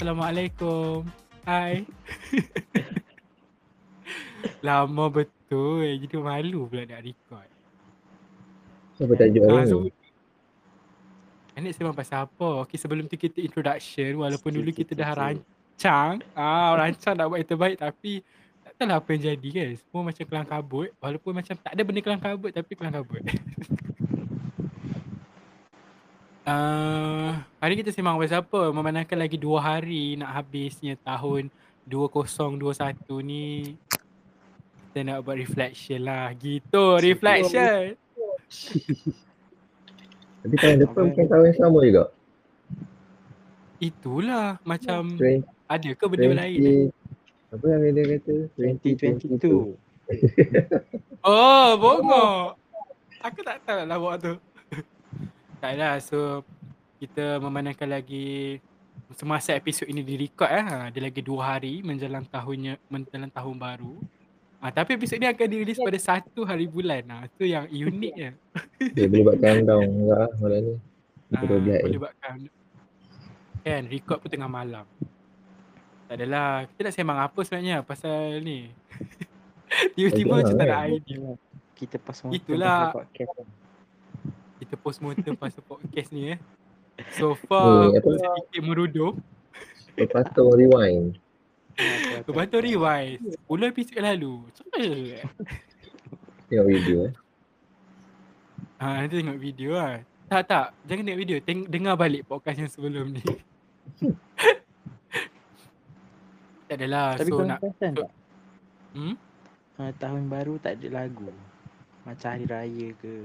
[0.00, 1.04] Assalamualaikum.
[1.44, 1.84] Hai.
[4.64, 5.84] Lama betul.
[6.00, 7.44] Jadi malu pula nak record.
[8.96, 9.92] Siapa tajuk Ah, so, ni?
[11.52, 12.64] Anik sembang pasal apa?
[12.64, 14.24] Okay, sebelum tu kita introduction.
[14.24, 16.24] Walaupun dulu kita dah rancang.
[16.32, 18.24] Ah, rancang nak buat yang terbaik tapi
[18.64, 19.68] tak tahulah apa yang jadi kan.
[19.84, 20.88] Semua macam kelang kabut.
[20.96, 23.20] Walaupun macam tak ada benda kelang kabut tapi kelang kabut.
[26.40, 28.72] Uh, hari kita sembang pasal apa?
[28.72, 31.52] Memandangkan lagi dua hari nak habisnya tahun
[31.84, 33.76] 2021 ni
[34.90, 36.32] kita nak buat reflection lah.
[36.34, 37.94] Gitu, reflection.
[40.40, 42.04] Tapi tahun depan bukan tahun yang sama juga.
[43.76, 46.88] Itulah macam 20, ada ke benda lain?
[47.50, 48.34] apa yang dia kata?
[48.56, 49.76] 2022.
[51.20, 52.56] Oh, bongok.
[53.20, 54.40] Aku tak tahu lah buat tu.
[55.60, 56.42] Tak lah, so
[57.00, 58.58] kita memandangkan lagi
[59.12, 60.64] semasa episod ini direcord eh.
[60.64, 63.94] ha, Dia lagi dua hari menjelang tahunnya menjelang tahun baru.
[64.60, 67.00] Ah, tapi episod ni akan dirilis pada satu hari bulan.
[67.08, 68.30] Ah, tu yang unik je.
[68.96, 70.74] Dia boleh buat countdown enggak lah malam ni.
[71.30, 72.38] Ah, boleh buatkan
[73.60, 74.86] kan record pun tengah malam.
[76.08, 76.64] Tak adalah.
[76.64, 78.72] Kita nak sembang apa sebenarnya pasal ni.
[79.94, 80.88] Tiba-tiba macam tak ada kan.
[80.90, 81.30] idea.
[81.76, 82.90] Kita pas Itulah.
[82.92, 83.59] podcast.
[84.60, 86.38] Kita post motor pasal podcast ni eh.
[87.16, 88.10] So far Ni, apa?
[88.12, 89.16] sedikit merudum.
[89.96, 91.16] Lepas tu rewind.
[92.28, 94.34] Lepas tu rewind 10 episod lalu.
[94.52, 95.24] Cepet.
[96.46, 97.12] Tengok video eh.
[98.80, 100.04] Ha, nanti tengok video lah.
[100.28, 101.36] Tak tak, jangan tengok video.
[101.40, 103.24] Teng- dengar balik podcast yang sebelum ni.
[106.68, 107.16] tak adalah.
[107.16, 108.10] Tapi so kau nak perasan so- tak?
[108.94, 109.14] hmm?
[109.80, 111.32] Ha, tahun baru tak ada lagu.
[112.04, 113.24] Macam hari raya ke.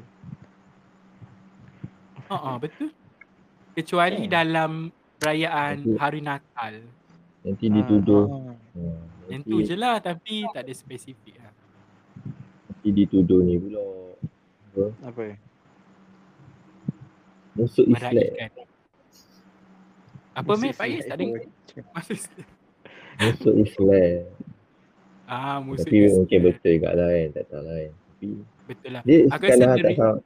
[2.27, 2.89] Ha betul.
[3.73, 4.31] Kecuali Kan?
[4.31, 4.71] dalam
[5.15, 6.73] perayaan Tapi- hari Natal.
[7.41, 8.25] Nanti dituduh.
[8.25, 8.53] Ha, ha.
[8.73, 11.53] Hmm, Yang nanti, tu je lah tapi tak ada spesifik lah.
[12.67, 13.85] nanti dituduh ni pula.
[14.67, 14.83] Apa?
[15.05, 15.23] Apa?
[17.55, 18.11] Musuh Islam.
[18.11, 18.49] Meraihkan.
[20.35, 20.75] Apa Mek?
[20.75, 21.17] Faiz Islam
[21.71, 22.19] tak maksud
[23.15, 24.19] Musuh Islam.
[25.25, 26.15] Ah, musuh Tapi Islam.
[26.19, 27.27] mungkin betul juga lah kan.
[27.31, 27.91] Tak tahu lah kan.
[27.95, 28.27] Tapi
[28.65, 29.01] Betul lah.
[29.03, 30.21] dia Aku tak re-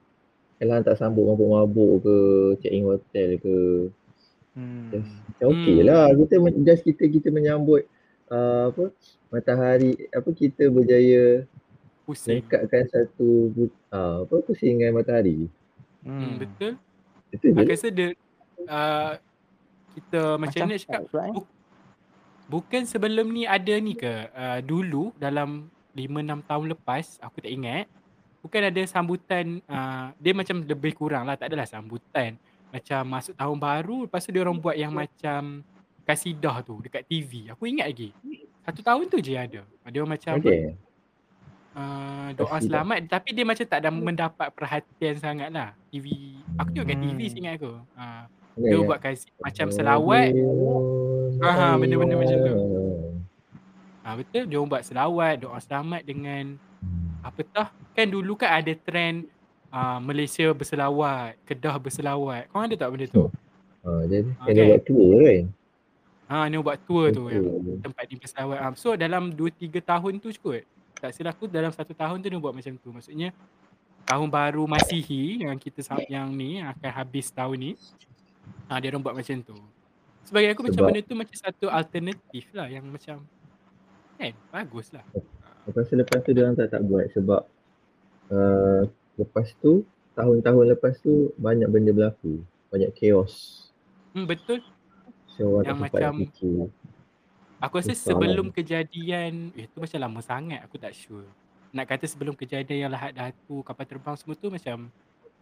[0.60, 2.16] kalau tak sambut mabuk-mabuk ke
[2.60, 3.56] check in hotel ke
[4.58, 4.92] Hmm.
[4.92, 5.88] just macam okey Hmm.
[5.88, 7.86] lah kita just kita kita menyambut
[8.28, 8.92] uh, apa
[9.30, 11.46] matahari apa kita berjaya
[12.04, 12.44] Pusing.
[12.44, 13.54] mengekatkan satu
[13.94, 15.48] uh, apa pusingan matahari
[16.02, 16.36] Hmm, Hmm.
[16.42, 16.72] betul.
[17.30, 18.10] je Aku rasa dia
[18.66, 19.14] uh,
[19.94, 21.50] kita macam, mana nak cakap bu-
[22.50, 27.86] bukan sebelum ni ada ni ke uh, dulu dalam 5-6 tahun lepas aku tak ingat
[28.50, 32.34] bukan ada sambutan uh, dia macam lebih kurang lah tak adalah sambutan.
[32.70, 35.62] Macam masuk tahun baru lepas tu dia orang buat yang macam
[36.02, 38.10] kasidah tu dekat TV aku ingat lagi.
[38.66, 39.62] Satu tahun tu je ada.
[39.62, 40.74] Dia orang macam okey
[41.78, 42.82] uh, doa Kasidah.
[42.82, 45.78] selamat tapi dia macam tak ada mendapat perhatian sangat lah.
[45.90, 47.32] TV aku tengok kat TV Hmm.
[47.32, 47.74] seingat aku.
[47.94, 48.26] Uh,
[48.60, 50.36] Okay, dia buat kasih macam selawat.
[51.40, 52.56] Ah, benda-benda macam tu.
[54.04, 54.44] Ah betul.
[54.52, 56.60] Dia buat selawat, doa selamat dengan
[57.20, 59.28] apa tah kan dulu kan ada trend
[59.70, 62.48] uh, Malaysia berselawat, Kedah berselawat.
[62.48, 63.28] Kau ada tak benda tu?
[63.80, 64.52] Ha, dia Okay.
[64.52, 65.44] kena buat tour kan.
[66.30, 67.42] Ha ni buat tour tu yang
[67.82, 68.58] tempat dia berselawat.
[68.60, 70.62] Ah, so dalam 2 3 tahun tu kot.
[71.00, 72.90] Tak silap aku dalam satu tahun tu dia buat macam tu.
[72.92, 73.34] Maksudnya
[74.06, 77.72] tahun baru Masihi yang kita yang ni akan habis tahun ni.
[78.68, 79.58] Ha dia orang buat macam tu.
[80.22, 83.26] Sebagai aku macam Sebab- benda tu macam satu alternatif lah yang macam
[84.20, 85.06] kan bagus lah.
[85.70, 87.42] Aku rasa lepas tu dia orang tak tak buat sebab
[88.30, 88.82] uh,
[89.16, 92.42] lepas tu tahun-tahun lepas tu banyak benda berlaku.
[92.70, 93.66] Banyak chaos.
[94.12, 94.66] Hmm, betul.
[95.38, 96.60] So orang Yang macam- fikir.
[97.60, 101.28] Aku rasa Besar sebelum kejadian eh tu macam lama sangat aku tak sure.
[101.76, 104.88] Nak kata sebelum kejadian yang lahat datu kapal terbang semua tu macam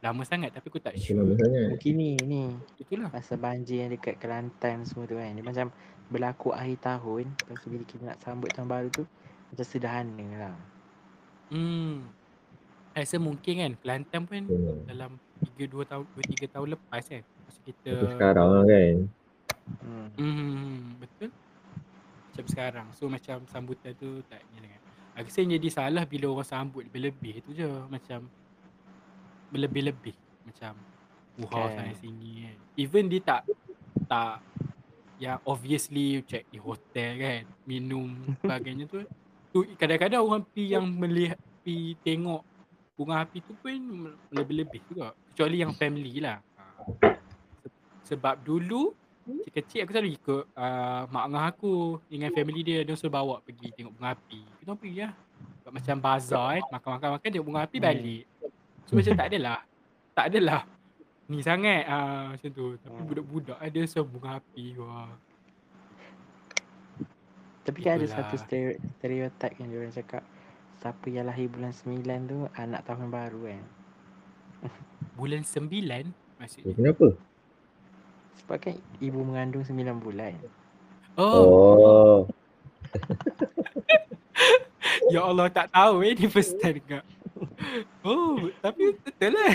[0.02, 1.42] lama sangat tapi aku tak Macam lama sure.
[1.46, 1.66] sangat.
[1.78, 2.44] Mungkin ni, ni.
[2.82, 3.14] Itulah.
[3.14, 5.30] Pasal banjir yang dekat Kelantan semua tu kan.
[5.30, 5.68] Dia macam
[6.10, 7.26] berlaku akhir tahun.
[7.38, 9.06] Lepas tu bila kita nak sambut tahun baru tu.
[9.48, 10.58] Macam sederhana lah.
[11.50, 12.04] Hmm.
[12.98, 14.82] I rasa mungkin kan Kelantan pun Hmm.
[14.90, 17.24] dalam 3 2 tahun 2 3 tahun lepas kan.
[17.46, 18.96] Masa kita Tapi sekarang lah kan.
[19.84, 20.08] Hmm.
[20.18, 21.30] Hmm, betul.
[22.28, 22.88] Macam sekarang.
[22.92, 24.82] So macam sambutan tu tak ni sangat.
[25.18, 27.66] Aku rasa jadi salah bila orang sambut lebih-lebih tu je.
[27.88, 28.30] Macam
[29.50, 30.14] berlebih-lebih.
[30.46, 30.74] Macam
[31.38, 31.78] wow Kan.
[31.78, 32.58] sana sini kan.
[32.76, 33.42] Even dia tak
[34.06, 34.42] tak
[35.18, 37.42] yang obviously check di hotel kan.
[37.66, 39.02] Minum sebagainya tu.
[39.58, 42.46] Tu kadang-kadang orang pi yang melihat pi tengok
[42.94, 43.74] bunga api tu pun
[44.30, 45.18] lebih-lebih juga.
[45.34, 46.38] Kecuali yang family lah.
[46.58, 46.86] Ha.
[47.66, 47.74] Se-
[48.14, 48.94] Sebab dulu
[49.26, 51.74] kecil-kecil aku selalu ikut uh, mak ngah aku
[52.06, 54.42] dengan family dia dia selalu bawa pergi tengok bunga api.
[54.62, 55.14] Kita pergi lah.
[55.66, 57.88] Buat macam bazar kan, makan-makan-makan tengok bunga api Hmm.
[57.90, 58.24] balik.
[58.86, 59.60] So macam tak adalah.
[60.14, 60.62] Tak adalah
[61.28, 62.66] ni sangat ah macam tu.
[62.78, 63.08] Tapi Hmm.
[63.10, 65.10] budak-budak ada semua bunga api wah.
[67.68, 70.24] Tapi kan ada satu stereo- stereotype yang diorang cakap
[70.78, 73.64] siapa yang lahir bulan 9 tu anak tahun baru kan.
[75.20, 76.06] Bulan 9 Eh,
[76.38, 76.72] maksudnya.
[76.72, 77.08] Kenapa?
[78.38, 80.38] Sebab kan ibu mengandung 9 bulan.
[81.14, 82.18] Oh, Oh.
[85.10, 87.04] ya Allah tak tahu eh ni first time kak.
[88.02, 89.54] Oh, tapi betul lah.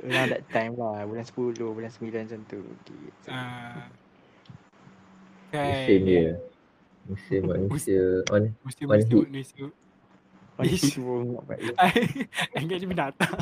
[0.00, 1.06] Around that time lah.
[1.06, 2.60] Bulan 10, bulan 9 macam tu.
[2.84, 3.28] Gitu.
[3.28, 3.86] Ah.
[5.50, 5.66] Kan.
[5.74, 6.28] Musim dia.
[7.04, 8.02] Musim manusia.
[8.30, 8.48] Mana?
[8.62, 9.66] Musim One musim manusia.
[10.92, 11.72] Tu orang baik.
[12.52, 13.36] Anggap je binatang.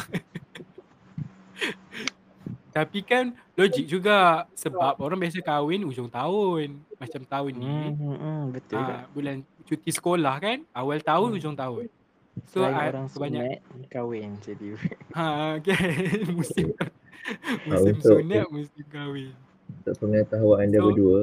[2.68, 3.24] Tapi kan
[3.58, 6.78] logik juga sebab orang biasa kahwin ujung tahun.
[6.94, 9.02] Macam tahun ni Hmm, hmm, hmm, betul tak?
[9.10, 11.36] bulan cuti sekolah kan awal tahun Hmm.
[11.36, 11.84] hujung tahun.
[12.46, 14.68] So Selain ah, orang kebanyak sunat, kahwin jadi.
[15.18, 15.90] ha kan
[16.38, 16.66] musim
[17.66, 19.34] musim sunat musim kahwin.
[19.82, 21.20] Untuk pengetahuan anda So- berdua.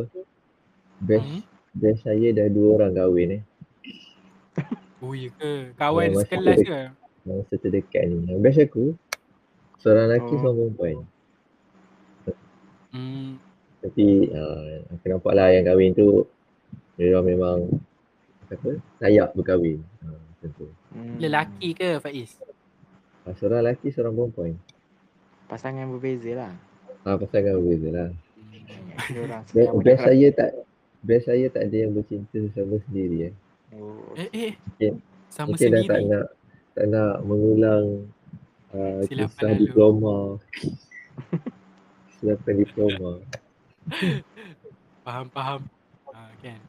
[1.03, 1.41] Best, Hmm.
[1.75, 3.43] best saya dah dua orang kahwin eh.
[5.03, 5.75] Oh ya ke?
[5.75, 6.81] Kawan Ya, sekelas ke?
[7.27, 8.31] Masa terdekat ni.
[8.31, 8.85] Yang best aku.
[9.83, 10.39] Seorang lelaki, Oh.
[10.39, 10.97] seorang perempuan.
[12.95, 13.29] Hmm.
[13.83, 16.25] Tapi uh, aku nampak lah yang kahwin tu.
[16.95, 17.67] Dia memang
[18.47, 19.83] apa, layak berkahwin.
[19.99, 20.67] Uh, macam tu.
[20.95, 21.19] Hmm.
[21.19, 22.39] Lelaki ke Faiz?
[23.27, 24.55] Uh, seorang lelaki, seorang perempuan.
[25.45, 26.53] Pasangan berbeza lah.
[27.05, 28.09] Ah, pasangan berbeza lah.
[28.09, 29.43] Hmm.
[29.53, 30.49] Best, best saya tak
[31.05, 33.33] Best saya tak ada yang bercinta sesama sendiri eh.
[33.71, 34.51] Oh, Eh eh.
[34.57, 36.09] Mungkin- Sama Mungkin dah tak sendiri.
[36.09, 36.25] nak
[36.71, 37.85] tak nak mengulang
[38.71, 39.61] uh, Silapan kisah lalu.
[39.61, 40.15] diploma.
[42.15, 43.11] Silapan diploma.
[45.01, 45.61] Faham faham.
[46.07, 46.59] Ha, kan.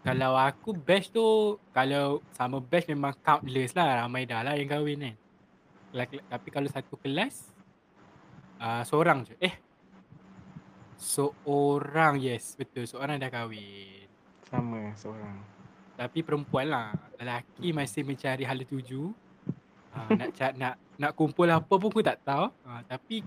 [0.00, 1.26] Kalau aku batch tu
[1.70, 5.16] kalau sama batch memang countless lah ramai dah lah yang kahwin kan.
[5.94, 7.52] Laki- Tapi kalau satu kelas
[8.58, 9.36] uh, seorang je.
[9.38, 9.54] Eh.
[10.98, 14.10] Seorang yes betul seorang dah kahwin.
[14.44, 15.38] sama seorang.
[15.94, 16.90] Tapi perempuan lah.
[17.14, 19.12] Lelaki masih mencari hala tuju.
[19.92, 22.50] Ha, nak ca- nak nak kumpul apa pun aku tak tahu.
[22.64, 23.22] Ha, tapi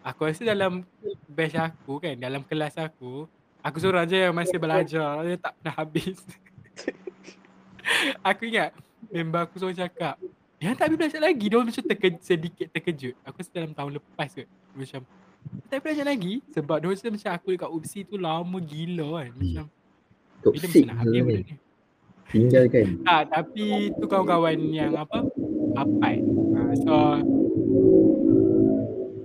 [0.00, 0.80] aku rasa dalam
[1.28, 3.28] batch aku kan, dalam kelas aku,
[3.60, 5.22] aku seorang je yang masih belajar.
[5.22, 6.18] Dia tak pernah habis.
[8.22, 8.70] aku ingat
[9.10, 10.14] member aku selalu cakap,
[10.56, 11.46] yang tak habis belajar lagi.
[11.46, 13.14] Dia macam terke- sedikit terkejut.
[13.22, 14.48] Aku rasa dalam tahun lepas kot.
[14.48, 15.00] Dia Macam,
[15.70, 16.34] tak habis belajar lagi.
[16.54, 19.30] Sebab rasa macam aku dekat UPSI tu lama gila kan.
[19.38, 21.54] Macam, bila Toxic mesti nak habis benda sebenarnya.
[21.54, 21.68] ni.
[22.30, 22.86] Tinggalkan.
[23.02, 23.66] Tak, tapi
[23.98, 25.18] tu kawan-kawan yang apa?
[25.74, 26.22] Apai.
[26.26, 26.94] Ha, so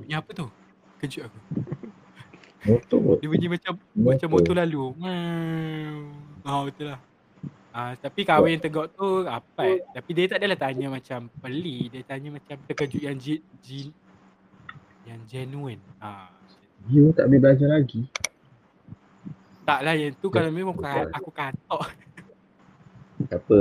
[0.05, 0.47] bunyi apa tu?
[1.01, 1.39] Kejut aku.
[2.65, 3.21] Motor.
[3.21, 4.93] Dia bunyi macam macam motor lalu.
[6.45, 7.01] Ha betul lah.
[7.75, 9.81] Ah tapi kahwin tegak tu apai.
[9.93, 13.89] Tapi dia tak adalah tanya macam peli, dia tanya macam terkejut yang jin, jin
[15.05, 15.81] yang genuine.
[15.99, 16.29] Ha.
[16.85, 18.05] You tak boleh belajar lagi.
[19.65, 21.83] Tak lah yang tu kalau memang aku, aku katok.
[23.37, 23.59] Apa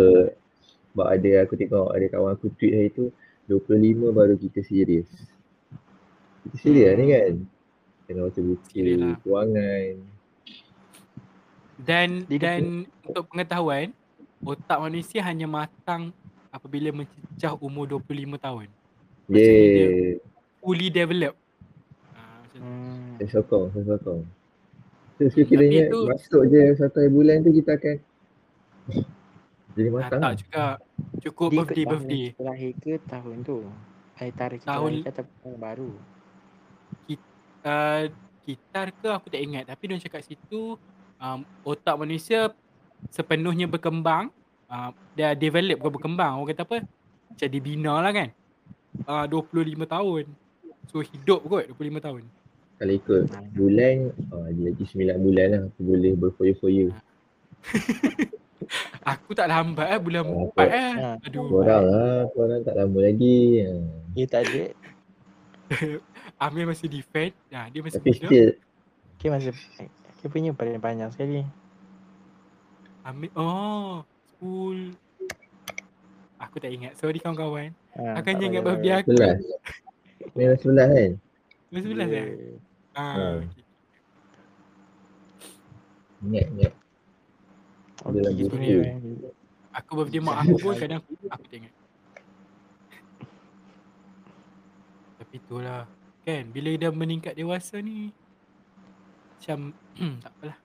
[0.91, 3.09] sebab ada aku tengok ada kawan aku tweet hari tu
[3.47, 5.09] 25 baru kita serius.
[6.45, 6.99] Kita serius Hmm.
[6.99, 7.33] ni kan.
[8.05, 9.17] Kena baca buku, lah.
[9.19, 9.95] kewangan.
[11.75, 12.63] Dan Dia dan
[13.03, 13.97] untuk pengetahuan,
[14.41, 16.13] otak manusia hanya matang
[16.49, 18.69] apabila mencecah umur 25 tahun.
[19.25, 20.17] Maksudnya dia- Yeah.
[20.61, 21.41] Fully developed.
[22.11, 22.65] Ha, macam tu.
[22.65, 23.04] Hmm.
[23.17, 24.21] Saya sokong, saya sokong.
[25.15, 27.97] So sekiranya itu- masuk je satu bulan tu kita akan
[29.75, 30.11] jadi matang.
[30.13, 30.35] tak lah.
[30.35, 30.67] juga.
[31.21, 32.25] Cukup Dia birthday birthday.
[32.31, 33.59] kita lahir ke tahun tu?
[34.15, 35.91] Hari tarikh kita Tahun- ke atau tahun baru?
[37.65, 38.13] Uh,
[38.45, 40.77] gitar ke aku tak ingat tapi dia cakap situ
[41.17, 42.53] um, otak manusia
[43.09, 44.29] sepenuhnya berkembang
[44.69, 46.85] uh, dia develop bukan berkembang orang kata apa
[47.25, 48.29] macam dibina lah kan
[49.09, 49.49] uh, 25
[49.89, 50.25] tahun
[50.85, 52.23] so hidup kot 25 tahun
[52.75, 53.23] Kalau ikut
[53.55, 53.97] bulan,
[54.35, 56.87] oh, dia lagi 9 bulan lah aku boleh berfoya-foya.
[59.13, 61.11] aku tak lambat eh bulan Oh, 4 eh Ha.
[61.23, 63.63] aduh Korang lah, korang tak lama lagi.
[63.63, 63.73] Ha.
[64.17, 64.65] Dia tak ada.
[66.45, 68.51] Amir masih defend ya, dia masih Tapi muda still,
[69.23, 69.51] Dia masa
[70.21, 71.45] dia punya paling panjang sekali.
[73.05, 74.97] Amir oh school
[76.41, 80.35] aku tak ingat sorry kawan-kawan Ha, Akan tak ingat birthday aku 11.
[80.35, 81.11] Memang 11 kan?
[81.77, 82.25] 11 eh Ya.
[82.95, 83.39] ah, Hmm.
[83.43, 83.63] okay.
[86.23, 86.73] Ingat, ingat.
[88.01, 88.65] Okey, Dalam gitu buku.
[88.65, 88.93] ya.
[89.75, 91.75] Aku birthday mak aku pun kadang aku, aku ingat.
[95.17, 95.83] Tapi itulah
[96.23, 98.15] kan bila dah meningkat dewasa ni
[99.35, 99.75] macam
[100.19, 100.59] tak apalah.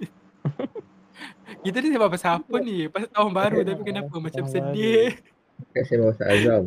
[1.60, 2.86] Kita ni sebab pasal apa ni?
[2.86, 5.10] Pasal tahun baru tapi kenapa macam Tahun sedih.
[5.70, 6.64] Kat saya pasal Azam.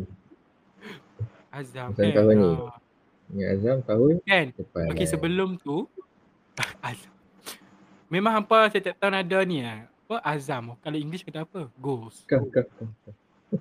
[1.50, 2.14] Azam Pasal kan.
[2.14, 2.50] tahun ni.
[2.52, 2.83] Ah, Ingat
[3.42, 4.46] Azam tahun kan?
[4.54, 4.94] depan.
[4.94, 5.90] Okey sebelum tu
[6.86, 7.10] Azam.
[8.06, 9.90] Memang hampa setiap tahun ada ni lah.
[10.06, 10.78] Apa Azam?
[10.78, 11.66] Kalau English kata apa?
[11.80, 12.22] Goals.
[12.30, 12.86] Kau, kau, kau.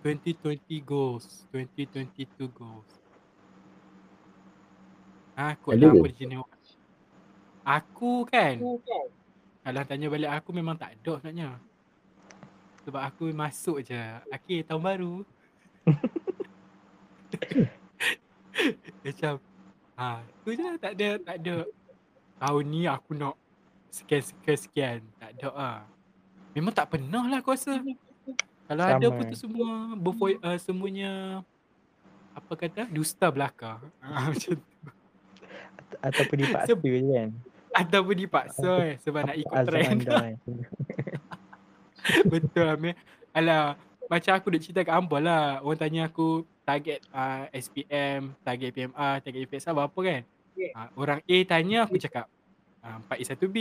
[0.06, 1.50] 2020 goals.
[1.50, 2.92] 2022 goals.
[5.34, 5.98] Ha, lah ke?
[5.98, 6.62] apa jenis orang.
[7.64, 8.62] Aku kan.
[9.64, 11.58] Kalau tanya balik aku memang tak ada sebenarnya.
[12.86, 13.98] Sebab aku masuk je.
[14.30, 15.16] Akhir tahun baru.
[19.06, 19.34] Macam
[20.04, 21.56] ha, tu je lah, tak ada tak ada
[22.44, 23.36] tahun ni aku nak
[23.88, 25.00] sekian sekian sekian.
[25.22, 25.80] Tak ada ah.
[26.52, 27.80] Memang tak pernah lah aku rasa.
[28.64, 29.16] Kalau ada Sama.
[29.16, 31.12] pun tu semua berfoi, uh, semuanya
[32.34, 33.80] apa kata dusta belaka.
[34.02, 34.68] Ha, macam tu.
[36.02, 37.30] Ataupun dipaksa je kan.
[37.74, 40.00] Ataupun dipaksa eh, sebab nak ikut trend.
[40.06, 40.34] kan.
[42.32, 42.94] Betul Amir.
[43.34, 43.80] Alah,
[44.12, 45.60] macam aku duk cerita kat Ambo lah.
[45.64, 50.22] Orang tanya aku target uh, SPM, target PMR, target UPSR berapa kan?
[50.54, 52.26] Uh, orang A tanya aku cakap
[52.84, 53.58] uh, 4A1B.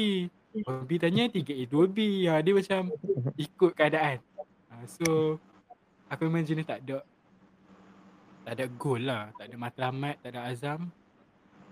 [0.69, 1.99] Orang B tanya 3A2B.
[2.29, 2.81] Uh, dia macam
[3.39, 4.19] ikut keadaan.
[4.71, 5.07] Uh, so,
[6.11, 7.01] aku memang jenis tak ada
[8.43, 9.31] tak ada goal lah.
[9.39, 10.91] Tak ada matlamat, tak ada azam.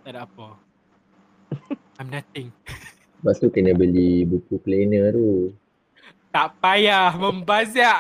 [0.07, 0.49] Tak ada apa.
[1.99, 2.55] I'm nothing.
[3.21, 5.53] Lepas tu kena beli buku planner tu.
[6.31, 7.83] Tak payah membazir.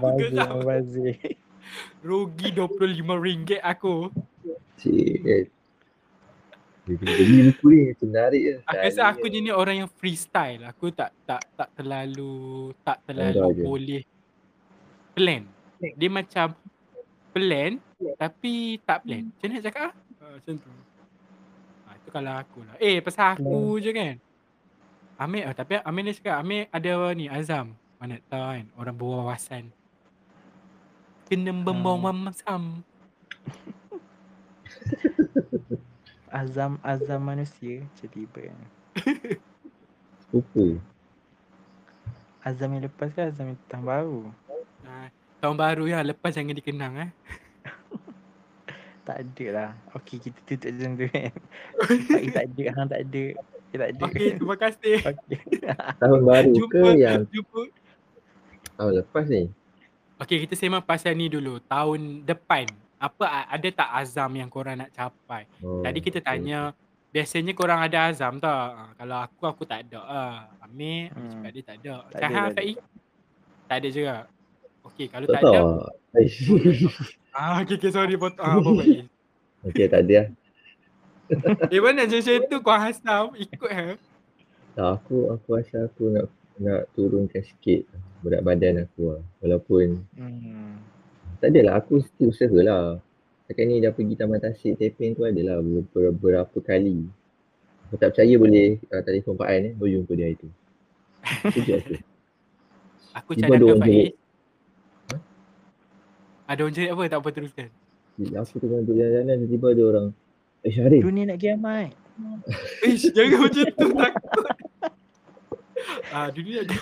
[0.00, 1.16] Membazir, membazir.
[2.04, 4.12] Rugi RM25 aku.
[4.76, 5.48] Cik
[6.86, 8.54] beli buku ni menarik je.
[8.66, 10.66] Aku rasa aku jenis orang yang freestyle.
[10.66, 13.62] Aku tak tak tak terlalu tak terlalu je.
[13.62, 14.02] boleh
[15.14, 15.42] plan.
[15.78, 16.46] Dia macam
[17.30, 17.78] plan
[18.18, 19.22] tapi tak plan.
[19.30, 19.92] Macam mana nak cakap ah?
[20.22, 20.70] Uh, macam tu.
[21.86, 22.74] Ha, itu kalau aku lah.
[22.82, 24.14] Eh pasal aku je kan.
[25.22, 27.78] Amir oh, tapi Amir dia cakap Amir ada ni Azam.
[28.02, 29.70] Mana tahu kan orang berwawasan.
[31.30, 32.82] Kena membawa masam.
[36.32, 38.58] Azam azam manusia macam tiba kan.
[40.32, 40.80] Buku.
[42.40, 44.20] Azam yang lepas kan azam yang tahun baru.
[44.88, 45.12] Ha,
[45.44, 47.10] tahun baru ya lepas jangan dikenang eh.
[49.06, 49.70] Tak ada lah.
[49.92, 51.32] Okey kita tutup macam tu kan.
[52.34, 53.24] Tak ada, hang tak ada.
[53.72, 54.02] Dia tak ada.
[54.04, 54.96] Okey, terima kasih.
[55.10, 55.38] Okey.
[56.04, 57.60] Tahun baru ke Jumpa yang jumpa
[58.72, 59.42] tahun lepas ni?
[60.20, 61.56] Okey, kita sembang pasal ni dulu.
[61.64, 62.68] Tahun depan.
[63.00, 65.48] Apa a- ada tak azam yang korang nak capai?
[65.58, 66.28] Oh, Tadi kita okay.
[66.38, 66.70] tanya,
[67.10, 68.52] biasanya korang ada azam tak?
[68.52, 69.98] Ha, kalau aku, aku tak ada.
[70.04, 71.26] Ah, Amir, Hmm.
[71.32, 71.94] cakap dia tak ada.
[72.06, 72.54] Tak ada, tak ada.
[72.54, 72.76] Faiz?
[73.66, 74.14] Tak ada juga.
[74.84, 75.54] Okey, kalau Tak tak, tahu.
[75.54, 75.62] ada.
[75.64, 75.90] lah.
[76.12, 76.36] Aish.
[77.32, 78.14] Ah, okey, okay, sorry.
[78.20, 78.44] Potong.
[78.44, 78.70] Ah, apa?
[79.64, 80.26] Okey tak ada lah.
[81.68, 83.24] Eh, mana macam tu kau hasam?
[83.34, 83.88] Ikut ha?
[84.72, 87.88] Tak, aku aku rasa aku nak nak turunkan sikit
[88.20, 89.22] berat badan aku lah.
[89.40, 90.76] Walaupun Hmm.
[91.38, 93.00] tak adalah aku still usaha lah.
[93.44, 97.04] Sekarang ni dah pergi Taman Tasik Tepeng tu adalah beberapa, beberapa kali.
[97.88, 100.48] Aku tak percaya boleh uh, telefon Pak An eh, boleh jumpa dia itu.
[101.50, 101.94] Kejap tu.
[103.12, 103.88] Aku cadangkan orang Faiz.
[103.90, 104.12] jerit.
[106.46, 107.02] Ada orang jerit apa?
[107.06, 107.68] Tak apa teruskan.
[108.38, 110.06] Aku tengah duduk jalan-jalan tiba-tiba ada orang
[110.62, 111.90] Eh Syarif, Dunia nak kiamat.
[112.86, 114.44] Ish, jangan macam tu takut.
[116.14, 116.76] Ah, dunia ada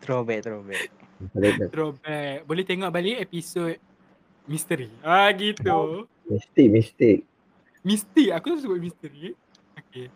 [0.00, 0.88] Throwback, throwback.
[1.36, 2.36] nak throwback.
[2.48, 3.76] Boleh tengok balik episod
[4.44, 4.88] misteri.
[5.04, 6.08] Ah gitu.
[6.28, 7.20] mistake, mistake.
[7.84, 8.32] Misteri.
[8.32, 9.36] Aku tu sebut misteri.
[9.76, 10.08] Okay.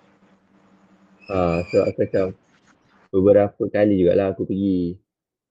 [1.29, 2.27] Ha, so aku macam
[3.13, 4.97] beberapa kali jugalah aku pergi.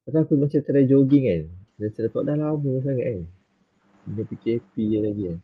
[0.06, 1.44] Pasal aku macam try jogging kan.
[1.78, 3.20] Dan selepas dah lama sangat kan.
[4.10, 5.38] Dia PKP je lagi kan.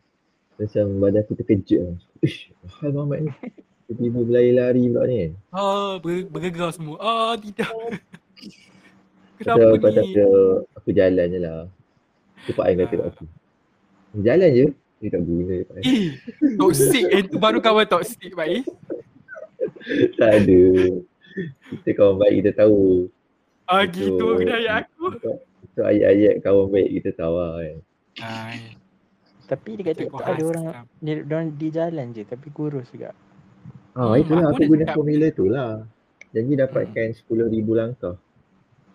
[0.54, 1.96] Macam badan aku terkejut lah.
[2.22, 3.32] Ish, hal Muhammad ni.
[3.84, 5.18] Tiba-tiba berlari-lari pula ni.
[5.50, 6.96] Ah, ber, bergegar semua.
[7.02, 7.68] Ah, tidak.
[9.42, 10.14] Kenapa pasal ni?
[10.14, 10.28] aku,
[10.78, 11.66] aku jalan je lah.
[12.46, 13.24] Tu Pak Ain kata kat aku.
[14.22, 14.66] Jalan je.
[15.02, 15.84] Dia tak guna Pak Ain.
[15.84, 16.08] Eh,
[16.56, 17.04] toxic.
[17.10, 18.62] Eh, tu baru kawan toxic, Pak Eh.
[20.16, 20.62] Tak ada.
[21.82, 23.10] Kita kawan baik kita tahu.
[23.66, 25.04] Ah, Itu- gitu kena ayat aku.
[25.66, 27.76] Itu ayat-ayat kawan baik kita tahu lah kan.
[28.22, 28.54] Ah,
[29.44, 30.64] Tapi dekat TikTok ada orang
[30.98, 33.12] dia, dia orang di jalan je tapi kurus juga.
[33.92, 35.70] Ah, Hmm, itulah aku aku guna cakap- formula tu lah.
[36.34, 38.14] Janji dapatkan 10,000 langkah.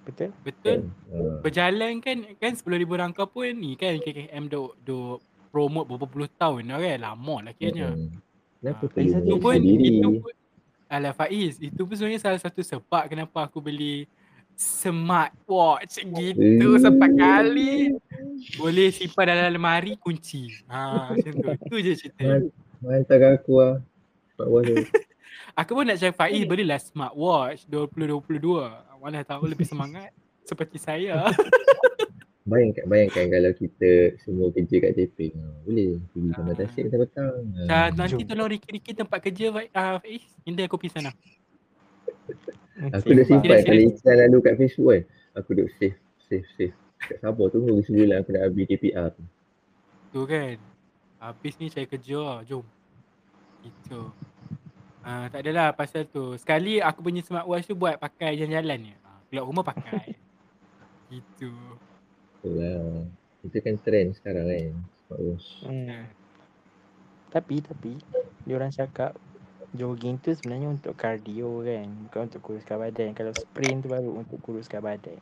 [0.04, 0.30] Betul?
[0.42, 0.76] Betul.
[0.76, 0.80] Kan?
[1.08, 1.38] Ah.
[1.40, 6.68] Berjalan kan kan 10,000 rangka pun ni kan KKM duk duk promote berapa puluh tahun
[6.68, 6.98] dah kan.
[7.00, 7.94] Lama lah kiranya.
[7.94, 8.12] Mm-mm.
[8.60, 10.34] Kenapa perlu itu pun itu pun
[10.90, 14.10] Alah Faiz, itu pun sebenarnya salah satu sebab kenapa aku beli
[14.60, 16.80] smartwatch gitu Eh.
[16.80, 17.96] sempat kali.
[18.56, 20.52] Boleh simpan dalam lemari kunci.
[20.68, 21.48] Ha macam tu.
[21.66, 22.22] Itu je cerita.
[22.22, 23.80] Man- Hantar aku
[24.36, 24.76] tu.
[25.60, 28.40] Aku pun nak cakap Faiz belilah smartwatch 2022.
[28.98, 30.12] Mana tahu lebih semangat
[30.44, 31.24] seperti saya.
[32.50, 35.38] Bayangkan, bayangkan kalau kita semua kerja kat Teping.
[35.38, 36.58] Ha, boleh pergi Taman Ah.
[36.58, 37.34] Tasik petang-petang.
[37.46, 37.78] Ha.
[37.86, 40.24] Macam nanti tolong Riki-Riki tempat kerja Fai- ah, Faiz.
[40.44, 41.14] Indah kopi sana.
[42.80, 44.00] Aku dah simpan serius.
[44.00, 45.04] iklan lalu kat Facebook kan.
[45.36, 45.98] Aku duk save,
[46.32, 46.76] save, save.
[47.00, 49.24] Tak sabar tunggu sebulan aku nak habis KPR tu.
[50.16, 50.56] Tu kan.
[51.20, 52.40] Habis ni cari kerja lah.
[52.48, 52.64] Jom.
[53.64, 54.00] Gitu.
[55.04, 56.36] Ah, tak adalah pasal tu.
[56.40, 58.96] Sekali aku punya smartwatch tu buat pakai jalan-jalan je.
[59.04, 60.16] Ah, keluar rumah pakai.
[61.12, 61.52] gitu.
[62.40, 63.04] Betul lah.
[63.44, 64.72] Itu kan trend sekarang kan.
[65.08, 65.48] Smartwatch.
[65.68, 66.04] Hmm.
[67.30, 67.92] Tapi tapi
[68.48, 69.16] dia orang cakap
[69.74, 73.14] jogging tu sebenarnya untuk cardio kan, bukan untuk kuruskan badan.
[73.14, 75.20] Kalau sprint tu baru untuk kuruskan badan.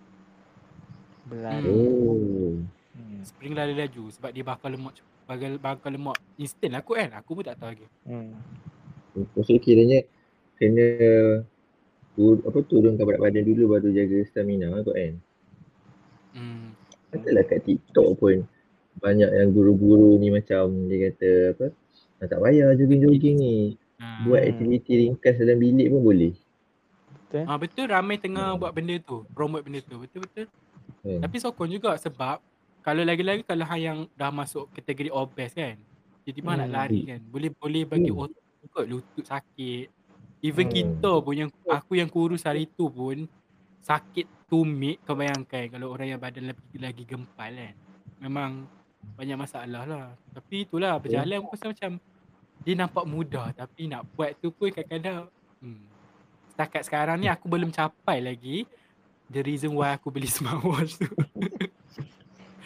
[1.27, 1.67] Berlari.
[1.67, 2.63] Oh.
[2.97, 3.21] Hmm.
[3.21, 4.97] Spring lari laju sebab dia bakar lemak
[5.29, 7.11] bakar, bakar lemak instant lah kot kan.
[7.19, 7.85] Aku pun tak tahu lagi.
[8.07, 8.33] Hmm.
[9.37, 9.99] Maksudnya kiranya
[10.57, 10.87] kena
[12.17, 15.13] tur, apa turunkan berat badan dulu baru jaga stamina kot kan.
[16.33, 16.73] Hmm.
[17.13, 18.47] Katalah kat TikTok pun
[18.97, 21.65] banyak yang guru-guru ni macam dia kata apa
[22.17, 23.57] ah, tak payah jogging-jogging ni.
[23.97, 24.21] Ah.
[24.23, 24.49] Buat Hmm.
[24.53, 26.33] aktiviti ringkas dalam bilik pun boleh.
[27.27, 27.43] Betul?
[27.43, 29.97] Ah betul ramai tengah buat benda tu, promote benda tu.
[29.97, 30.45] Betul betul.
[31.01, 31.19] Kan?
[31.19, 32.39] Tapi sokong juga sebab
[32.79, 35.75] kalau lagi-lagi kalau hang yang dah masuk kategori obes kan.
[36.23, 36.77] Tiba-tiba nak Hmm.
[36.77, 37.19] lari kan.
[37.25, 38.21] Boleh boleh bagi Hmm.
[38.23, 39.87] otot kot lutut sakit.
[40.39, 40.75] Even Hmm.
[40.75, 43.25] kita pun yang aku yang kurus hari tu pun
[43.81, 47.73] sakit tumit kau bayangkan kalau orang yang badan lagi lagi gempal kan.
[48.19, 48.67] Memang
[49.15, 50.05] banyak masalah lah.
[50.31, 51.91] Tapi itulah berjalan pun pasal macam
[52.65, 55.29] dia nampak mudah tapi nak buat tu pun kadang-kadang
[55.61, 55.83] hmm,
[56.53, 58.65] setakat sekarang ni aku belum capai lagi
[59.31, 61.09] the reason why aku beli smartwatch tu.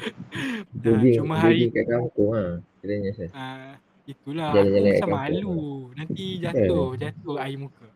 [0.02, 2.58] Ah, Jogging, cuma jogging hari kat kampung lah.
[2.82, 3.30] Kiranya saya.
[3.38, 3.74] ah,
[4.10, 5.62] itulah Jalan-jalan aku macam malu
[5.94, 7.88] nanti jatuh jatuh air muka.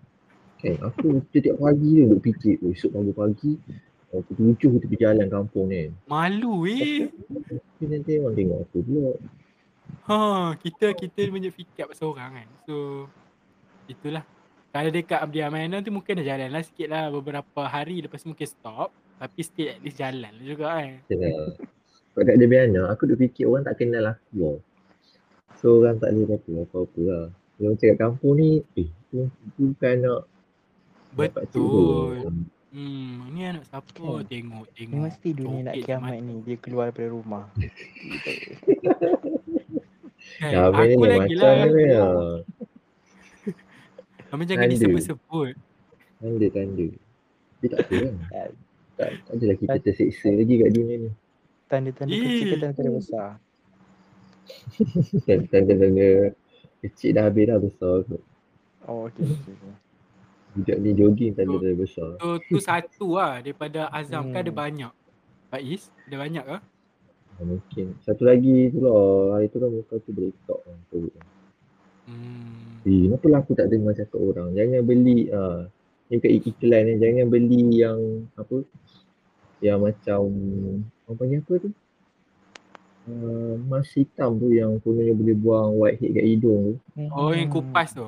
[0.61, 3.51] Kan aku setiap pagi tu duk fikir, oh, esok pagi-pagi
[4.15, 5.91] aku tujuh kita pergi jalan kampung ni.
[6.07, 7.09] Malu eh.
[7.83, 9.11] Nanti orang tengok aku pula.
[10.05, 12.47] Ha, kita kita banyak fikir pasal orang kan.
[12.65, 13.07] So
[13.85, 14.21] itulah.
[14.69, 18.29] Kalau dekat Abdi Amanan tu mungkin dah jalan lah sikit lah beberapa hari lepas tu
[18.29, 18.91] mungkin stop.
[19.15, 20.91] Tapi still at least jalan lah juga kan.
[22.11, 24.57] Sebab kat Debiana, aku duk fikir orang tak kenal aku lah.
[25.57, 27.25] So orang tak boleh kata apa-apa lah.
[27.55, 30.21] Dia macam kat kampung ni, eh tu, bukan nak.
[31.15, 32.27] Betul.
[32.75, 33.87] Hmm, ni anak siapa?
[33.95, 34.27] Kan?
[34.27, 34.99] Tengok, Ni tengok.
[35.07, 37.43] mesti dunia nak kiamat macam- ni dia keluar daripada rumah.
[40.35, 41.65] Kan, Kami ni aku dia lagi macam lah.
[41.87, 42.35] lah.
[44.25, 44.73] Kamu jangan Tanda.
[44.73, 45.53] disebut-sebut.
[46.17, 46.85] Tanda-tanda.
[47.55, 48.15] Tapi tak apa kan.
[48.25, 48.47] Tak.
[48.95, 51.09] Tak, tak adalah kita terseksa lagi kat dunia ni.
[51.65, 53.29] Tanda-tanda kecil ke tanda-tanda besar?
[55.51, 56.07] Tanda-tanda
[56.81, 58.21] kecil dah habis dah besar kot.
[58.85, 59.25] Oh okey.
[60.53, 62.09] Budak ni jogging tanda-tanda besar.
[62.15, 64.59] Tu, tu satu lah daripada Azam kan ada Hmm.
[64.59, 64.93] banyak.
[65.47, 66.57] Faiz, ada banyak ke?
[67.35, 67.85] Ha, mungkin.
[68.03, 69.35] Satu lagi tu lah.
[69.35, 70.77] Hari tu kan muka tu breakout kan.
[70.91, 71.25] COVID kan.
[72.05, 72.85] Hmm.
[72.85, 74.53] Eh, kenapa lah aku tak dengar cakap orang?
[74.53, 75.65] Jangan beli, ah,
[76.07, 77.99] ni bukan iklan ni, jangan beli yang
[78.37, 78.61] apa,
[79.57, 80.21] yang macam,
[81.09, 81.69] orang panggil apa tu?
[83.05, 86.73] Uh, mask hitam tu yang kononnya boleh buang whitehead kat hidung tu.
[87.13, 87.57] Oh yang Hmm.
[87.57, 88.05] kupas tu.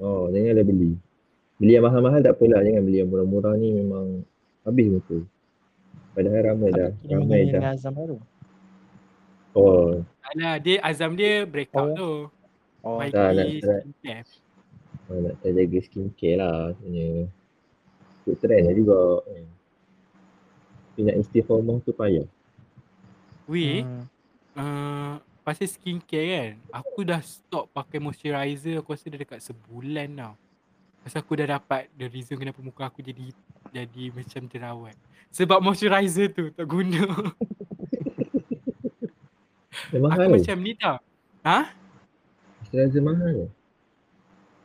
[0.00, 0.92] Oh, janganlah beli.
[1.56, 4.24] Beli yang mahal-mahal tak apalah, jangan beli yang murah-murah ni memang
[4.64, 5.18] habis muka.
[6.16, 7.76] Padahal ramai dah, ramai dah.
[9.56, 11.96] Oh, Alah, dia Azam dia breakout Oh.
[11.96, 12.12] tu.
[12.84, 14.24] Oh, Mikey tak, nak- nak- skincare.
[15.08, 17.24] oh, nak jaga skincare lah sebenarnya.
[18.20, 19.00] Ikut trend lah juga.
[20.92, 22.26] Tapi nak istiqomah tu payah.
[23.46, 24.04] Weh, hmm.
[24.58, 30.34] uh, pasal skincare kan, aku dah stop pakai moisturizer aku rasa dah dekat sebulan tau.
[31.00, 33.30] Pasal aku dah dapat the reason kenapa muka aku jadi
[33.70, 34.96] jadi macam jerawat.
[35.30, 37.02] Sebab moisturizer tu tak guna.
[39.88, 40.34] Dia mahal aku tu.
[40.40, 40.96] macam ni tau.
[41.42, 41.58] Ha?
[42.60, 43.48] Moisturizer mahal tu.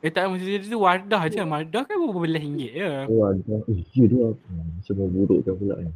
[0.01, 1.39] Eh tak moisturizer tu Wardah je.
[1.39, 2.89] Wardah kan berapa belas ringgit je.
[3.07, 3.53] Oh ada.
[3.69, 4.33] Eh, ya tu lah.
[4.81, 5.93] Semua burukkan pula ni.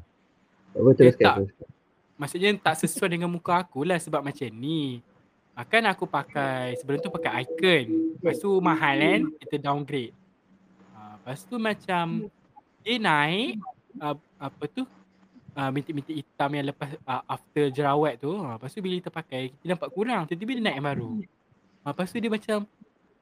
[0.76, 1.68] Apa, Eh, teruskan, tak.
[2.16, 5.00] Maksudnya tak sesuai dengan muka aku lah sebab macam ni.
[5.52, 7.84] Ah, Kan aku pakai, sebelum tu pakai icon.
[8.20, 10.12] Lepas tu mahal kan, kita downgrade.
[10.92, 12.28] Ah, Lepas tu macam
[12.84, 13.64] dia naik,
[13.98, 14.84] ah, apa tu,
[15.56, 18.36] ah, bintik-bintik hitam yang lepas ah, after jerawat tu.
[18.44, 20.28] Ah, Lepas tu bila kita pakai, kita nampak kurang.
[20.28, 21.12] Tiba-tiba dia naik yang baru.
[21.82, 22.58] Ah, Lepas tu dia macam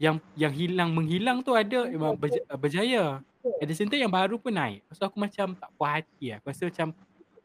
[0.02, 3.22] yang yang hilang menghilang tu ada eh, berj- berjaya.
[3.60, 4.82] At the same time yang baru pun naik.
[4.84, 6.38] Lepas tu aku macam tak puas hati lah.
[6.42, 6.88] Aku rasa macam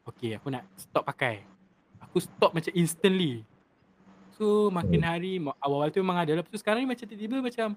[0.03, 1.45] okay aku nak stop pakai.
[2.09, 3.45] Aku stop macam instantly.
[4.39, 6.31] So makin hari awal-awal tu memang ada.
[6.33, 7.67] Lepas tu sekarang ni macam tiba-tiba macam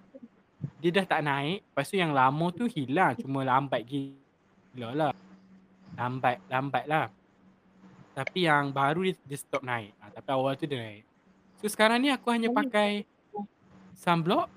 [0.78, 1.66] dia dah tak naik.
[1.66, 3.18] Lepas tu yang lama tu hilang.
[3.18, 5.12] Cuma lambat gila lah.
[5.92, 7.06] Lambat, lambat lah.
[8.12, 9.92] Tapi yang baru dia, dia stop naik.
[9.98, 11.04] Ha, tapi awal tu dia naik.
[11.56, 13.04] So sekarang ni aku hanya pakai
[13.94, 14.50] sunblock.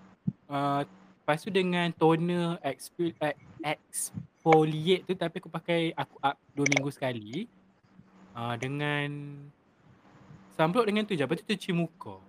[0.45, 6.65] Uh, lepas tu dengan toner exfol- eh, exfoliate tu tapi aku pakai aku up 2
[6.67, 7.45] minggu sekali.
[8.31, 9.07] Uh, dengan
[10.53, 11.23] sunblock dengan tu je.
[11.23, 12.19] Lepas tu cuci muka.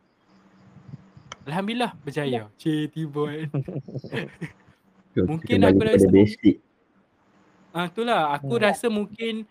[1.42, 2.50] Alhamdulillah berjaya.
[2.54, 3.48] Cik tiba kan.
[5.16, 6.56] Mungkin aku rasa- pada basic.
[7.76, 8.64] Ah itulah aku Hmm.
[8.64, 9.44] rasa mungkin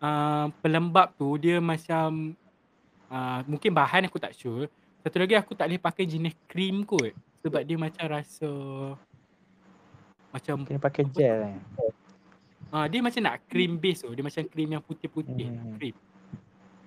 [0.00, 2.32] uh, pelembab tu dia macam
[3.06, 4.64] uh, mungkin bahan aku tak sure.
[5.04, 7.12] Satu lagi aku tak boleh pakai jenis krim kot
[7.44, 8.50] sebab dia macam rasa
[10.32, 11.56] macam Kena pakai gel eh.
[12.68, 14.10] ah dia macam nak cream base tu.
[14.10, 15.76] Dia macam krim yang putih-putih Hmm.
[15.76, 15.96] krim.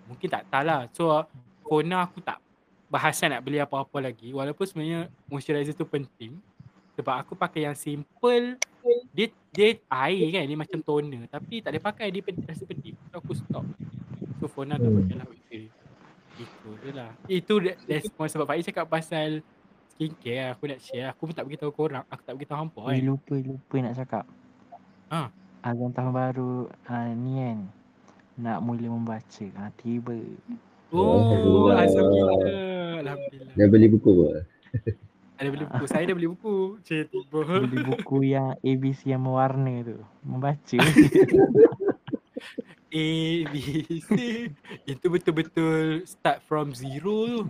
[0.05, 0.89] Mungkin tak tahu lah.
[0.91, 1.21] So
[1.61, 2.41] for now aku tak
[2.89, 4.99] bahasan nak beli apa-apa lagi walaupun sebenarnya
[5.29, 6.33] moisturizer tu penting
[6.97, 8.57] sebab aku pakai yang simple
[9.09, 12.93] dia dia air kan dia macam toner tapi tak boleh pakai dia pedih, rasa pedih
[13.05, 13.65] so aku stop
[14.35, 15.01] so for now tak Hmm.
[15.01, 15.27] pakai lah
[16.39, 19.43] itu je lah itu that- that's one sebab Faiz cakap pasal
[19.89, 23.35] skincare aku nak share aku pun tak beritahu korang aku tak beritahu hampa kan lupa
[23.35, 24.23] lupa nak cakap.
[25.09, 25.27] Ha.
[25.59, 27.59] Azam tahun baru uh, ni kan
[28.39, 29.45] nak mula membaca.
[29.51, 30.15] Ha, tiba.
[30.89, 31.27] oh
[31.67, 31.75] Alhamdulillah.
[31.83, 32.33] azam kita
[32.99, 34.27] Alhamdulillah Dah beli buku apa?
[35.39, 39.81] ada beli buku saya dah beli buku cik tiba Beli buku yang ABC yang mewarna
[39.81, 39.97] tu.
[40.21, 40.77] Membaca.
[42.89, 43.07] A
[43.45, 43.53] B
[44.01, 44.09] C
[44.83, 47.41] itu betul-betul start from zero tu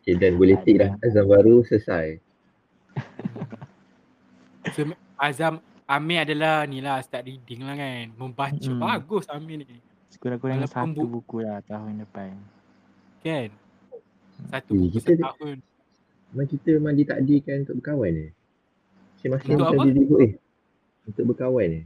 [0.00, 0.72] Okay, dan boleh ada.
[0.74, 0.90] dah.
[1.00, 2.18] Azam baru selesai.
[4.70, 4.84] So,
[5.16, 8.12] Azam Amir adalah ni lah start reading lah kan.
[8.12, 8.60] Membaca.
[8.60, 8.76] Mm.
[8.76, 9.80] Bagus Amir ni.
[10.08, 12.36] Sekurang-kurangnya satu bu- buku lah tahun depan.
[13.20, 13.48] Kan?
[14.46, 15.56] Satu Eh, buku setahun.
[16.30, 18.26] Memang kita memang ditakdirkan untuk berkawan ni.
[19.16, 19.86] Masing-masing Untuk macam apa?
[19.86, 20.32] diri eh.
[21.04, 21.82] Untuk berkawan ni.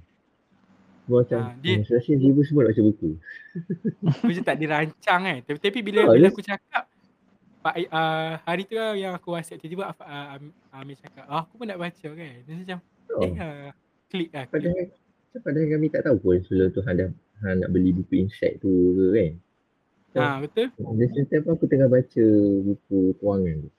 [1.01, 1.77] Semua macam, Ah, dia- dia...
[1.81, 3.11] masing-masing ibu semua nak baca buku.
[4.11, 5.39] Aku je tak dirancang kan.
[5.43, 6.85] Tapi, tapi bila, Oh, bila aku cakap
[7.61, 10.37] Pak, uh, hari tu lah yang aku whatsapp tiba-tiba uh,
[10.71, 12.33] Amir cakap oh, aku pun nak baca kan.
[12.39, 12.79] Dia macam
[13.11, 13.21] Oh.
[13.23, 13.69] eh uh,
[14.07, 14.45] klik lah.
[14.47, 14.85] Padahal,
[15.35, 17.09] padahal kami tak tahu pun sebelum tu Han dah
[17.41, 19.33] Han nak beli buku insight tu ke kan.
[20.15, 20.71] Ha, betul?
[20.95, 22.25] Di same time aku tengah baca
[22.63, 23.71] buku kewangan tu.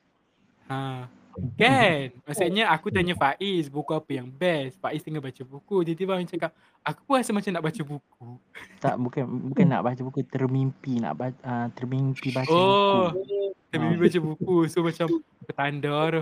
[0.67, 1.08] Ha.
[1.60, 2.15] Kan?
[2.23, 4.80] Maksudnya aku tanya Faiz buku apa yang best.
[4.80, 5.84] Faiz tengah baca buku.
[5.84, 8.28] Tiba-tiba Amir cakap aku pun rasa macam nak baca buku.
[8.84, 13.12] Tak bukan bukan nak baca buku termimpi nak baca uh, termimpi baca Oh.
[13.12, 13.51] buku.
[13.67, 13.99] Tapi Ah.
[13.99, 15.08] baca buku so macam
[15.43, 16.21] petanda tu.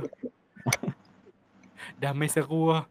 [2.02, 2.90] Damai seru lah.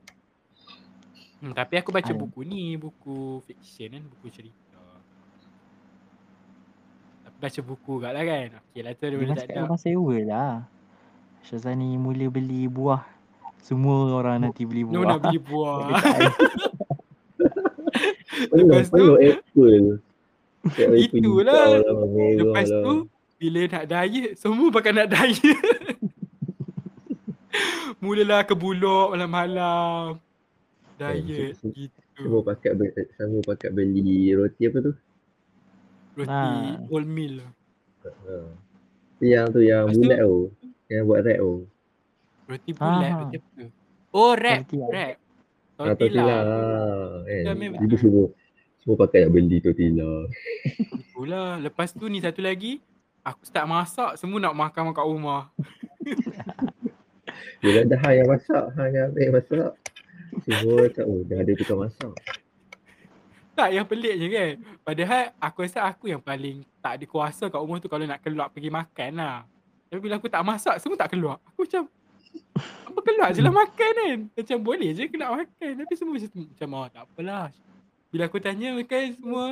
[1.37, 4.79] Hmm, tapi aku baca buku ni, buku fiction kan, buku cerita.
[7.25, 8.49] Tapi baca buku kat lah kan.
[8.63, 9.61] Okey lah tu Dia daripada tak ada.
[9.61, 10.53] rumah sewa lah.
[11.43, 13.03] Syazani mula beli buah.
[13.59, 15.09] Semua orang nanti beli No buah.
[15.09, 15.79] nak beli buah.
[18.53, 19.99] Lepas tu- apple.
[20.95, 21.63] Itulah.
[21.77, 21.95] lah,
[22.33, 22.83] Lepas lah.
[22.83, 22.95] tu,
[23.37, 25.59] bila nak diet, semua pakai nak diet.
[27.99, 30.19] Mulalah ke buluk malam-malam.
[30.97, 31.99] Diet Semua- gitu.
[32.13, 34.93] Semua pakai beli, semua pakai beli roti apa tu?
[36.15, 36.77] Roti Ah.
[36.87, 37.41] wholemeal.
[38.05, 38.37] Ha.
[39.17, 40.53] Tu yang tu yang bulat tu.
[40.93, 41.55] Yang buat rap tu.
[42.45, 43.19] Roti bulat, Ah.
[43.23, 43.63] roti apa?
[44.13, 44.87] Oh, wrap, Tortilla.
[44.87, 45.15] wrap.
[45.73, 46.37] Ah, tortilla.
[47.25, 47.51] Tortilla.
[47.51, 47.99] Memang Ibu betul.
[47.99, 48.25] semua
[48.77, 50.11] semua pakai nak beli tortilla.
[50.93, 51.51] Itulah.
[51.59, 52.83] Lepas tu ni satu lagi,
[53.23, 55.49] aku start masak, semua nak makan kat rumah.
[57.63, 59.71] Bila dah Han yang masak, Han yang ambil masak.
[60.43, 62.13] Semua cakap, oh dah ada tukang masak.
[63.53, 64.53] Tak, yang pelik je kan.
[64.83, 68.49] Padahal aku rasa aku yang paling tak ada kuasa kat rumah tu kalau nak keluar
[68.49, 69.45] pergi makan lah.
[69.93, 71.37] Tapi bila aku tak masak, semua tak keluar.
[71.53, 71.85] Aku macam,
[72.89, 74.19] apa keluar je lah makan kan.
[74.33, 75.73] Macam boleh je ke nak makan.
[75.85, 77.47] Tapi semua macam, macam oh tak apalah.
[78.09, 79.45] Bila aku tanya makan semua,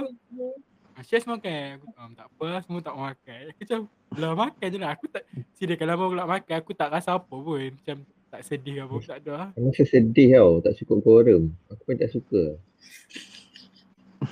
[0.97, 1.85] ah, Syaz makan.
[1.85, 3.43] Aku oh, tak apa, semua tak makan.
[3.53, 3.81] Aku macam,
[4.17, 4.91] lah makan je lah.
[4.97, 5.23] Aku tak,
[5.61, 7.61] sini kalau mau nak makan, aku tak rasa apa pun.
[7.77, 7.97] Macam
[8.33, 9.49] tak sedih apa, tak ada lah.
[9.61, 11.53] Masa sedih tau, tak cukup korem.
[11.69, 12.57] Aku pun tak suka.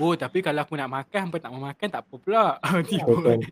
[0.00, 2.56] Oh tapi kalau aku nak makan, hampa tak mau makan tak apa pula.
[2.88, 3.44] Tiba.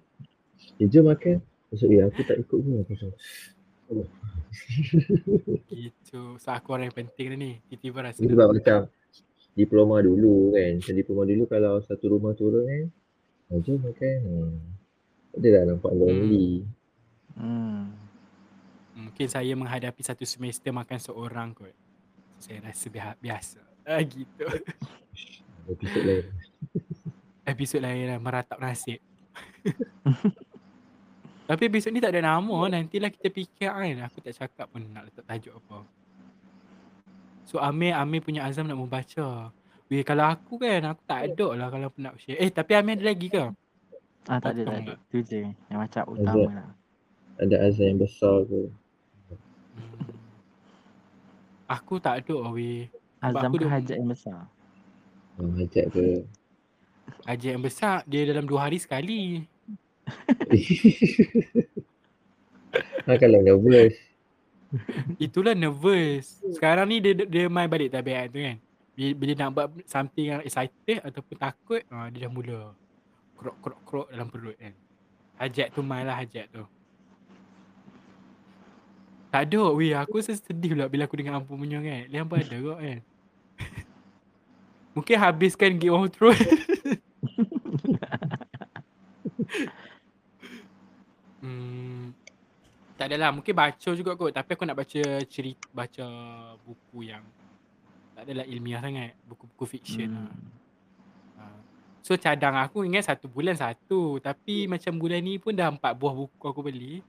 [0.81, 1.45] Eh jom makan.
[1.69, 2.73] Maksud, eh aku tak ikut pun.
[2.81, 3.11] Aku macam,
[5.69, 6.21] Gitu.
[6.41, 7.53] So aku orang yang penting dah ni.
[7.69, 8.19] Tiba-tiba rasa.
[8.23, 8.79] Ini sebab macam
[9.53, 10.73] diploma dulu kan.
[10.81, 12.85] Macam diploma dulu kalau satu rumah turun kan.
[13.53, 14.19] Oh, jom makan.
[14.27, 14.59] Hmm.
[15.31, 16.67] Tak adalah nampak lonely.
[17.37, 17.93] Hmm.
[18.97, 21.75] Mungkin saya menghadapi satu semester makan seorang kot.
[22.41, 23.61] Saya rasa biha- biasa.
[23.87, 24.45] Ah, gitu.
[25.69, 26.25] Episod lain.
[27.47, 28.99] Episod lain lah, meratap nasib.
[31.47, 32.67] Tapi episod ni tak ada nama.
[32.67, 33.97] Nantilah kita fikir kan.
[34.11, 35.87] Aku tak cakap pun nak letak tajuk apa.
[37.47, 39.55] So Amir, Amir punya azam nak membaca.
[39.87, 42.43] Weh kalau aku kan, aku tak ada lah kalau nak share.
[42.43, 43.45] Eh tapi Amir ada lagi ke?
[44.27, 44.95] Ah tak ada tak ada.
[45.07, 46.71] Tu je yang macam utama lah.
[47.39, 48.61] Ada azan yang besar ke?
[49.31, 50.11] Hmm.
[51.71, 52.91] Aku tak ada lah weh.
[53.23, 54.41] Sebab Azam aku ke hajat yang besar?
[55.39, 56.27] Oh, hajat ke?
[57.27, 59.47] Haji yang besar, dia dalam dua hari sekali.
[63.07, 63.95] ha, kalau nervous.
[65.19, 66.43] Itulah nervous.
[66.55, 68.59] Sekarang ni dia dia main balik tabiat tu kan.
[68.97, 72.73] Bila, nak buat something yang excited ataupun takut, uh, dia dah mula
[73.37, 74.73] krok krok krok dalam perut kan.
[75.37, 76.65] Hajat tu main lah hajat tu.
[79.29, 82.09] Tak ada weh, aku rasa sedih pula bila aku dengar Ampun punya kan.
[82.09, 82.99] Dia ada kot kan.
[84.97, 86.41] Mungkin habiskan Game of Thrones.
[91.57, 92.05] Hmm,
[92.97, 94.33] tak adalah, mungkin baca juga kot.
[94.33, 96.07] Tapi aku nak baca cerita, baca
[96.65, 97.25] buku yang
[98.17, 99.13] tak adalah ilmiah sangat.
[99.29, 100.33] Buku-buku fiction lah.
[100.33, 100.49] Hmm.
[101.37, 101.45] Ha.
[102.01, 104.17] So cadang aku ingat satu bulan satu.
[104.25, 107.05] Tapi macam bulan ni pun dah empat buah buku aku beli.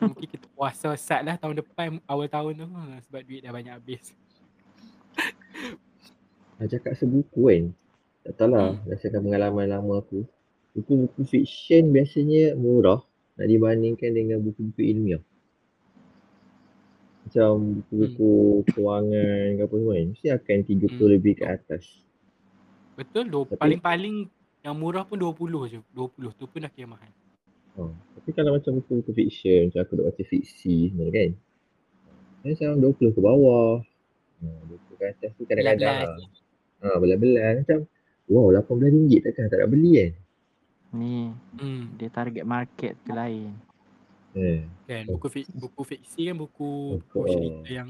[0.00, 2.66] Mungkin kita puasa start lah tahun depan awal tahun tu.
[2.72, 4.16] Ha, Sebab duit dah banyak habis.
[6.56, 7.64] Ha, cakap sebuku kan.
[8.24, 8.80] Tak tahu lah, Hmm.
[8.88, 10.24] berdasarkan pengalaman lama aku.
[10.72, 15.22] Buku-buku fiction biasanya murah nak dibandingkan dengan buku-buku ilmiah.
[17.24, 18.32] Macam buku-buku
[18.70, 20.06] kewangan ke apa semua kan.
[20.12, 21.10] Mesti akan 30 Hmm.
[21.10, 21.84] lebih ke atas.
[22.94, 23.24] Betul?
[23.26, 24.16] Dua, Tapi- paling-paling
[24.60, 25.80] yang murah pun 20 je.
[25.90, 27.10] 20 tu pun dah kira mahal.
[27.74, 27.82] Ha.
[27.90, 31.30] Tapi kalau macam buku-buku fiction, macam aku dah baca fiksi semua kan.
[32.44, 33.82] Macam 20 ke bawah.
[34.38, 36.84] Ha, 20 ke atas tu kadang-kadang Belas-belas.
[36.84, 37.78] ha, belas-belas macam
[38.24, 40.10] wow RM18 takkan tak nak beli kan.
[40.94, 41.98] Ni Hmm.
[41.98, 43.50] dia target market tu lain.
[44.34, 47.26] Eh, Kan buku fik, buku fiksi kan buku buku Betul.
[47.28, 47.88] cerita yang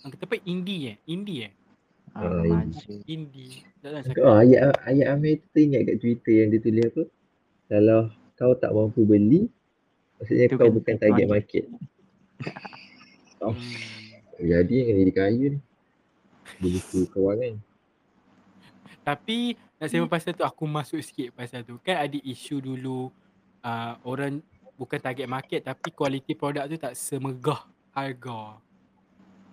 [0.00, 0.96] yang kata apa indie eh?
[1.04, 1.52] Indie eh?
[2.10, 2.66] Ah, Ah.
[3.06, 3.62] Indie.
[3.78, 4.18] Cakap.
[4.20, 7.02] oh, ayat ayat Amir tu ingat kat Twitter yang dia tulis apa?
[7.66, 8.00] Kalau
[8.34, 9.46] kau tak mampu beli,
[10.18, 11.64] maksudnya Itu kau kan bukan target market.
[13.38, 14.42] Oh, Hmm.
[14.42, 15.58] jadi yang jadi kaya ni.
[16.56, 17.54] Beli buku kewangan.
[19.00, 21.80] Tapi nak sembang pasal tu aku masuk sikit pasal tu.
[21.80, 23.08] Kan ada isu dulu
[23.64, 24.44] uh, orang
[24.76, 27.64] bukan target market tapi kualiti produk tu tak semegah
[27.96, 28.60] harga.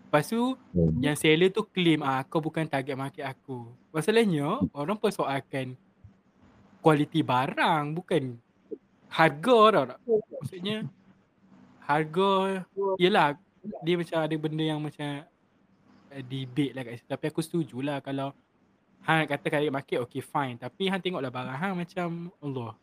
[0.07, 0.99] Lepas tu Hmm.
[0.99, 3.71] yang seller tu claim ah kau bukan target market aku.
[3.95, 5.79] Masalahnya orang persoalkan
[6.83, 8.35] kualiti barang bukan
[9.07, 9.99] harga tau tak.
[10.43, 10.77] Maksudnya
[11.87, 12.63] harga
[12.99, 13.39] yelah
[13.83, 15.23] dia macam ada benda yang macam
[16.11, 17.07] uh, debate lah kat situ.
[17.11, 18.31] Tapi aku setuju lah kalau
[19.07, 20.59] hang kata target market okay fine.
[20.59, 22.75] Tapi hang tengoklah barang hang macam Allah.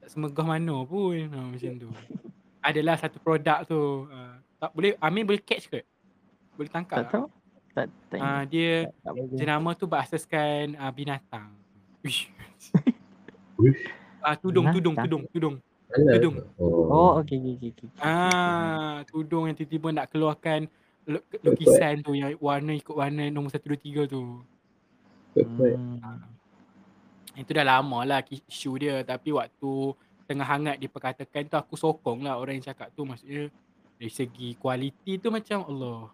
[0.00, 1.88] Tak semegah mana pun ha, macam tu.
[2.64, 4.08] Adalah satu produk tu.
[4.08, 5.84] Uh, tak boleh Amin boleh catch ke?
[6.56, 7.26] Boleh tangkap Tak tahu.
[7.76, 8.44] Tak tak ingat.
[8.48, 8.72] dia
[9.04, 11.52] Tak, tak jenama tu berasaskan uh, binatang.
[12.00, 12.32] Uish.
[14.20, 15.06] Ah tudung tudung Binatang?
[15.06, 15.56] tudung tudung.
[15.86, 16.12] Alah.
[16.18, 16.34] Tudung.
[16.58, 16.90] Oh.
[16.90, 17.70] Oh, okey okey okey.
[17.72, 17.88] okey.
[18.02, 20.66] Ah tudung yang tiba-tiba nak keluarkan
[21.06, 24.42] lu- lukisan tu yang warna ikut warna nombor 1 2 3 tu.
[25.44, 26.00] Hmm.
[27.42, 29.92] Itu dah lama lah isu dia tapi waktu
[30.24, 33.52] tengah hangat diperkatakan tu aku sokong lah orang yang cakap tu maksudnya
[34.00, 36.08] dari segi kualiti tu macam Allah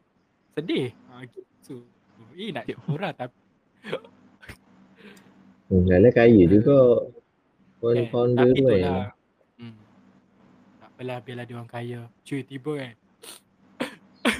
[0.58, 0.90] sedih.
[1.14, 1.86] Ha, gitu.
[2.34, 3.36] Eh nak tengok orang tapi
[5.72, 7.08] Hmm, Alah kaya juga.
[7.80, 8.80] Founder, kan, founder tu kan.
[8.84, 9.04] lah.
[9.56, 9.76] Hmm.
[10.84, 12.00] Tak apalah biarlah dia orang kaya.
[12.28, 12.94] Cuy tiba kan.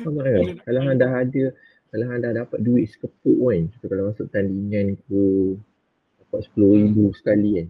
[0.69, 1.45] Kalau hang dah ada,
[1.93, 5.25] kalau hang dah dapat duit sekepuk kan, so kalau masuk tandingan ke,
[6.25, 7.69] dapat RM10,000 sekali kan.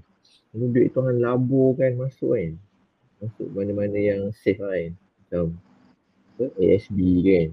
[0.55, 2.55] Ini duit tu hang labur kan masuk kan.
[3.19, 4.93] Masuk mana-mana yang safe lah kan.
[4.95, 5.45] Macam
[6.39, 7.49] apa, ASB kan.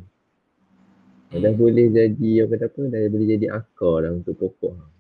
[1.34, 1.42] Hmm.
[1.42, 4.94] Dah boleh jadi apa kata apa, dah boleh jadi akar dah untuk pokok hang.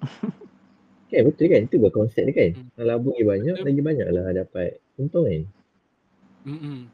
[1.12, 1.60] kan betul kan?
[1.68, 2.50] Itu konsep dia kan?
[2.56, 2.68] Hmm.
[2.80, 3.66] Hang labur lagi banyak, Betul.
[3.68, 5.44] lagi banyak lah dapat untung kan.
[6.48, 6.88] Mm-mm.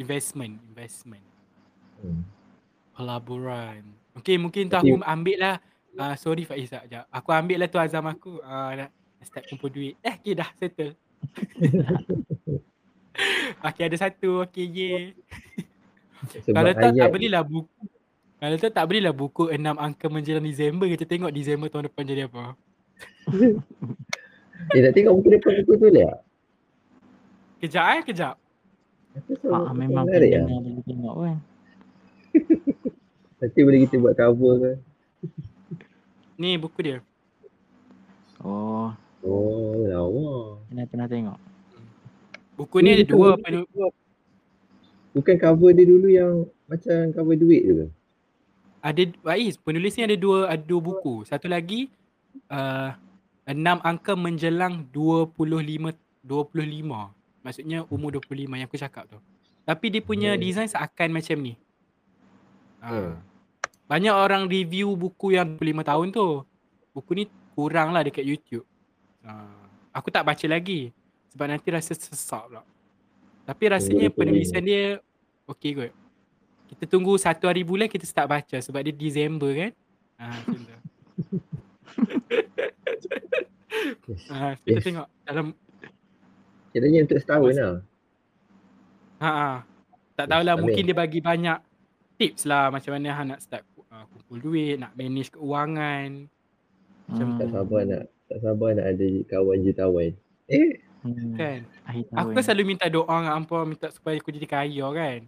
[0.00, 1.26] Investment, investment.
[2.00, 2.24] Hmm.
[3.02, 3.82] Pelaburan.
[4.22, 5.56] Okay, mungkin tu aku ambil lah.
[5.98, 7.10] Uh, sorry Faiz sekejap.
[7.10, 8.38] Aku ambil lah tu azam aku.
[8.46, 8.90] Uh, nak
[9.26, 9.98] start kumpul duit.
[10.06, 10.94] Eh, okay dah settle.
[13.66, 14.46] okay, ada satu.
[14.46, 14.94] Okay, ye.
[16.46, 17.82] Kalau tak, tak belilah buku.
[18.38, 20.86] Kalau tak, tak belilah buku 6 angka menjelang Disember.
[20.86, 22.54] Kita tengok Disember tahun depan jadi apa.
[24.70, 26.22] Eh nak tengok muka depan buku tu lah.
[27.58, 28.38] Kejap eh, kejap.
[29.50, 31.36] Ah, memang kena boleh tengok kan.
[33.42, 34.72] Nanti boleh kita buat cover ke.
[36.36, 36.98] Ni buku dia.
[38.38, 40.58] Oh, Oh, lawa.
[40.66, 41.38] pernah pernah tengok.
[42.54, 43.86] Buku ni ada Buku- dua apa dua.
[45.12, 46.32] Bukan cover dia dulu yang
[46.64, 47.86] macam cover duit tu ke?
[48.80, 51.22] ada Faiz, penulis ni ada dua ada dua buku.
[51.22, 51.86] Satu lagi
[52.48, 52.90] uh,
[53.44, 56.82] enam angka menjelang 25 25.
[57.42, 59.18] Maksudnya umur 25 yang aku cakap tu.
[59.62, 60.40] Tapi dia punya Hmm.
[60.40, 61.54] design seakan macam ni.
[62.80, 63.22] Hmm.
[63.86, 66.28] Banyak orang review buku yang 25 tahun tu.
[66.92, 68.64] Buku ni kurang lah dekat YouTube.
[69.22, 70.90] Uh, aku tak baca lagi.
[71.32, 72.62] Sebab nanti rasa sesak pula.
[73.42, 74.18] Tapi rasanya Betul.
[74.22, 75.00] penulisan dia
[75.50, 75.92] okey kot.
[76.72, 79.72] Kita tunggu satu hari bulan kita start baca sebab dia Disember kan.
[80.22, 80.72] Ha, macam tu.
[84.32, 84.84] ha, kita Yes.
[84.84, 85.46] tengok dalam
[86.72, 87.74] Kiranya untuk setahun lah.
[89.20, 89.52] ha, ha.
[90.16, 90.62] Tak tahulah Amin.
[90.68, 91.58] mungkin dia bagi banyak
[92.16, 96.26] tips lah macam mana nak start uh, kumpul duit, nak manage keuangan.
[97.12, 97.52] Macam Tak Hmm.
[97.52, 98.02] sabar nak
[98.32, 100.10] tak sabar nak ada kawan jutawan.
[100.48, 101.34] Eh, Hmm.
[101.34, 101.66] Kan?
[101.82, 105.20] Akhir Aku kan selalu minta doa dengan hampa minta supaya aku jadi kaya kan.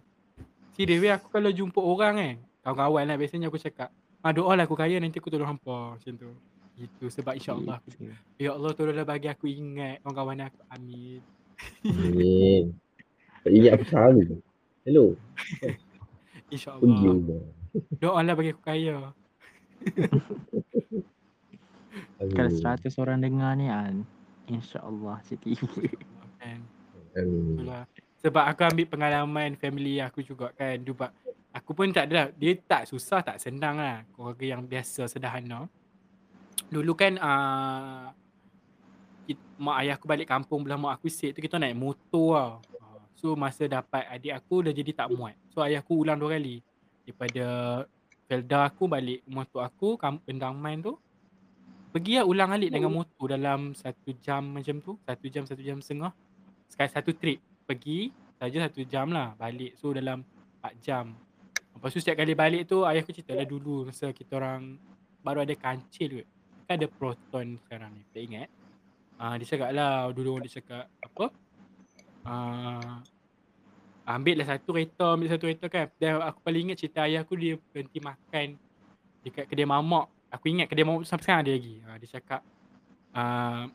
[0.71, 3.91] Serius weh aku kalau jumpa orang kan, kawan-kawan lah biasanya aku cakap,
[4.23, 6.31] "Ah doa lah aku kaya nanti aku tolong hampa." Macam tu.
[6.79, 7.91] Gitu sebab insya-Allah aku.
[8.39, 10.59] Ya Allah tolonglah bagi aku ingat kawan-kawan aku.
[10.71, 11.19] Amin.
[11.83, 12.63] amin.
[13.43, 14.23] Tak ingat aku selalu.
[14.87, 15.05] Hello,
[16.55, 17.07] pergi
[17.75, 17.99] Rumah.
[17.99, 19.11] Doalah bagi aku kaya.
[22.15, 22.49] Kalau.
[22.49, 24.01] 100 orang dengar ni kan,
[24.47, 25.51] insya-Allah jadi.
[27.13, 27.83] Itulah.
[28.23, 30.79] Sebab aku ambil pengalaman family aku juga kan.
[30.79, 31.11] Sebab
[31.53, 32.31] aku pun tak adalah.
[32.33, 34.01] Dia tak susah, tak senang lah.
[34.15, 35.69] Keluarga yang biasa, sederhana.
[36.71, 38.09] Dulu kan uh,
[39.55, 42.51] mak ayah aku balik kampung belah mak aku sit tu kita naik motor tau.
[42.81, 45.35] Ah, So masa dapat adik aku dah jadi tak muat.
[45.53, 46.59] So ayah aku ulang dua kali.
[47.05, 47.45] Daripada
[48.25, 50.01] Felda aku balik motor aku,
[50.57, 50.97] Main tu.
[51.95, 54.99] Pergi lah ulang alik dengan motor dalam satu jam macam tu.
[55.07, 56.11] Satu jam, satu jam setengah.
[56.67, 57.39] Sekali satu trip.
[57.63, 59.79] Pergi saja satu jam lah balik.
[59.79, 60.27] So dalam
[60.59, 61.15] 4 jam.
[61.71, 64.75] Lepas tu setiap kali balik tu ayah aku cerita lah dulu masa kita orang
[65.23, 66.27] baru ada kancil kot.
[66.67, 68.03] Kan ada proton sekarang ni.
[68.11, 68.49] Tak ingat.
[69.15, 71.25] Ah dia cakap lah dulu dia cakap apa?
[72.27, 72.99] Ah
[74.05, 75.87] ambil lah satu kereta, ambil satu kereta kan.
[75.97, 78.55] Dan aku paling ingat cerita ayah aku dia berhenti makan
[79.25, 80.07] dekat kedai mamak.
[80.29, 81.75] Aku ingat kedai mamak tu sampai sekarang ada lagi.
[81.85, 82.41] Ah dia cakap
[83.11, 83.65] ah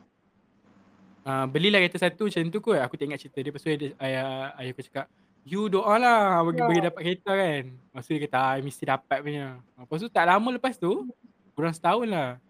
[1.21, 2.81] Uh, belilah kereta satu macam tu kot.
[2.81, 3.53] Aku tak ingat cerita dia.
[3.53, 5.05] Lepas tu dia, ayah, ayah aku cakap,
[5.45, 7.63] you doa lah bagi, bagi dapat kereta kan.
[7.77, 9.45] Lepas tu dia kata, ah, mesti dapat punya.
[9.77, 11.05] Lepas tu tak lama lepas tu,
[11.53, 12.41] kurang setahun lah.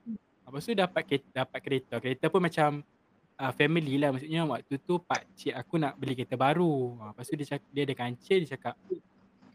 [0.47, 1.93] Lepas tu dapat kereta, dapat kereta.
[1.99, 2.69] Kereta pun macam
[3.41, 4.13] uh, family lah.
[4.13, 7.01] Maksudnya waktu tu pak cik aku nak beli kereta baru.
[7.01, 8.75] Uh, lepas tu dia, cakap, dia ada kancil, dia cakap,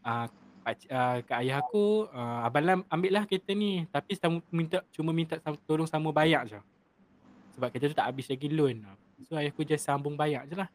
[0.03, 0.25] uh,
[0.67, 3.87] pak cik, uh, kat ayah aku, uh, abang Lam ambil lah kereta ni.
[3.87, 6.59] Tapi sama, minta, cuma minta sama, tolong sama bayar je.
[7.55, 8.83] Sebab kereta tu tak habis lagi loan.
[9.25, 10.69] So ayah aku just sambung bayar je lah.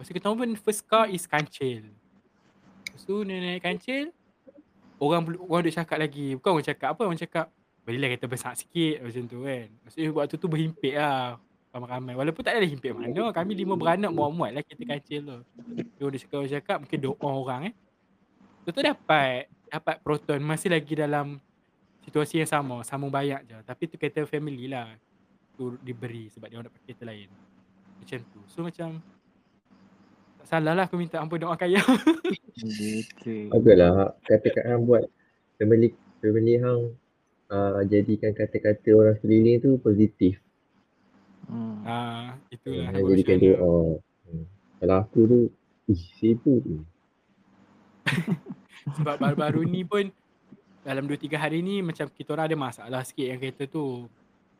[0.00, 1.84] Lepas tu kita pun first car is kancil.
[2.88, 4.08] Lepas tu dia naik kancil.
[4.96, 6.40] Orang orang duk cakap lagi.
[6.40, 7.02] Bukan orang cakap apa.
[7.04, 7.52] Orang cakap
[7.84, 9.68] belilah kereta besar sikit macam tu kan.
[9.84, 11.36] Maksudnya waktu tu berhimpit lah.
[11.70, 12.18] Ramai-ramai.
[12.18, 13.30] Walaupun tak ada himpit mana.
[13.30, 15.38] Kami lima beranak muat-muat lah kereta kancil tu.
[15.78, 17.74] Dia orang cakap, cakap mungkin doa orang eh.
[18.66, 19.46] Lepas tu dapat.
[19.70, 20.42] Dapat proton.
[20.42, 21.38] Masih lagi dalam
[22.02, 22.82] situasi yang sama.
[22.82, 23.54] Sambung bayar je.
[23.62, 24.90] Tapi tu kereta family lah.
[25.54, 27.30] Tu diberi sebab dia orang dapat kereta lain.
[28.02, 28.40] Macam tu.
[28.50, 28.98] So macam
[30.42, 31.78] tak salah lah aku minta ampun doa kaya.
[32.58, 33.46] Gitu.
[33.54, 35.04] Agaklah kata-kata hang buat
[35.60, 36.96] family family hang
[37.52, 40.40] uh, jadikan kata-kata orang sekeliling tu positif.
[41.50, 41.82] Hmm.
[41.82, 42.86] ah, itulah.
[42.86, 43.58] Hang aku jadikan bersyukur.
[43.58, 43.76] doa.
[44.30, 44.44] Hmm.
[44.78, 45.38] Kalau aku tu
[45.90, 46.78] ih sibuk je.
[48.96, 50.08] Sebab baru-baru ni pun
[50.86, 54.06] dalam 2-3 hari ni macam kita orang ada masalah sikit yang kereta tu.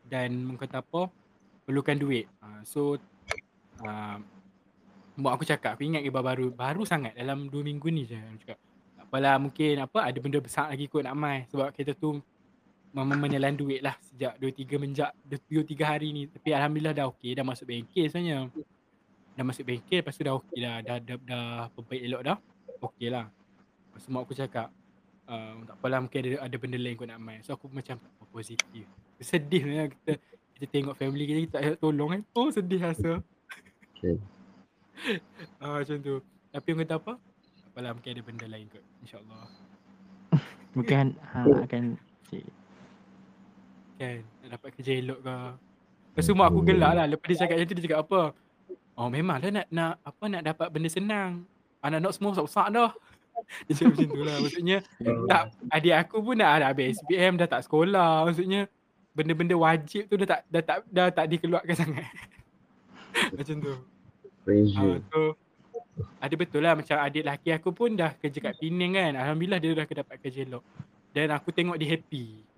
[0.05, 1.07] Dan orang kata apa,
[1.63, 2.27] perlukan duit.
[2.43, 2.99] Uh, so,
[3.87, 4.19] uh,
[5.15, 8.19] mak aku cakap, aku ingat ke baru baru sangat dalam 2 minggu ni je.
[8.19, 8.59] Aku cakap,
[8.99, 11.47] tak apalah mungkin apa ada benda besar lagi kot nak mai.
[11.47, 12.19] Sebab kereta tu
[12.91, 16.23] memang menelan duit lah sejak 2-3 menjak 2-3 hari ni.
[16.27, 18.51] Tapi Alhamdulillah dah okey, dah masuk bengkel sebenarnya.
[19.31, 22.37] Dah masuk bengkel, lepas tu dah okey dah, dah, dah, dah perbaik elok dah.
[22.83, 23.25] Okey lah.
[23.91, 24.67] Lepas tu mak aku cakap,
[25.31, 27.39] uh, tak apalah mungkin ada, ada benda lain kau nak main.
[27.43, 28.85] So aku macam oh, positif.
[29.23, 30.13] Sedih sebenarnya kita
[30.59, 32.21] kita tengok family kita, kita tak tolong kan.
[32.35, 33.23] Oh sedih rasa.
[33.95, 34.19] Okay.
[35.57, 36.21] Ah macam tu.
[36.53, 37.13] Tapi orang kata apa?
[37.17, 38.83] Tak apalah mungkin ada benda lain kot.
[39.01, 39.45] InsyaAllah.
[40.77, 41.83] Mungkin hang akan
[42.29, 42.45] cik.
[44.01, 44.19] Kan.
[44.41, 45.35] Nak dapat kerja elok ke.
[46.11, 47.05] Lepas tu mak aku gelak lah.
[47.05, 48.21] Lepas dia cakap macam tu dia cakap apa?
[48.97, 51.45] Oh memanglah nak nak apa nak dapat benda senang.
[51.85, 52.91] Anak-anak semua besar-besar dah.
[53.65, 54.37] Dia cakap macam tu lah.
[54.37, 54.77] Maksudnya
[55.25, 55.41] tak
[55.73, 58.29] adik aku pun dah, dah habis SPM dah tak sekolah.
[58.29, 58.69] Maksudnya
[59.17, 62.09] benda-benda wajib tu dah tak dah tak dah tak dikeluarkan sangat.
[63.33, 63.73] macam tu.
[63.73, 63.81] Ah,
[64.45, 64.97] Pressure.
[65.09, 65.19] so
[66.21, 69.11] ada betul lah macam adik lelaki aku pun dah kerja kat Penang kan.
[69.17, 70.63] Alhamdulillah dia dah dapat kerja elok.
[71.11, 72.50] Dan aku tengok dia happy.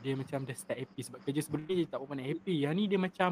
[0.00, 2.54] Dia macam dah start happy sebab kerja sebelum ni dia tak nak happy.
[2.64, 3.30] Yang ni dia macam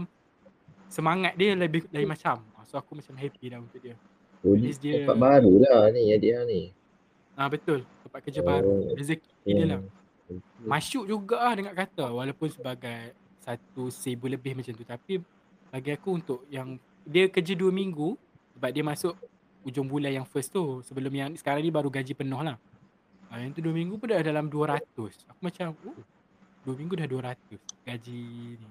[0.86, 2.42] semangat dia lebih lain macam.
[2.54, 3.96] Uh, so aku macam happy dah untuk dia.
[4.46, 6.62] Oh, At dia- tempat baru lah ni adik hang ni.
[7.34, 7.82] Ah betul.
[8.06, 8.46] Tempat kerja Oh.
[8.46, 8.74] baru.
[8.94, 9.80] Rezeki dia lah.
[10.26, 10.40] Hmm.
[10.66, 15.22] Masyuk juga lah dengar kata walaupun sebagai satu seribu lebih macam tu tapi
[15.70, 18.18] bagi aku untuk yang dia kerja dua minggu
[18.58, 19.14] sebab dia masuk
[19.62, 22.58] ujung bulan yang first tu sebelum yang sekarang ni baru gaji penuh lah.
[23.26, 24.82] Ah, yang tu dua minggu pun dah dalam 200.
[25.26, 25.98] Aku macam oh,
[26.66, 28.22] dua minggu dah 200 gaji
[28.58, 28.68] ni.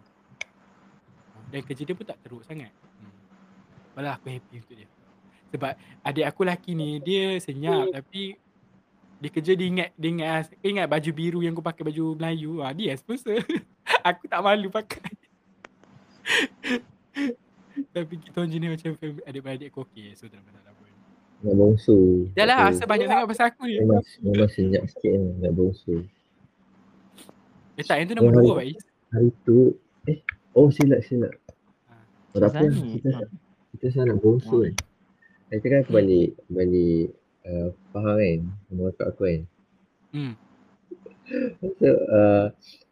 [1.48, 2.76] Dan kerja dia pun tak teruk sangat.
[3.00, 3.16] Hmm.
[3.96, 4.88] Malah aku happy untuk dia.
[5.56, 5.72] Sebab
[6.04, 8.36] adik aku lelaki ni dia senyap tapi
[9.24, 12.60] dia kerja dia ingat dia ingat, ah, ingat baju biru yang aku pakai baju Melayu
[12.60, 13.39] ah dia sponsor.
[14.10, 15.16] aku tak malu pakai.
[17.96, 18.91] Tapi kita orang jenis macam
[19.24, 20.91] adik-beradik aku okey so tak pun.
[21.46, 22.32] Nak bongsu.
[22.34, 23.78] Dah lah Tak asal banyak sangat pasal aku ni.
[23.84, 25.96] Memang, memang senyap sikit kan nak bongsu.
[27.76, 28.80] Eh tak yang tu nombor dua Faiz.
[29.11, 29.76] Hari tu,
[30.07, 30.23] eh,
[30.55, 31.36] oh silap silap.
[32.32, 32.99] Oh, tak apa, Zani.
[32.99, 33.11] kita,
[33.76, 34.73] kita salah nak bongsu kan.
[35.51, 37.15] Itu kan aku balik, balik
[37.47, 38.39] uh, Pahang kan,
[38.71, 39.41] rumah kakak aku kan.
[40.15, 40.34] Hmm.
[41.80, 42.45] So, uh,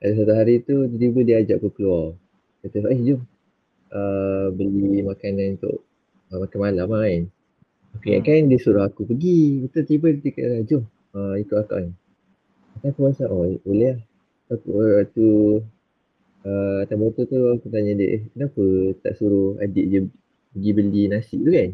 [0.03, 2.19] ada satu hari tu tiba-tiba dia ajak aku keluar.
[2.63, 3.23] Kata, eh jom
[3.91, 5.83] uh, beli makanan untuk
[6.31, 7.23] uh, makan malam lah kan.
[7.99, 9.63] Aku ingat kan dia suruh aku pergi.
[9.63, 10.83] Betul tiba dia kata, jom
[11.15, 11.91] uh, ikut akak kan.
[12.83, 13.99] Aku rasa, oh boleh lah.
[14.51, 15.27] Aku waktu
[16.43, 18.63] uh, atas motor tu aku tanya dia, eh kenapa
[18.99, 19.99] tak suruh adik je
[20.53, 21.71] pergi beli nasi tu kan.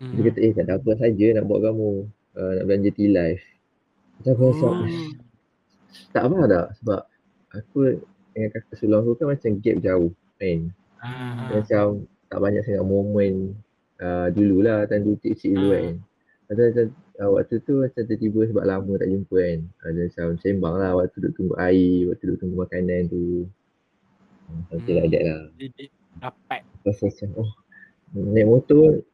[0.00, 0.12] hmm.
[0.16, 1.90] Dia kata, eh tak ada apa saja nak buat kamu.
[2.30, 3.42] Uh, nak belanja tea life.
[4.22, 4.86] Macam aku rasa, Oh.
[6.14, 7.00] tak apa tak sebab
[7.50, 7.78] aku
[8.30, 10.58] dengan kakak sulung aku kan macam gap jauh kan.
[11.50, 11.84] Dia Macam
[12.30, 13.58] tak banyak sangat momen
[13.98, 15.74] uh, dululah time tu kecil dulu Ah.
[15.74, 15.94] kan.
[16.50, 16.86] Macam, macam
[17.22, 19.60] uh, waktu tu macam tiba-tiba sebab lama tak jumpa kan.
[19.86, 23.46] Ada macam sembang lah waktu duduk tunggu air, waktu duduk tunggu makanan tu.
[24.50, 25.10] Hmm, Something Hmm.
[25.14, 25.42] that lah.
[25.54, 25.86] Dia, dia
[26.18, 26.60] dapat.
[26.82, 27.50] Rasa macam oh
[28.10, 29.06] naik motor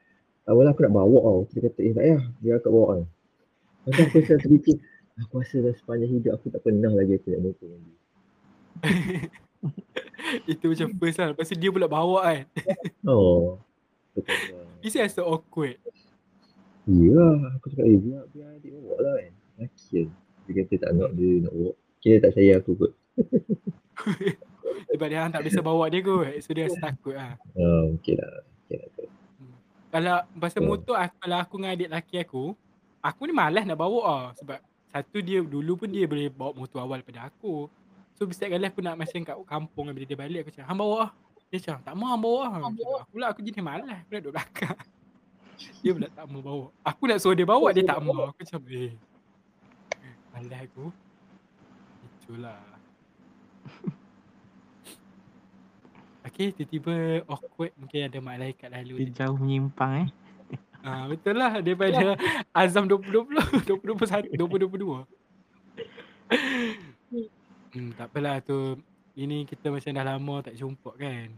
[0.48, 1.40] awal aku nak bawa tau.
[1.52, 3.02] Dia kata eh tak payah biar akak bawa kan.
[3.84, 4.76] Macam aku macam terfikir
[5.16, 7.96] aku rasa dah sepanjang hidup aku tak pernah lagi aku naik motor dia.
[10.56, 11.36] Itu macam first lah.
[11.36, 12.42] Lepas tu dia pula bawa kan.
[13.04, 13.60] Oh.
[14.16, 15.76] Betul just so awkward.
[16.86, 17.34] Ya lah.
[17.58, 19.32] Aku cakap eh biar, biar adik bawa lah kan.
[19.58, 20.08] Laki kan.
[20.46, 21.72] Dia kata tak nak dia nak bawa.
[21.98, 22.92] Kira tak sayang aku kot.
[24.94, 26.30] Sebab dia tak biasa bawa dia kot.
[26.38, 27.34] So dia rasa takut lah.
[27.58, 28.46] Ah, okay lah.
[28.66, 28.88] Okay lah.
[28.94, 29.08] kot.
[29.90, 30.68] Kalau pasal Oh.
[30.70, 32.44] motor aku, kalau aku dengan adik lelaki aku,
[33.02, 34.24] aku ni malas nak bawa lah.
[34.38, 34.58] Sebab
[34.94, 37.66] satu dia dulu pun dia boleh bawa motor awal daripada aku.
[38.14, 40.96] So setiap kali aku nak macam kat kampung bila dia balik aku cakap, "Hang bawa
[41.02, 41.10] lah."
[41.50, 44.34] Dia cakap, "Tak mau hang bawa lah." Aku pula aku jenis malas, aku nak duduk
[44.38, 44.78] belakang.
[45.80, 46.66] Dia pula tak mau bawa.
[46.84, 48.30] Aku nak suruh dia bawa dia tak mau.
[48.30, 48.92] Aku macam, "Eh."
[50.36, 50.92] Malas aku.
[52.04, 52.60] Itulah.
[56.26, 60.08] Okay, tiba-tiba awkward mungkin ada malaikat lalu Dia jauh menyimpang eh.
[60.84, 62.14] Ah betul lah daripada
[62.54, 65.02] Azam 2020 2021 2022.
[67.74, 68.76] hmm, tak apalah tu
[69.16, 71.32] ini kita macam dah lama tak jumpa kan.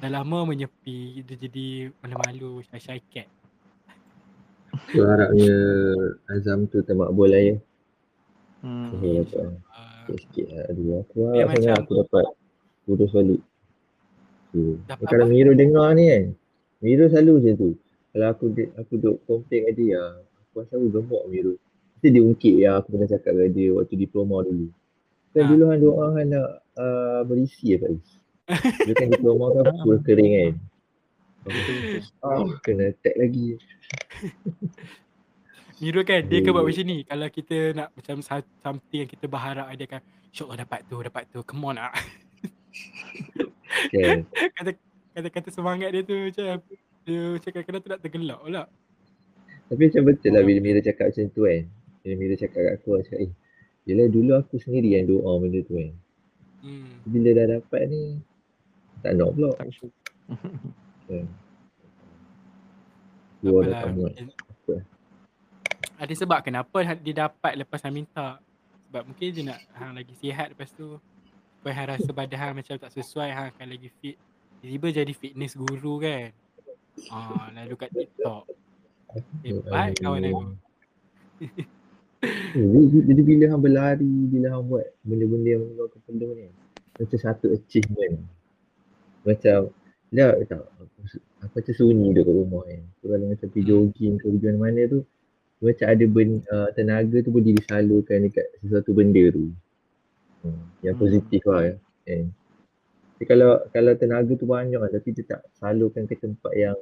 [0.00, 1.66] Dah lama menyepi dia jadi
[2.00, 3.28] malu-malu shy-shy cat.
[4.96, 5.56] So harapnya
[6.32, 7.56] Azam tu termakbul lah ya.
[8.64, 8.88] Hmm.
[8.92, 10.64] Aku dapat Uh, sikit-sikit lah.
[10.72, 12.26] Aduh aku harap sangat macam- aku dapat
[12.88, 13.40] urus balik.
[14.88, 15.32] Dapat Kalau apa?
[15.32, 16.24] Miro dengar ni kan.
[16.80, 17.70] Miro selalu macam tu.
[18.10, 18.44] Kalau aku
[18.74, 21.54] aku duk komplain kat dia, aku rasa aku gemuk Miro.
[21.94, 24.66] Mesti dia ungkit yang aku pernah cakap kat dia waktu diploma dulu.
[25.30, 25.48] Kan Ha.
[25.54, 28.02] dulu kan doa kan nak uh, berisi ya Faiz.
[28.86, 30.52] Dia kan diploma kan full kering kan.
[32.20, 33.56] Ah, kena tag lagi.
[35.80, 38.16] Miro kan dia kan buat macam ni kalau kita nak macam
[38.60, 41.94] something yang kita berharap dia kan InsyaAllah dapat tu dapat tu come on ah.
[43.88, 44.28] Kan.
[44.60, 44.70] kata
[45.16, 46.60] kata-kata semangat dia tu macam
[47.08, 48.62] dia macam kadang-kadang tu nak tergelak pula.
[49.72, 51.62] Tapi macam betul lah bila Mira cakap macam tu kan.
[52.04, 53.32] Bila Mira cakap kat aku, aku cakap eh.
[53.88, 55.92] Yelah dulu aku sendiri yang doa benda tu kan.
[56.60, 56.92] Hmm.
[57.08, 58.20] Bila dah dapat ni,
[59.02, 59.50] tak nak pula.
[59.56, 59.92] Tak syuk.
[61.10, 61.26] Tak
[63.40, 64.74] Dua dah tak Apa?
[66.00, 68.36] Ada sebab kenapa dia dapat lepas hang minta.
[68.88, 71.00] Sebab mungkin dia nak hang lagi sihat lepas tu.
[71.58, 74.16] Supaya hang rasa badan hang macam tak sesuai, hang akan lagi fit.
[74.60, 76.36] Tiba-tiba jadi fitness guru kan.
[77.08, 78.44] Ah, lalu kat TikTok.
[79.40, 80.44] Hebat kawan aku.
[82.52, 86.52] Jadi, jadi bila hang berlari, bila hang buat benda-benda yang mengeluarkan peluh ni,
[87.00, 88.20] macam satu achievement.
[89.24, 89.58] Macam,
[90.10, 90.98] dah tak, aku,
[91.44, 92.82] aku macam sunyi duduk kat rumah kan.
[93.00, 93.70] So, kalau macam pergi Hmm.
[93.70, 95.00] jogging ke pergi mana-mana tu,
[95.60, 99.52] macam ada ben, uh, tenaga tu boleh disalurkan dekat sesuatu benda tu.
[100.40, 100.62] Hmm.
[100.80, 101.02] Yang Hmm.
[101.04, 101.74] positif lah ya.
[102.08, 102.22] Kan.
[103.12, 106.78] Tapi kalau kalau tenaga tu banyak tapi dia tak salurkan ke tempat yang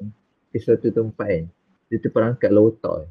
[0.54, 1.44] ke suatu tempat kan.
[1.90, 3.10] Dia terperangkap lah otak kan.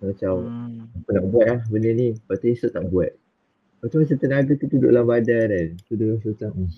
[0.00, 0.88] Macam Hmm.
[0.96, 2.16] apa nak buat lah benda ni.
[2.16, 3.12] Lepas tu esok tak buat.
[3.12, 5.68] Lepas tu macam tenaga tu duduk dalam badan kan.
[5.84, 6.70] Tu dia rasa macam hmm.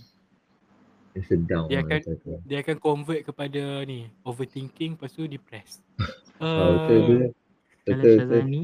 [1.45, 2.41] Down Dia akan- tu.
[2.49, 5.81] Dia akan convert kepada ni overthinking lepas tu depressed.
[6.43, 7.15] Ah, betul tu.
[7.15, 7.31] Uh,
[7.87, 8.03] Kalau.
[8.19, 8.63] Syazani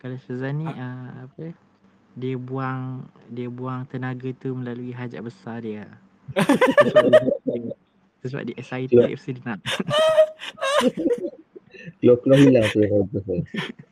[0.00, 1.52] Kalau Syazani uh, apa
[2.16, 5.84] dia buang dia buang tenaga tu melalui hajat besar dia.
[8.24, 9.04] sebab dia, dia excited dia
[9.44, 9.60] nak
[12.00, 13.04] Keluar-keluar hilang tu kan.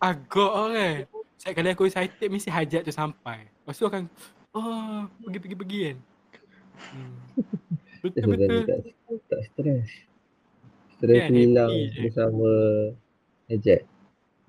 [0.01, 0.97] agak lah kan.
[1.37, 3.45] Saya kalau aku excited mesti hajat tu sampai.
[3.45, 4.09] Lepas tu akan
[4.57, 5.97] oh, pergi-pergi-pergi kan.
[6.01, 6.01] Hmm.
[6.01, 6.12] Dia
[8.03, 8.22] Betul-betul.
[8.22, 8.78] sebenarnya tak,
[9.30, 9.89] tak stres.
[10.99, 12.51] Stres Kan, hilang bersama
[13.47, 13.87] Ejek.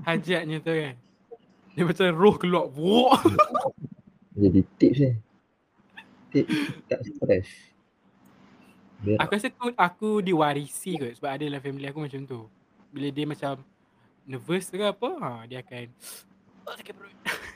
[0.02, 0.96] Hajatnya tu kan.
[1.74, 2.66] Dia macam roh keluar.
[2.74, 3.22] Wok.
[4.42, 5.12] Jadi tips ni.
[6.34, 6.54] Tips
[6.90, 7.50] tak stres.
[9.04, 12.48] Biar Aku rasa tu aku diwarisi kot sebab ada dalam family aku macam tu.
[12.90, 13.60] Bila dia macam
[14.24, 15.86] nervous ke apa, ha, dia akan
[16.70, 17.18] oh, sakit perut.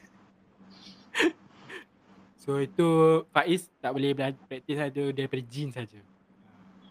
[2.48, 2.88] so itu
[3.36, 6.00] Faiz tak boleh belajar praktis ada daripada jin saja.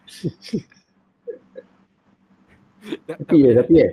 [3.09, 3.89] tak, Tapi ya, tapi ya.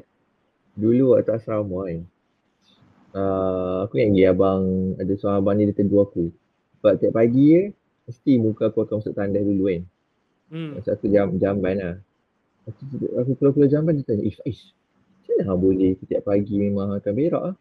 [0.77, 2.05] Dulu waktu asrama kan.
[3.15, 4.63] Uh, aku ingat lagi abang,
[5.01, 6.29] ada seorang abang ni dia tegur aku.
[6.83, 7.63] Sebab tiap pagi ya,
[8.05, 9.83] mesti muka aku akan masuk tandas dulu kan.
[10.53, 10.77] Hmm.
[10.77, 11.97] Masa aku jam jamban lah.
[12.69, 14.63] Tu aku keluar-keluar jamban dia tanya, Ish, Ish,
[15.25, 17.57] macam mana boleh tiap pagi memang akan berak ah?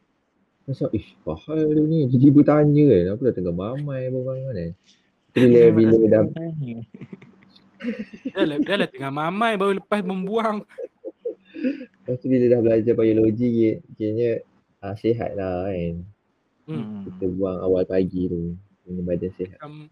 [0.64, 1.99] Macam, ish, apa hal dia ni?
[2.07, 4.72] Tiba-tiba tanya kan, aku dah tengah mamai bangun kan.
[5.34, 6.24] Bila, bila dah.
[8.32, 10.64] Dah lah, dah lah tengah mamai baru lepas membuang.
[12.03, 14.39] lepas tu bila dah belajar biologi, kayaknya
[14.80, 15.95] ah, sihat lah kan.
[16.64, 17.03] Hmm.
[17.11, 18.55] Kita buang awal pagi tu.
[18.88, 19.59] Punya badan sihat.
[19.59, 19.91] Macam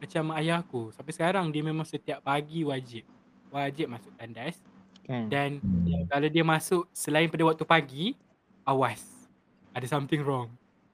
[0.00, 3.04] macam ayah aku sampai sekarang dia memang setiap pagi wajib
[3.52, 4.56] wajib masuk tandas
[5.04, 5.28] Kan.
[5.28, 6.08] dan Hmm.
[6.08, 8.16] kalau dia masuk selain pada waktu pagi
[8.64, 9.19] awas
[9.74, 10.50] ada something wrong.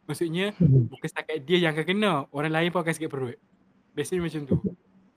[0.07, 3.39] Maksudnya bukan setakat dia yang akan kena orang lain pun akan sakit perut.
[3.97, 4.57] Biasanya macam tu.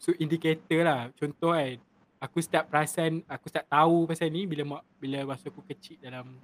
[0.01, 1.01] So indicator lah.
[1.13, 1.77] Contoh kan
[2.19, 6.35] aku start perasan aku start tahu pasal ni bila mak bila masa aku kecil dalam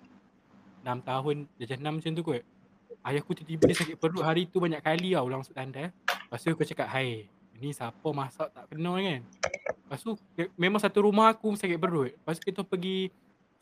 [0.86, 2.44] 6 tahun darjah 6 macam tu kot.
[3.06, 5.94] Ayahku tiba-tiba dia sakit perut hari tu banyak kali tau ulang masuk tandas
[6.26, 7.30] lepas tu aku cakap hai
[7.62, 9.22] ni siapa masak tak kena kan?
[9.86, 10.12] Lepas tu
[10.58, 12.12] memang satu rumah aku sakit perut.
[12.14, 13.14] Lepas tu kita pergi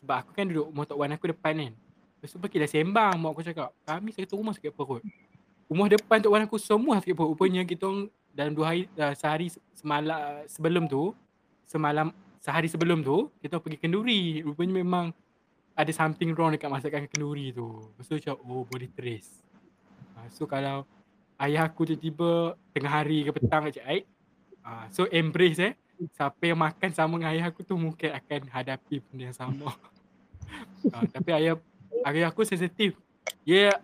[0.04, 1.74] sebab aku kan duduk tok wan aku depan kan
[2.24, 5.04] lepas tu pergi sembang mak aku cakap kami satu rumah sakit perut.
[5.68, 7.36] Rumah depan tok wan aku semua sakit perut.
[7.36, 7.92] Rupanya kita
[8.32, 11.12] dalam dua hari uh, sehari se- semalam sebelum tu
[11.68, 14.40] semalam sehari sebelum tu kita pergi kenduri.
[14.40, 15.12] Rupanya memang
[15.76, 17.92] ada something wrong dekat masakan kenduri tu.
[17.92, 19.44] Lepas tu macam oh boleh trace.
[20.16, 20.88] Uh, so kalau
[21.44, 24.08] ayah aku tiba-tiba tengah hari ke petang macam air
[24.64, 25.76] uh, so embrace eh.
[26.16, 29.76] Siapa yang makan sama dengan ayah aku tu mungkin akan hadapi benda yang sama.
[30.88, 31.60] Uh, tapi ayah
[32.08, 32.96] ayah aku sensitif.
[33.48, 33.76] Dia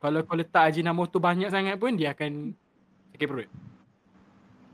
[0.00, 2.56] kalau kau letak ajinomoto banyak sangat pun dia akan
[3.12, 3.50] sakit perut.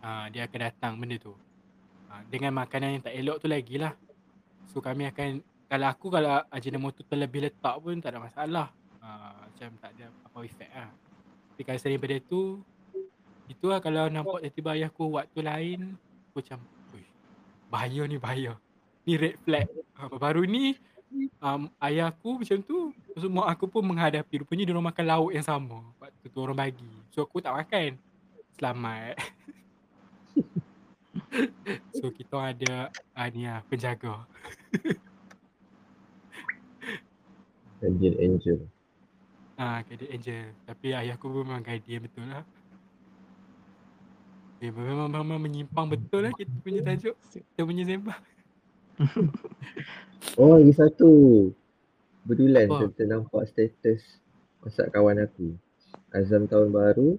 [0.02, 1.34] Uh, dia akan datang benda tu.
[2.10, 3.94] Uh, dengan makanan yang tak elok tu lagi lah.
[4.70, 8.68] So kami akan kalau aku kalau ajinomoto terlebih letak pun tak ada masalah.
[9.02, 10.90] Uh, macam tak ada apa efek lah.
[11.52, 12.42] Tapi kalau selain daripada tu
[13.50, 15.80] itu lah kalau nampak tiba-tiba ayahku waktu lain
[16.30, 16.58] aku macam
[16.94, 17.04] "Ui,
[17.68, 18.52] bahaya ni bahaya.
[19.02, 19.66] Ni red flag.
[19.98, 20.78] Uh, baru ni
[21.42, 25.30] um, ayah aku macam tu tu mak aku pun menghadapi rupanya dia orang makan lauk
[25.34, 27.98] yang sama waktu tu orang bagi so aku tak makan
[28.56, 29.16] selamat
[31.98, 34.24] so kita ada uh, ni lah penjaga
[37.82, 38.58] Angel Angel.
[39.58, 40.54] Ah, uh, angel.
[40.64, 42.46] Tapi ayahku pun memang guardian betul lah.
[44.62, 47.18] Eh, memang, memang menyimpang betul lah kita punya tajuk.
[47.34, 48.22] Kita punya sembang.
[50.34, 51.10] Oh lagi satu.
[52.22, 52.86] Kebetulan Apa?
[52.86, 54.00] kita nampak status
[54.60, 55.58] WhatsApp kawan aku.
[56.10, 57.18] Azam tahun baru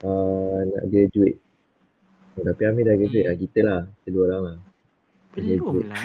[0.00, 1.40] uh, nak graduate.
[2.34, 3.26] Oh, tapi Amir dah graduate Hmm.
[3.26, 3.36] lah.
[3.36, 3.80] Kita lah.
[3.96, 4.58] Kita dua orang lah.
[5.32, 6.04] Belum lah.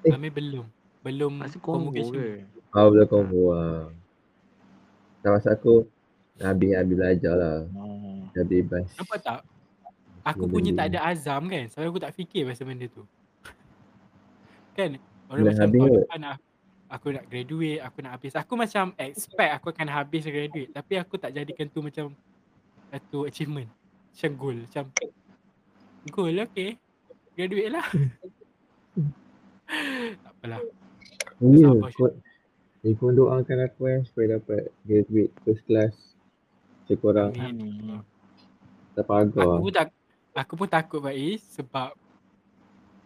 [0.00, 0.12] Eh.
[0.12, 0.66] Amir belum.
[1.00, 2.14] Belum Masa combo convocation.
[2.14, 2.28] ke?
[2.70, 3.90] Oh belum combo lah.
[5.20, 5.84] Tak masa aku
[6.38, 7.58] dah habis, habis belajar lah.
[7.74, 8.24] Oh.
[8.30, 8.86] Dah bebas.
[8.94, 9.40] Nampak tak?
[10.22, 10.52] Aku Boleh.
[10.54, 11.64] punya tak ada azam kan.
[11.66, 13.02] Sebab aku tak fikir pasal benda tu.
[14.80, 14.92] Kan?
[15.30, 16.44] Orang Dah macam tahun depan aku,
[16.90, 18.34] aku nak graduate, aku nak habis.
[18.34, 20.72] Aku macam expect aku akan habis graduate.
[20.74, 22.16] Tapi aku tak jadikan tu macam
[22.90, 23.70] satu achievement.
[24.10, 24.58] Macam goal.
[24.66, 24.84] Macam
[26.10, 26.74] goal okay.
[27.38, 27.86] Graduate lah.
[30.24, 30.60] tak apalah.
[31.40, 31.70] Ya,
[32.80, 35.94] Jadi korang doakan aku eh supaya dapat graduate first class.
[36.84, 37.32] Macam korang.
[37.38, 38.02] Amin.
[38.98, 39.46] tak pagar.
[39.46, 39.88] Aku pun tak
[40.34, 41.94] aku pun takut Faiz sebab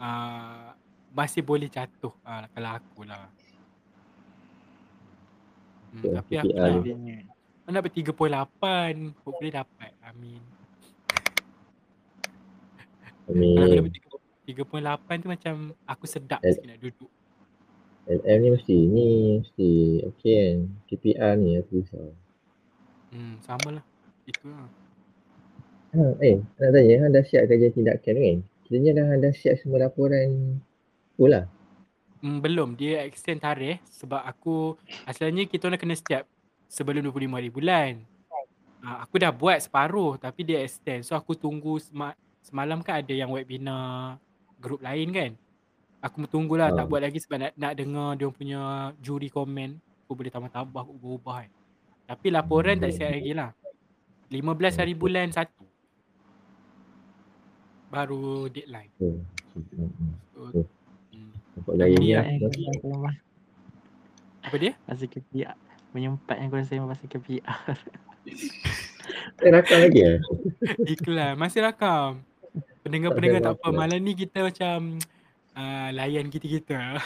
[0.00, 0.72] uh,
[1.14, 3.30] masih boleh jatuh uh, kalau aku lah.
[5.94, 6.58] Hmm, tapi aku KPI.
[6.58, 7.18] nak, Adanya.
[7.62, 9.22] aku nak dapat 38.
[9.22, 9.92] Hopefully dapat.
[10.02, 10.42] Amin.
[13.24, 13.78] Kalau aku Amin.
[13.78, 13.92] dapat
[14.44, 15.54] 3.8 tu macam
[15.86, 16.52] aku sedap Eh.
[16.52, 17.10] sikit nak duduk.
[18.04, 19.08] LM ni mesti ni
[19.40, 19.70] mesti
[20.04, 20.56] okay kan.
[20.90, 22.12] KPR ni aku risau.
[23.14, 23.84] Hmm, sama lah.
[24.26, 24.68] Itu lah.
[25.94, 28.38] Ha, eh, nak tanya, Han dah siap kajian tindakan kan?
[28.66, 30.58] Kiranya dah Han dah siap semua laporan
[31.14, 31.44] full lah.
[32.18, 32.72] Hmm, belum.
[32.74, 36.24] Dia extend tarikh sebab aku asalnya kita orang kena start
[36.66, 37.92] sebelum 25 hari bulan.
[38.80, 41.04] Uh, aku dah buat separuh tapi dia extend.
[41.04, 44.16] So aku tunggu sema- semalam kan ada yang webinar
[44.56, 45.30] grup lain kan.
[46.00, 46.76] Aku tunggulah Ah.
[46.76, 48.60] tak buat lagi sebab nak, nak dengar dia punya
[49.00, 49.80] juri komen.
[50.04, 51.50] Aku boleh tambah-tambah, aku berubah kan.
[52.04, 53.56] Tapi laporan tak siap lagi lah.
[54.28, 55.48] 15 hari bulan 1.
[57.88, 58.92] Baru deadline.
[60.34, 60.66] So.
[61.54, 62.24] Nampak gaya ni lah.
[62.26, 62.38] Eh,
[64.42, 64.72] Apa dia?
[64.84, 65.56] pasal KPR.
[65.90, 67.76] Menyempat yang kau rasa sembang pasal KPR.
[69.36, 70.16] Eh, rakam lagi lah.
[70.80, 72.24] Iklan masih rakam.
[72.80, 73.66] Pendengar-pendengar Tak tak apa.
[73.68, 73.76] apa.
[73.76, 74.96] Malam ni kita macam
[75.52, 76.94] uh, layan kita-kita.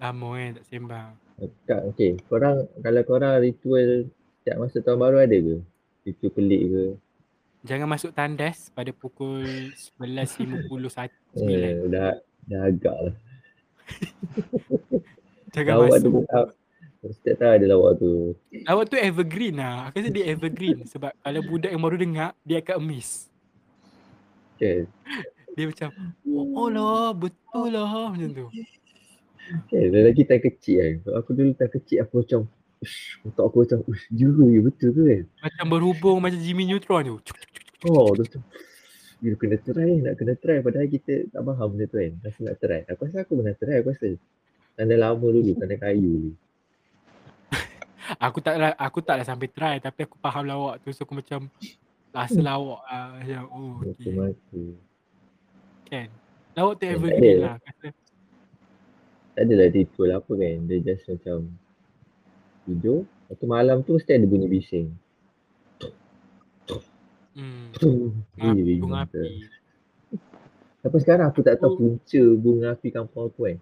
[0.00, 1.10] Lama kan tak sembang.
[1.66, 2.16] Kak, okay.
[2.26, 4.08] Korang, kalau korang ritual
[4.40, 5.56] setiap masa tahun baru ada ke?
[6.06, 6.84] Ritual pelik ke?
[7.62, 9.70] Jangan masuk tandas pada pukul
[10.02, 11.14] 11.51.
[11.46, 12.18] Eh, dah,
[12.50, 13.14] dah agak lah.
[15.54, 16.24] Jangan Lawak tu masuk.
[16.26, 16.46] tak.
[17.02, 18.10] Setiap tahun ada lawak tu.
[18.62, 19.90] Lawak tu evergreen lah.
[19.90, 20.86] Aku rasa dia evergreen.
[20.92, 23.26] Sebab kalau budak yang baru dengar, dia akan miss.
[24.54, 24.86] Okay.
[25.58, 25.88] Dia macam,
[26.54, 28.10] oh lah, betul lah.
[28.14, 28.46] Macam tu.
[29.66, 30.94] Okay, lagi time kecil kan.
[31.18, 32.40] Aku dulu time kecil aku macam
[33.26, 35.24] otak aku macam, ush, juru ya betul ke kan?
[35.46, 37.16] Macam berhubung macam Jimmy Neutron tu.
[37.86, 38.42] Oh, tu macam,
[39.22, 40.58] you kena try, nak kena try.
[40.58, 42.12] Padahal kita tak faham benda tu kan.
[42.26, 42.80] Rasa nak try.
[42.90, 44.08] Aku rasa aku pernah try, aku rasa.
[44.74, 46.32] Tanda lama dulu, tanda kayu dulu.
[48.26, 51.22] Aku tak lah, aku tak lah sampai try tapi aku faham lawak tu so aku
[51.22, 51.46] macam
[52.10, 54.12] rasa lawak lah macam oh okay.
[54.12, 54.64] mati.
[55.86, 56.08] kan.
[56.58, 57.44] Lawak tu evergreen ada.
[57.46, 57.56] lah.
[57.62, 57.86] Kata,
[59.32, 60.56] Tak adalah ritual apa kan.
[60.66, 61.38] Dia just macam
[62.64, 63.04] tidur.
[63.24, 64.88] Lepas tu malam tu mesti ada bunyi bising.
[67.32, 69.16] hmm, ngapi, bunga tu.
[69.16, 69.22] api.
[70.78, 71.76] Sampai sekarang aku tak tahu Oh.
[71.78, 73.56] punca bunga api kampung aku kan.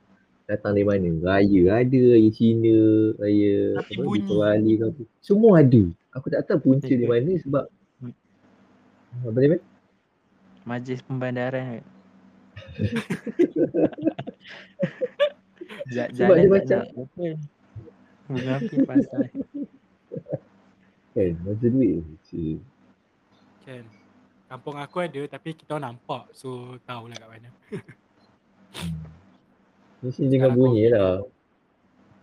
[0.45, 1.09] Datang dari mana?
[1.21, 2.79] Raya ada, raya Cina,
[3.15, 4.19] raya Tapi apa, bunyi.
[4.19, 5.03] Deepavali ke apa.
[5.21, 5.83] Semua ada.
[6.11, 7.65] Aku tak tahu punca di mana sebab
[9.21, 9.61] apa dia kan?
[10.67, 11.85] Majlis pembandaran kan.
[16.11, 16.85] Sebab dia macam-
[18.39, 19.27] api pasal.
[21.11, 22.07] Kan, masa duit.
[22.31, 22.63] Cik.
[23.67, 23.85] Kan.
[24.51, 27.51] Kampung aku ada tapi kita orang nampak so tahulah kat mana.
[30.03, 31.23] Mesti dengan Sekarang bunyi lah.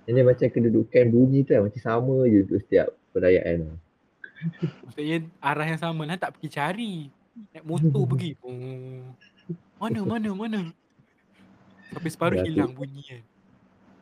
[0.08, 3.78] Ini macam kedudukan bunyi tu kan macam sama je untuk setiap perayaan lah.
[4.88, 6.95] Maksudnya arah yang sama lah tak pergi cari.
[7.55, 8.32] Naik motor pergi.
[8.43, 9.08] Oh.
[9.80, 10.60] Mana mana mana.
[11.95, 13.24] Sampai separuh hilang bunyi kan.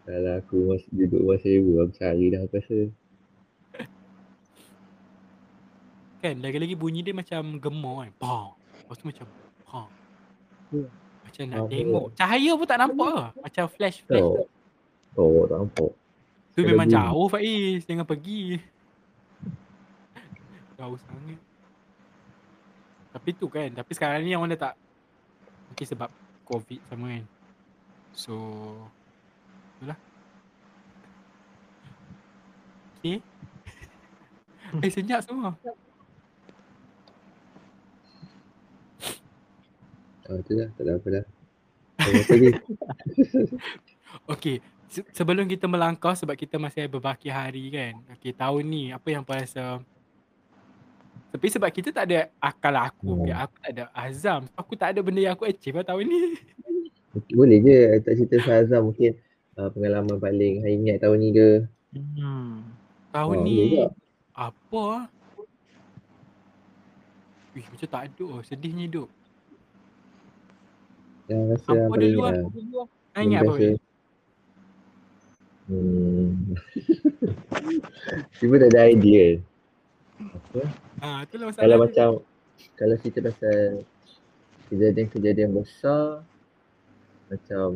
[0.05, 2.79] Kalau aku masih duduk rumah sewa, aku cari dah aku rasa.
[6.21, 8.11] Kan lagi-lagi bunyi dia macam gemar kan.
[8.21, 8.45] Pah.
[8.53, 9.25] Lepas tu macam
[9.73, 9.81] ha.
[10.69, 10.89] Hmm.
[11.25, 12.05] Macam nak tengok.
[12.13, 13.29] Cahaya pun tak nampak lah.
[13.41, 14.21] Macam flash flash.
[14.21, 14.45] Tahu.
[15.17, 15.91] Oh, tak nampak.
[16.53, 16.95] Tu Ada memang bunyi.
[16.97, 17.81] jauh Faiz.
[17.89, 18.41] Jangan pergi.
[20.77, 21.39] Jauh sangat.
[23.09, 23.69] Tapi tu kan.
[23.73, 24.75] Tapi sekarang ni orang dah tak.
[25.73, 26.09] Mungkin sebab
[26.45, 27.25] COVID sama kan.
[28.13, 28.33] So.
[29.77, 29.97] Itulah.
[32.99, 33.17] Okay.
[34.81, 35.53] Eh senyap semua.
[40.25, 41.25] Ah, tu lah, tak ada apa dah.
[42.01, 42.49] Apa lagi?
[44.25, 44.63] Okay.
[44.87, 47.93] Se- sebelum kita melangkah sebab kita masih ada berbaki hari kan.
[48.15, 49.83] Okay tahun ni apa yang kau rasa
[51.35, 53.27] tapi sebab kita tak ada akal aku, Hmm.
[53.27, 53.43] hmm.
[53.43, 54.41] aku tak ada azam.
[54.55, 56.39] Aku tak ada benda yang aku achieve lah tahun ni.
[57.35, 59.19] Boleh je tak cerita Sazam mungkin
[59.57, 61.49] uh, pengalaman paling hang ingat tahun ni ke?
[61.95, 62.63] Hmm.
[63.11, 63.91] Tahun Ah, ni tak?
[64.35, 65.05] apa ah?
[67.55, 68.41] Wih macam tak ada oh.
[68.43, 69.07] Sedihnya hidup.
[71.25, 72.35] Yang rasa Apa dulu ingat ah?
[72.35, 72.87] lah.
[73.15, 73.53] Kau ingat apa?
[75.65, 76.29] Hmm.
[78.37, 79.39] Tiba tak ada idea.
[80.19, 80.61] Apa?
[80.99, 81.63] Ah, itulah masalah.
[81.63, 82.07] Kalau macam
[82.75, 83.83] kalau cerita pasal
[84.67, 86.27] kejadian-kejadian besar
[87.25, 87.67] Macam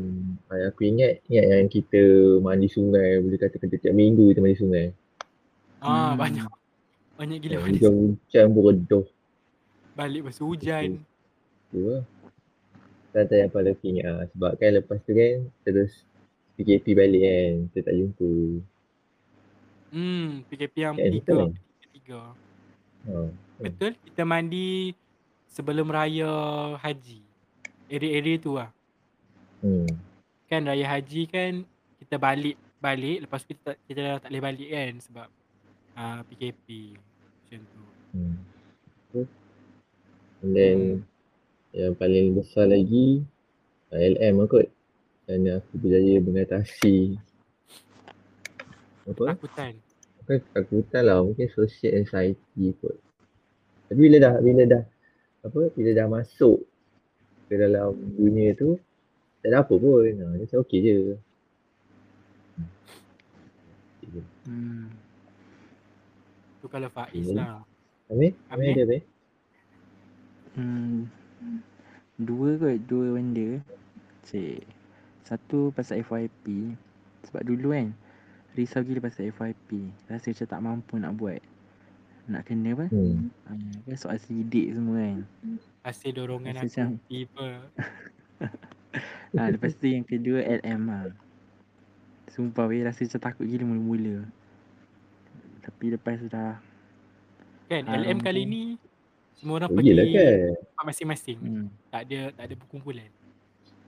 [0.47, 2.01] aku ingat ingat yang kita
[2.39, 4.85] mandi sungai boleh katakan setiap minggu kita mandi sungai.
[5.79, 6.21] Ah, Hmm.
[6.21, 6.47] banyak.
[7.15, 9.05] Banyak gila Ya, mandi hujan-hujan pun redoh
[9.91, 11.03] balik masa hujan.
[11.67, 12.03] tu lah.
[13.11, 14.25] Tak tahu yang paling aku ingat lah.
[14.29, 15.91] Sebab kan lepas tu kan terus
[16.55, 17.51] PKP balik kan.
[17.67, 18.31] Kita tak jumpa.
[19.89, 21.19] Hmm, PKP yang Eh, tiga.
[21.19, 21.51] betul kan?
[21.91, 22.21] Tiga.
[23.01, 23.13] Ha.
[23.59, 24.93] Betul, kita mandi
[25.47, 26.31] sebelum raya
[26.77, 27.19] haji.
[27.89, 28.69] Area-area tu lah.
[29.59, 29.87] Hmm.
[30.47, 31.53] Kan raya haji kan
[31.99, 35.27] kita balik balik lepas tu kita tak, kita dah tak boleh balik kan sebab
[35.99, 37.83] uh, PKP macam tu.
[38.15, 38.35] Hmm.
[40.39, 40.79] And then
[41.75, 43.27] yang paling besar lagi
[43.91, 44.67] ah, LM lah kot.
[45.27, 47.19] Kerana aku berjaya mengatasi
[49.09, 49.23] apa?
[49.35, 49.73] Takutan.
[50.21, 51.19] Bukan ketakutan lah.
[51.21, 52.97] Mungkin social anxiety kot.
[53.89, 54.83] Tapi bila dah bila dah
[55.39, 56.61] apa bila dah masuk
[57.49, 58.77] ke dalam dunia tu
[59.39, 59.99] tak ada apa pun.
[59.99, 60.97] Ha, dia macam okey je.
[64.43, 64.89] Hmm.
[66.59, 67.37] Tu kalau Faiz Hmm.
[67.37, 67.61] lah.
[68.09, 68.33] Amir?
[68.49, 69.01] Amir ada Amir?
[70.55, 71.05] Hmm.
[72.17, 73.61] Dua kot, dua benda.
[74.25, 74.65] Cik.
[75.23, 76.73] Satu pasal FYP.
[77.23, 77.93] Sebab dulu kan,
[78.57, 79.69] risau gila pasal FYP.
[80.09, 81.39] Rasa macam tak mampu nak buat.
[82.25, 82.85] Nak kena apa?
[82.89, 83.29] Hmm.
[83.45, 85.17] Uh, kan soal sidik semua kan.
[85.81, 87.47] Hasil dorongan Rasa aku macam- tiba.
[89.31, 91.13] Ha, lepas tu yang kedua LM lah.
[92.29, 94.25] Sumpah weh rasa macam takut gila mula-mula.
[95.61, 96.57] Tapi lepas tu dah
[97.69, 98.63] Kan Ah, LM kali ni
[99.37, 100.57] semua orang Oh, pergi kan.
[100.81, 101.37] masing-masing.
[101.37, 101.67] hmm.
[101.89, 103.09] Tak ada tak ada berkumpulan.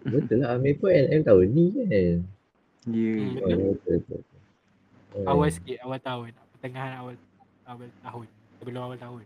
[0.02, 1.86] Betul lah Amir pun LM tahun ni kan.
[1.90, 2.14] Ya
[2.82, 3.30] Hmm, yeah.
[3.36, 3.54] betul.
[3.54, 4.22] Oh, betul, betul.
[5.12, 7.14] Oh, Awal sikit awal tahun, pertengahan awal
[7.68, 8.26] awal tahun,
[8.58, 9.26] sebelum awal tahun.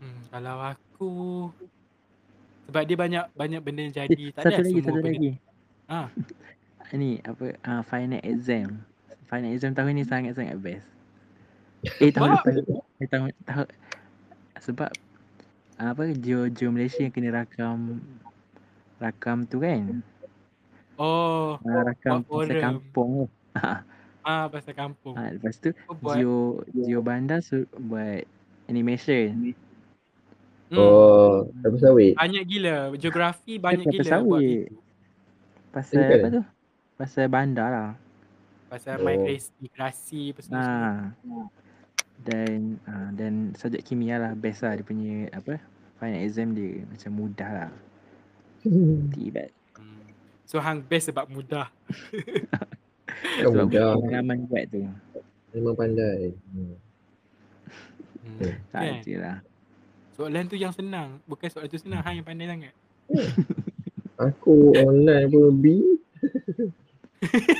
[0.00, 1.10] Hmm, kalau aku
[2.72, 5.08] sebab dia banyak banyak benda yang jadi, Eh, tak satu ada lagi, semua satu benda.
[5.12, 5.30] lagi.
[5.92, 6.08] Ah.
[6.96, 8.80] Ni apa uh, final exam.
[9.28, 10.88] Final exam tahun ni sangat-sangat best.
[12.00, 12.54] Eh tahun lepas
[12.96, 13.66] eh, tahun tahun
[14.56, 14.88] sebab
[15.76, 18.00] apa Geo Malaysia yang kena rakam
[18.96, 20.00] rakam tu kan.
[20.96, 23.28] Oh, Uh, rakam pasal kampung tu.
[24.24, 25.14] ah pasal kampung.
[25.18, 25.76] Ha, lepas tu.
[26.00, 28.24] Geo Geo Bandar su- buat
[28.64, 29.52] animation.
[30.72, 30.80] Hmm.
[30.80, 32.12] Oh, tapi sawit.
[32.16, 34.66] Banyak gila, geografi banyak pasal gila buat sawit.
[35.68, 36.16] Pasal Bukan?
[36.16, 36.42] apa tu?
[36.96, 37.90] Pasal bandar lah.
[38.66, 39.04] Pasal Oh.
[39.04, 40.64] migrasi, migrasi apa semua.
[40.64, 40.80] Ha.
[42.22, 45.60] Dan ha, dan subjek kimia lah best lah dia punya apa
[45.98, 47.70] final exam dia macam mudah lah.
[49.12, 49.44] Tiba
[49.76, 50.08] Hmm.
[50.46, 51.68] So hang best sebab mudah.
[51.68, 53.98] Kan sebab mudah.
[53.98, 54.88] pengalaman buat tu.
[55.52, 56.32] Memang pandai.
[56.48, 56.76] Hmm.
[58.22, 58.36] Hmm.
[58.38, 58.52] Hmm.
[58.70, 59.02] Tak Kan?
[59.02, 59.36] je lah.
[60.12, 62.74] Soalan tu yang senang, bukan soalan tu senang, hang yang pandai sangat.
[64.30, 65.64] Aku online pun B.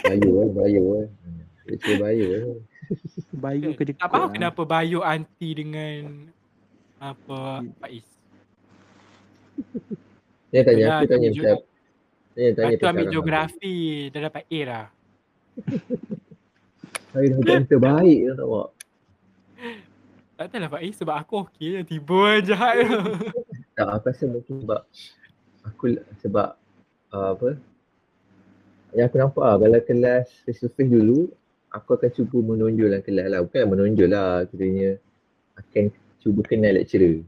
[0.05, 1.07] Bayu lah, bayu lah.
[1.67, 2.41] Lecture bayu lah.
[3.33, 3.79] Bayu Kan?
[3.79, 4.35] ke dekat Tak faham lah.
[4.37, 6.29] kenapa bio anti dengan
[7.01, 8.07] apa Faiz.
[10.53, 11.57] Dia tanya aku tanya macam
[12.33, 13.77] dia tanya Lepas ambil geografi,
[14.13, 14.87] dah dapat A lah.
[17.13, 18.69] Saya dah macam terbaik tak buat.
[20.43, 22.83] Tak tahu lah Faiz sebab aku okey je, tiba je jahat.
[23.79, 24.81] Tak, aku rasa mungkin sebab
[25.63, 25.85] aku
[26.19, 26.49] sebab
[27.15, 27.55] uh, apa
[28.93, 31.31] yang aku nampak lah kalau kelas face to face dulu
[31.71, 34.99] aku akan cuba menonjol dalam kelas lah bukan menonjol lah kiranya
[35.57, 35.85] akan
[36.21, 37.23] cuba kenal lecturer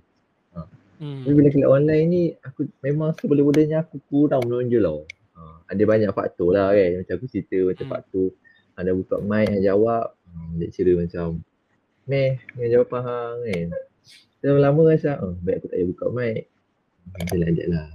[0.99, 1.23] hmm.
[1.25, 5.01] tapi bila kelas online ni aku memang seboleh-bolehnya aku kurang menonjol tau
[5.39, 7.95] uh, ada banyak faktor lah kan macam aku cerita macam Hmm.
[7.95, 8.27] faktor
[8.75, 11.41] ada buka mic yang jawab uh, lecturer macam
[12.05, 13.69] meh yang jawapan hang kan.
[14.45, 16.43] Lama-lama rasa oh, baik aku tak payah buka mic.
[17.33, 17.89] Dia lanjut lah.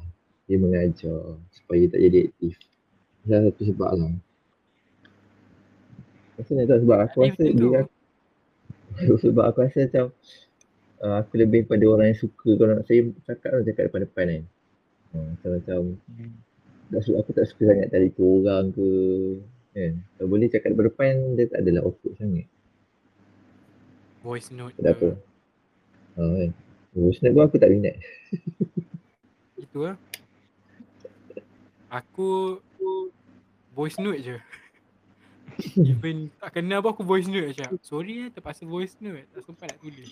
[0.49, 1.21] Dia mengajar
[1.53, 2.53] supaya tak jadi aktif.
[3.29, 4.13] Salah satu sebab lah.
[6.41, 7.81] Rasa tak tahu sebab aku Eh, rasa dia
[9.29, 10.05] sebab aku rasa macam
[11.05, 14.43] uh, aku lebih pada orang yang suka kalau nak saya cakap nak cakap depan-depan kan.
[15.13, 15.79] Uh, macam macam
[16.09, 16.33] Hmm.
[16.89, 18.89] tak suka, aku tak suka sangat telefon orang ke
[19.77, 19.93] kan.
[20.17, 22.49] Kalau boleh cakap depan-depan dia tak adalah awkward sangat
[24.19, 26.19] Voice note tak ada apa ke.
[26.19, 26.51] uh, kan
[26.95, 27.95] Voice note pun aku tak minat
[29.63, 29.95] Itu lah.
[31.89, 32.57] Aku
[33.73, 34.37] voice note je.
[35.89, 37.65] Even tak kenal pun aku voice note je.
[37.81, 39.25] Sorry eh terpaksa voice note.
[39.33, 40.09] Tak sempat nak tulis.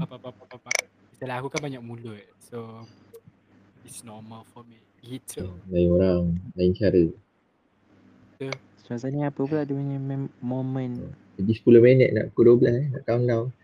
[0.00, 0.56] Apa apa apa apa.
[0.56, 0.70] apa.
[1.12, 2.24] Misalnya aku kan banyak mulut.
[2.44, 2.84] So
[3.84, 4.80] it's normal for me.
[5.00, 5.48] Gitu.
[5.72, 7.08] lain orang lain cara
[8.84, 10.92] Suasana apa pula dia punya mem- moment
[11.40, 13.48] jadi 10 minit nak pukul 12 eh nak countdown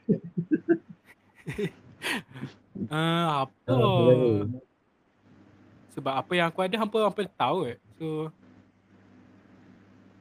[2.92, 3.72] Ah apa?
[3.72, 4.60] Mana?
[5.96, 7.78] Sebab apa yang aku ada hampa hampa tahu kot.
[7.96, 8.06] So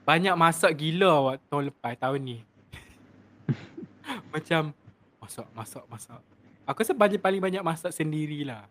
[0.08, 2.38] banyak masak gila awak tahun lepas tahun ni.
[4.34, 4.72] Macam
[5.20, 6.22] masak masak masak.
[6.66, 8.66] Aku rasa banyak paling banyak masak sendirilah.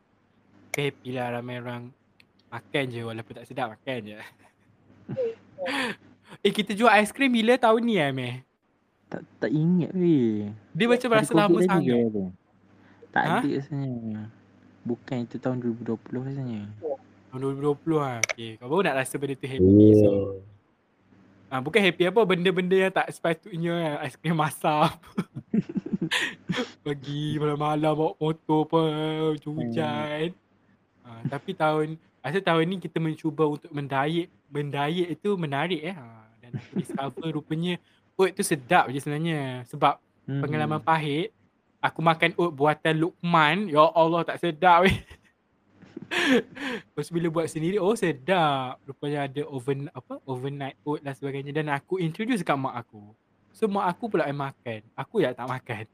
[0.75, 1.93] Happy lah ramai orang
[2.51, 4.17] makan je walaupun tak sedap makan je.
[6.47, 8.35] eh kita jual aiskrim bila tahun ni eh meh?
[9.15, 10.51] Tak tak ingat weh.
[10.75, 12.03] Dia macam rasa lama sangat.
[13.15, 13.37] Tak Ha?
[13.39, 14.21] ada rasanya.
[14.83, 16.67] Bukan itu tahun 2020 rasanya.
[17.31, 18.19] Tahun 2020 lah.
[18.27, 18.59] Okay.
[18.59, 19.87] Kau baru nak rasa benda tu happy.
[19.95, 20.35] So, Oh.
[21.47, 24.99] ah, bukan happy apa benda-benda yang tak sepatutnya aiskrim masak.
[26.85, 28.81] Pergi malam-malam bawa motor apa
[29.41, 30.35] hujan.
[31.01, 34.27] Ah, tapi tahun rasa tahun ni kita mencuba untuk mendiet.
[34.51, 35.95] Mendiet itu menarik eh.
[35.95, 37.79] Ah, dan aku discover rupanya
[38.17, 39.63] oat tu sedap je sebenarnya.
[39.69, 40.41] Sebab Hmm.
[40.41, 41.37] pengalaman pahit
[41.85, 44.97] aku makan oat buatan Lukman ya Allah tak sedap weh
[46.89, 51.69] Lepas bila buat sendiri oh sedap rupanya ada oven apa overnight oat dan sebagainya dan
[51.69, 53.13] aku introduce kat mak aku
[53.53, 55.85] so mak aku pula yang makan aku yang tak makan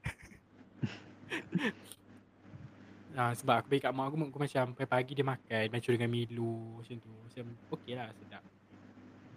[3.11, 6.11] Nah, sebab aku bagi kat mak aku, mak aku macam pagi-pagi dia makan macam dengan
[6.11, 7.11] Milo macam tu.
[7.27, 7.45] Macam
[7.75, 8.43] okey lah sedap.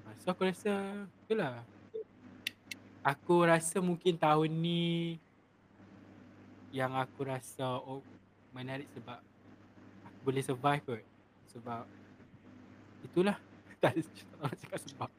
[0.05, 0.73] Ah, So aku rasa
[1.25, 1.65] itulah.
[3.03, 5.19] Aku rasa mungkin tahun ni
[6.71, 7.99] yang aku rasa oh,
[8.55, 9.19] menarik sebab
[10.07, 11.03] aku boleh survive kot.
[11.51, 11.83] Sebab
[13.03, 13.35] itulah.
[13.83, 14.07] Tak ada
[14.39, 15.11] nak cakap sebab.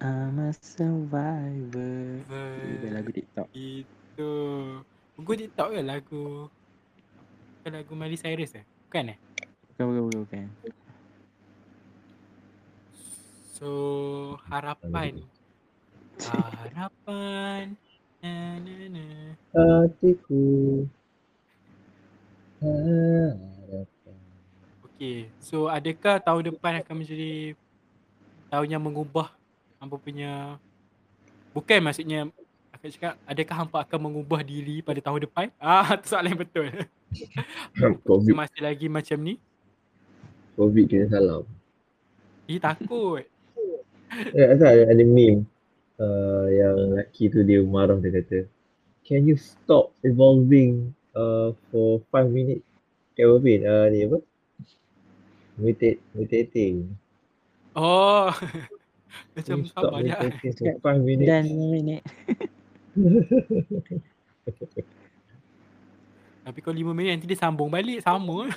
[0.00, 2.24] I'm a survivor.
[2.64, 3.52] Itu lagu TikTok.
[3.52, 4.32] Itu.
[5.20, 6.48] Lagu TikTok ke lagu?
[7.60, 8.64] Bukan lagu Miley Cyrus eh?
[8.88, 9.18] Bukan eh?
[9.76, 10.44] Bukan, bukan, bukan, bukan.
[13.52, 13.68] So
[14.48, 15.20] harapan.
[16.22, 17.74] Harapan.
[18.22, 19.04] Na, na, na.
[19.54, 20.86] Hatiku
[22.64, 24.16] harapan.
[24.94, 27.58] Okay, so adakah tahun depan akan menjadi
[28.48, 29.34] tahun yang mengubah
[29.82, 30.56] hampa punya
[31.52, 32.30] bukan maksudnya
[32.72, 35.50] akan cakap adakah hampa akan mengubah diri pada tahun depan?
[35.60, 36.66] Ah, tu soalan yang betul.
[38.06, 39.36] Covid, Masih lagi macam ni?
[40.54, 41.44] Covid kena salam.
[42.46, 43.26] Eh takut.
[44.14, 45.42] Eh, asal ada, ada meme
[46.00, 48.46] uh, yang lelaki tu dia marah dia kata
[49.04, 52.64] Can you stop evolving uh, for 5 minutes?
[53.12, 54.16] Kelvin, uh, ni apa?
[55.60, 56.88] Mutate, mutating.
[57.76, 58.32] Oh.
[59.36, 60.16] Macam stop banyak.
[60.40, 61.28] mutating for 5 minutes?
[61.28, 62.00] Dan minit.
[66.48, 68.48] Tapi kalau 5 minit nanti dia sambung balik sama.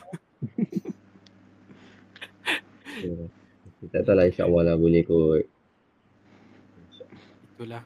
[2.98, 3.30] Yeah.
[3.94, 5.46] Tak tahu lah insyaAllah lah boleh kot.
[7.58, 7.82] Itulah.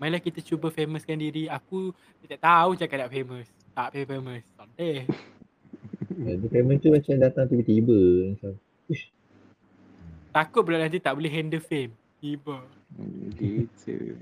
[0.00, 1.52] Mainlah kita cuba famouskan diri.
[1.52, 1.92] Aku
[2.24, 3.44] tak tahu cakap nak famous.
[3.76, 4.40] Tak famous.
[4.56, 5.04] Tak boleh.
[6.14, 8.32] Dia payment tu macam datang tiba-tiba.
[8.32, 8.56] Macam,
[10.32, 11.92] Takut pula nanti tak boleh handle fame.
[12.24, 12.64] Tiba.
[13.36, 14.16] Gitu.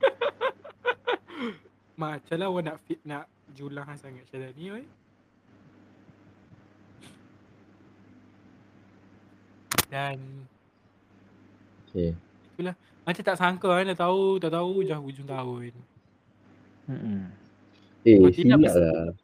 [2.00, 4.86] Macam lah awak nak fit nak julang sangat macam ni oi.
[9.90, 10.46] Dan
[11.90, 12.14] okay.
[13.08, 15.72] Macam tak sangka kan dah tahu, dah tahu dah hujung tahun.
[16.84, 17.24] Mm-mm.
[18.04, 19.16] Eh, silap lah.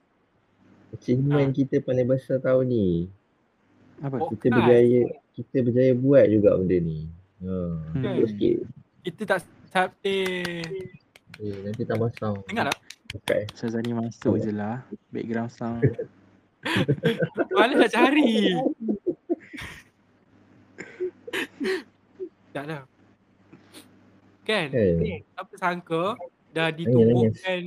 [0.96, 1.52] Achievement Ah.
[1.52, 2.86] kita paling besar tahun ni.
[4.00, 4.16] Apa?
[4.18, 4.32] Oh.
[4.32, 4.56] Kita Podcast.
[4.56, 5.02] berjaya,
[5.36, 7.00] kita berjaya buat juga benda ni.
[7.44, 7.52] Ha,
[7.92, 8.00] Hmm.
[8.00, 8.24] hmm.
[8.24, 8.56] sikit.
[9.04, 10.64] Kita tak subtin.
[11.36, 12.40] Eh, nanti tambah sound.
[12.48, 12.80] Dengar tak?
[13.14, 13.44] Okay.
[13.52, 14.80] Sazani masuk je lah.
[15.12, 15.84] Background sound.
[17.54, 18.32] Malas nak cari.
[22.54, 22.82] tak lah.
[24.44, 24.68] Kan?
[24.70, 25.22] Kan?
[25.40, 26.14] Apa sangka
[26.52, 27.62] dah Nangis, ditumbuhkan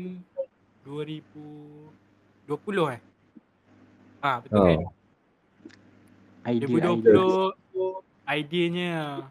[0.86, 3.02] 2020 eh?
[4.22, 4.68] Ah betul Ha.
[4.70, 4.80] kan?
[6.48, 7.52] Idea, 2020
[8.28, 9.28] ideanya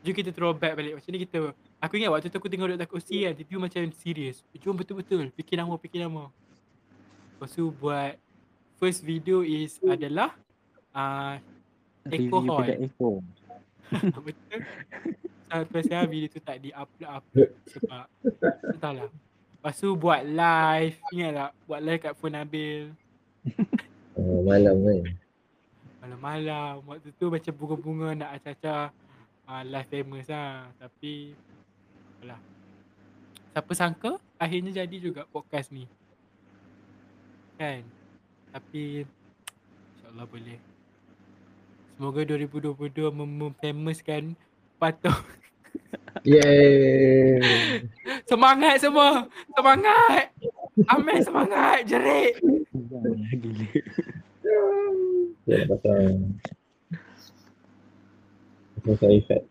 [0.00, 2.88] Jom kita throwback balik Macam ni kita Aku ingat waktu tu aku tengok Dr.
[2.88, 6.32] Kosi kan Tiba-tiba macam serius Jom betul-betul Fikir nama Fikir nama
[7.36, 8.16] Lepas tu buat
[8.80, 10.32] First video is adalah
[10.96, 11.36] uh,
[12.08, 12.32] idea.
[12.32, 12.64] Echo Hall.
[12.64, 13.20] pada Echo.
[14.24, 14.64] Betul
[15.50, 18.06] Sampai sekarang video tu tak di-upload-upload Sebab
[18.70, 19.10] Entahlah.
[19.10, 21.50] Lepas tu buat live Ingat tak?
[21.66, 22.94] Buat live kat phone Nabil.
[24.14, 25.02] Uh, malam kan.
[26.06, 28.94] Malam-malam Waktu tu macam bunga-bunga nak acah-acah
[29.50, 30.70] uh, Live famous lah.
[30.78, 31.34] Tapi
[32.20, 32.40] Apalah.
[33.50, 35.90] Siapa sangka Akhirnya jadi juga podcast ni.
[37.58, 37.82] Kan?
[38.54, 39.04] Tapi
[39.98, 40.58] InsyaAllah boleh.
[42.00, 44.32] Semoga 2022 mem- memfamouskan
[44.80, 45.20] Patung
[46.22, 47.40] Yeay.
[48.28, 49.26] Semangat semua
[49.56, 50.30] Semangat
[50.86, 52.38] Amel semangat Jerit
[53.40, 53.68] gila.
[55.66, 56.14] Pasang
[58.80, 59.44] pasang sound effect.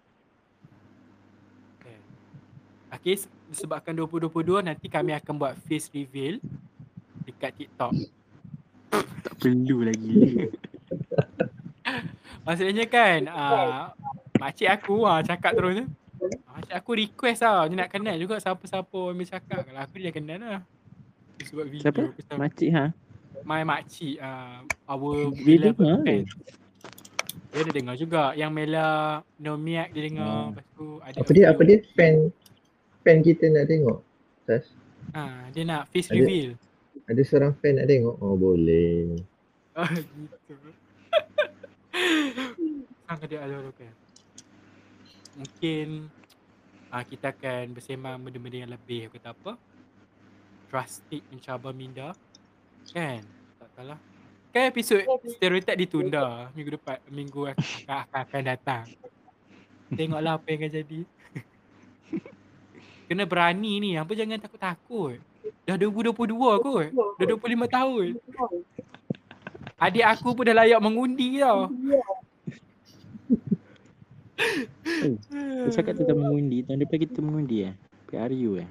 [1.79, 1.97] Okay.
[2.89, 6.41] Okay, se- disebabkan 2022 nanti kami akan buat face reveal
[7.25, 7.93] dekat TikTok.
[8.89, 10.49] Tak perlu lagi.
[12.45, 13.93] Maksudnya kan, uh,
[14.41, 15.85] makcik aku uh, cakap terus tu.
[16.19, 19.59] Makcik aku request tau, dia nak kenal juga siapa-siapa orang dia cakap.
[19.63, 20.61] Kalau aku dia kenal lah.
[21.39, 21.83] Sebab video.
[21.87, 21.99] Siapa?
[22.03, 22.85] aku sama- Makcik ha?
[23.47, 25.71] My makcik, uh, our ke?
[25.71, 26.27] fan.
[27.49, 28.23] Dia ada dengar juga.
[28.35, 28.89] Yang Mela
[29.39, 30.27] Nomiak dia dengar.
[30.27, 30.51] Hmm.
[30.51, 32.15] Lepas tu ada Apa dia apa dia fan
[33.01, 34.03] fan kita nak tengok?
[34.43, 34.65] Sas.
[35.15, 36.49] Ha, dia nak face Ada- reveal.
[37.07, 38.15] Ada seorang fan nak tengok?
[38.19, 39.17] Oh boleh.
[39.73, 40.53] Ah, gitu.
[43.07, 43.93] Sang dia ada kan.
[45.39, 46.11] Mungkin
[46.91, 49.55] ah kita akan bersembang benda-benda yang lebih kata apa?
[50.67, 52.11] Drastic mencabar minda.
[52.91, 53.23] Kan?
[53.55, 53.99] Tak salah.
[54.51, 54.99] Kan episod
[55.31, 58.85] stereotip ditunda minggu depan minggu akan, akan, akan datang.
[59.95, 60.99] Tengoklah apa yang akan jadi.
[63.07, 63.91] Kena berani ni.
[63.95, 65.23] Apa jangan takut-takut.
[65.63, 66.87] Dah 2022 kot.
[67.15, 68.07] Dah 25 tahun.
[69.79, 71.71] Adik aku pun dah layak mengundi tau.
[74.39, 76.63] Dia cakap tentang mengundi.
[76.63, 77.75] Tahun depan kita mengundi eh?
[78.07, 78.69] PRU eh?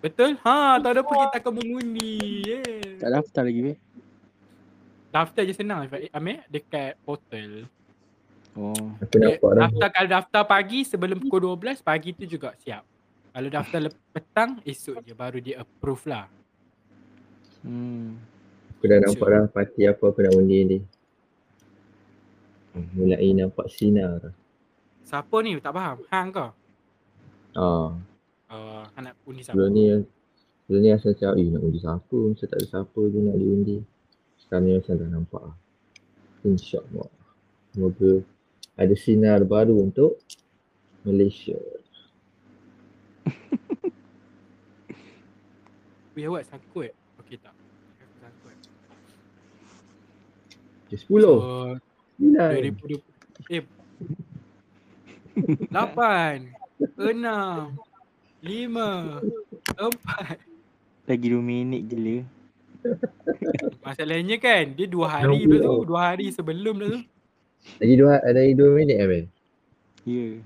[0.00, 0.40] Betul?
[0.42, 2.14] Ha, tahun depan kita akan mengundi.
[2.42, 2.98] Yeah.
[2.98, 3.76] Tak daftar lagi weh?
[5.10, 5.86] Daftar je senang.
[5.88, 7.66] Ambil dekat portal.
[8.58, 8.74] Oh.
[8.98, 9.68] Aku nampak dah.
[9.68, 12.82] Daftar kalau daftar pagi sebelum pukul 12, pagi tu juga siap.
[13.30, 16.26] Kalau daftar petang, esok je baru dia approve lah.
[17.62, 18.18] Hmm.
[18.74, 20.78] Aku dah nampak dah parti apa aku nak undi ni.
[22.74, 24.34] Hmm, Mulai nampak sinar.
[25.10, 25.58] Siapa ni?
[25.58, 25.98] Tak faham.
[26.06, 26.46] Hang ke?
[27.58, 27.90] Ah,
[28.50, 29.54] Uh, hang nak undi siapa?
[29.54, 29.94] sebelum ni
[30.66, 32.18] sebelum ni asal cakap, eh nak undi siapa?
[32.18, 33.78] Macam tak ada siapa je nak diundi.
[34.42, 35.54] Sekarang ni macam dah nampak lah.
[36.42, 37.06] InsyaAllah.
[37.70, 38.26] Semoga
[38.74, 40.18] ada sinar baru untuk
[41.06, 41.54] Malaysia.
[46.18, 46.90] Weh awak sangkut.
[47.22, 47.54] Okey tak?
[48.02, 48.58] Aku sangkut.
[50.90, 51.22] Okay, 10.
[51.22, 51.38] So,
[52.18, 52.98] 9.
[52.98, 53.54] 2020.
[53.54, 53.62] Eh.
[55.36, 56.50] 8.
[56.96, 57.76] 6.
[58.40, 59.20] 5.
[59.78, 61.10] 4.
[61.10, 62.24] Lagi 2 minit gila.
[63.84, 67.00] Masalahnya kan dia dua hari dah tu, dua hari sebelum dah tu.
[67.76, 69.26] Lagi 2 ada lagi 2 minit kan Ben?
[70.08, 70.40] Ya.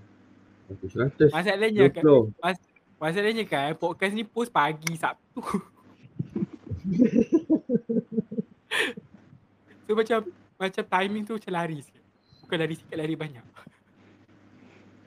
[0.74, 1.30] 100.
[1.30, 2.34] Masalahnya kan, 20.
[2.98, 5.42] masalahnya kan podcast ni post pagi Sabtu.
[9.86, 10.26] so macam
[10.58, 12.02] macam timing tu macam lari sikit.
[12.44, 13.44] Bukan lari sikit, lari banyak.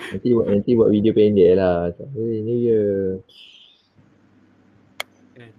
[0.07, 1.91] Nanti buat nanti buat video pendek lah.
[1.91, 2.83] Macam, Hey, ni je.
[5.33, 5.51] Kan.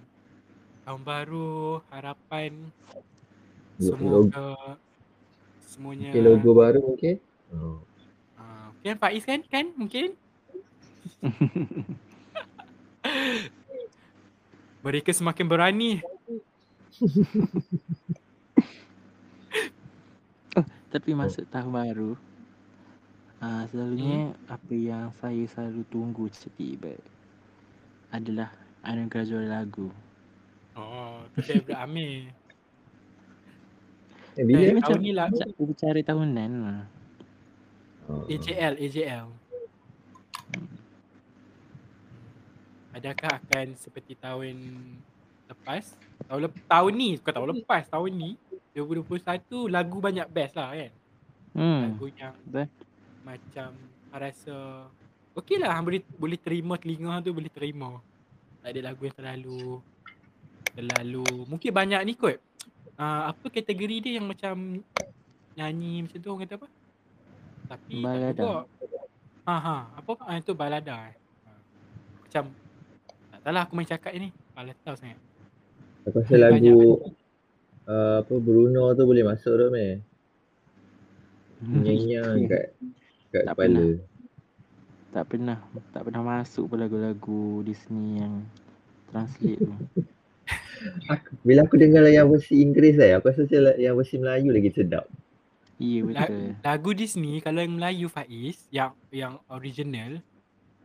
[0.84, 2.52] Tahun baru, harapan
[3.78, 4.74] Logo- semoga
[5.62, 7.16] semuanya Okay, logo baru mungkin.
[7.52, 7.78] Oh.
[8.34, 9.40] Ah, kan Faiz kan?
[9.46, 10.16] Kan mungkin?
[14.84, 16.00] Mereka semakin berani.
[20.88, 22.16] Tapi masuk tahun baru
[23.38, 26.94] uh, Selalunya Apa yang saya selalu tunggu setiba
[28.08, 29.90] Adalah Anugerah juara lagu
[30.72, 32.30] Oh, tu favorite Amir.
[34.32, 34.58] Eh, bila?
[34.60, 36.82] Eh, macam tahun ni lah Macam upacara tahunan lah
[38.08, 38.24] Oh.
[38.24, 39.28] AJL, AJL.
[42.88, 44.56] Adakah akan seperti tahun
[45.44, 45.92] lepas?
[46.24, 48.30] Tahun lep- tahun ni, bukan tahun lepas, tahun ni
[48.72, 50.92] 2021 lagu banyak best lah kan.
[51.52, 52.87] Hmm Lagu yang Betul.
[53.28, 53.76] Macam
[54.08, 54.88] I rasa
[55.36, 58.00] okey lah hang boleh boleh terima telinga tu boleh terima.
[58.64, 59.62] Tak ada lagu yang terlalu
[60.72, 62.40] terlalu mungkin banyak ni kot.
[62.98, 64.80] Uh, apa kategori dia yang macam
[65.54, 66.68] nyanyi macam tu orang kata apa?
[67.68, 68.64] Tapi Balada.
[69.48, 70.96] Ha ha, apa ah itu balada.
[71.08, 71.14] eh.
[71.14, 71.50] Ha.
[72.24, 72.44] Macam
[73.28, 74.32] tak tahulah aku main cakap ni.
[74.56, 75.20] Tahu sangat.
[76.08, 76.76] Aku rasa lagu
[77.84, 80.00] uh, apa Bruno tu boleh masuk tu meh.
[81.84, 82.72] Nyanyi kat
[83.32, 83.84] kat Tak kepala.
[85.08, 85.58] Tak pernah
[85.92, 88.44] Tak pernah masuk pun lagu-lagu Disney yang
[89.08, 89.72] Translate tu
[91.12, 94.70] Aku, bila aku dengar yang versi Inggeris lah, aku rasa macam yang versi Melayu lagi
[94.70, 95.04] sedap.
[95.76, 100.22] Ya La- betul Lagu Disney kalau yang Melayu Faiz yang yang original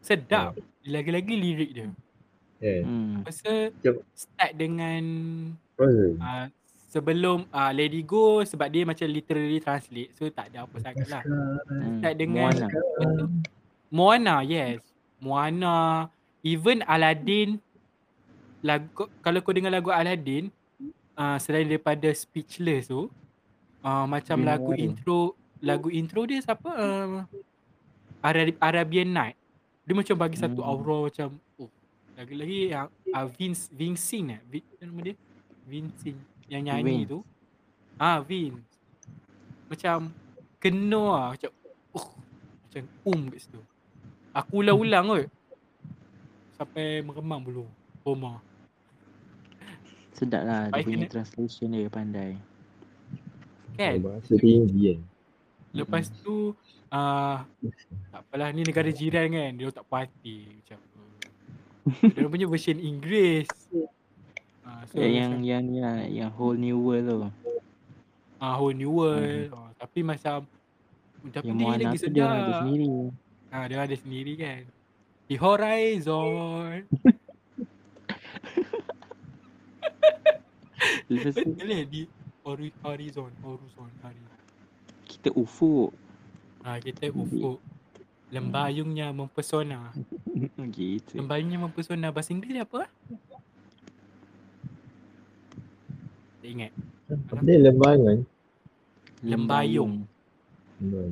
[0.01, 0.57] sedap.
[0.83, 1.87] Lagi-lagi lirik dia.
[1.87, 2.83] Kan?
[2.83, 3.13] hmm.
[3.23, 5.03] Masa Macam- start dengan
[5.77, 6.45] uh,
[6.93, 11.23] sebelum uh, Lady Go sebab dia macam literally translate so tak ada apa sangat lah.
[11.25, 11.97] Hmm.
[11.97, 12.67] Start dengan Moana.
[13.89, 14.77] Moana, yes.
[15.17, 15.77] Moana,
[16.45, 17.57] even Aladdin
[18.61, 20.53] lagu kalau kau dengar lagu Aladdin
[21.17, 23.09] uh, selain daripada Speechless tu
[23.83, 24.95] Uh, macam Bina lagu Waring.
[24.95, 26.71] intro lagu intro dia siapa?
[26.71, 27.27] Uh,
[28.23, 29.35] Arab, Arabian Night.
[29.83, 30.71] Dia macam bagi satu Hmm.
[30.71, 31.67] aura macam oh.
[32.15, 34.41] Lagi-lagi yang uh, Vince Vincing eh.
[34.47, 35.15] Vin, apa nama dia?
[35.67, 36.15] Vincing
[36.53, 37.09] yang nyanyi Vince.
[37.09, 37.19] tu.
[37.97, 38.61] Ah, Vince.
[39.65, 40.13] Macam
[40.61, 41.51] kena lah macam
[41.97, 42.09] uh,
[42.69, 43.61] macam um kat situ.
[44.37, 45.25] Aku ulang-ulang kot.
[46.53, 47.65] Sampai meremang bulu.
[48.05, 48.37] Koma.
[50.13, 52.37] Sedap lah dia punya translation dia pandai.
[53.73, 54.05] Kan?
[54.05, 54.99] Bahasa tinggi kan.
[55.73, 56.53] Lepas tu
[56.93, 57.37] uh,
[58.13, 59.51] tak apalah ni negara jiran kan.
[59.57, 60.77] Dia tak puas hati macam
[61.83, 63.51] dia punya version Inggeris.
[64.63, 67.19] Uh, so yang, yang macam, yang yang yang whole new world tu.
[68.39, 69.51] uh, whole new world.
[69.51, 70.47] Uh, tapi macam
[71.23, 72.87] tapi Yang dia lagi tu dia ada sendiri.
[73.47, 74.61] Ah, dia ada sendiri kan.
[75.23, 76.83] Di Horizon.
[81.07, 82.01] Lepas tu Betul eh di
[82.43, 84.39] Hori- Horizon, Horizon, Horizon.
[85.07, 85.95] kita ufuk.
[86.59, 87.59] Ah, kita ufuk.
[88.27, 89.93] Lembayungnya mempesona.
[90.75, 91.13] gitu.
[91.15, 92.11] Lembayungnya mempesona.
[92.11, 92.89] Bahasa Inggeris apa?
[96.43, 96.71] Tak ingat.
[97.39, 98.17] Dia lembangan?
[99.23, 100.03] Lembayung.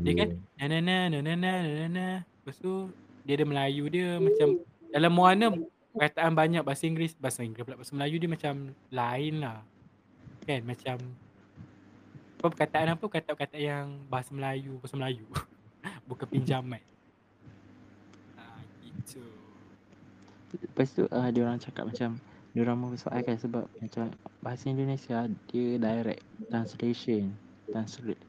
[0.03, 0.29] Dia kan?
[0.35, 0.43] Lembayung.
[0.59, 2.07] Na na na na na na na na na.
[2.43, 2.91] Lepas tu
[3.23, 4.59] dia ada Melayu dia macam
[4.91, 5.55] dalam Moana
[5.95, 9.63] perkataan banyak bahasa Inggeris, bahasa Inggeris pula bahasa Melayu dia macam lain lah.
[10.43, 10.99] Kan macam
[12.41, 15.23] apa perkataan apa kata-kata yang bahasa Melayu, bahasa Melayu.
[16.11, 16.83] Bukan pinjaman.
[18.35, 19.23] Ah gitu.
[20.59, 22.19] Lepas tu uh, dia orang cakap macam
[22.51, 24.11] dia orang mempersoalkan sebab macam
[24.43, 27.31] bahasa Indonesia dia direct translation
[27.71, 28.19] translate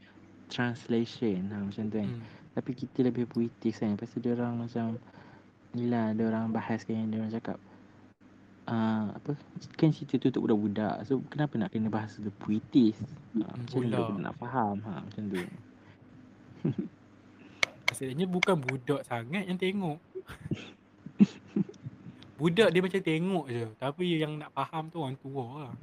[0.53, 2.09] translation ha, macam tu kan.
[2.09, 2.23] Hmm.
[2.53, 3.97] Tapi kita lebih puitis kan.
[3.97, 5.01] Lepas tu dia orang macam
[5.73, 7.57] ni lah dia orang bahas kan dia orang cakap
[8.69, 9.33] uh, apa
[9.81, 11.09] kan cerita tu untuk budak-budak.
[11.09, 13.01] So kenapa nak kena bahasa tu puitis?
[13.41, 15.41] Ha, macam budak nak faham ha macam tu.
[17.89, 19.99] Maksudnya bukan budak sangat yang tengok.
[22.43, 23.65] budak dia macam tengok je.
[23.79, 25.75] Tapi yang nak faham tu orang tua lah.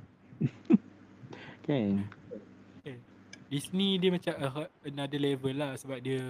[1.66, 2.03] Kan?
[3.49, 6.22] Disney dia macam uh, another level lah sebab dia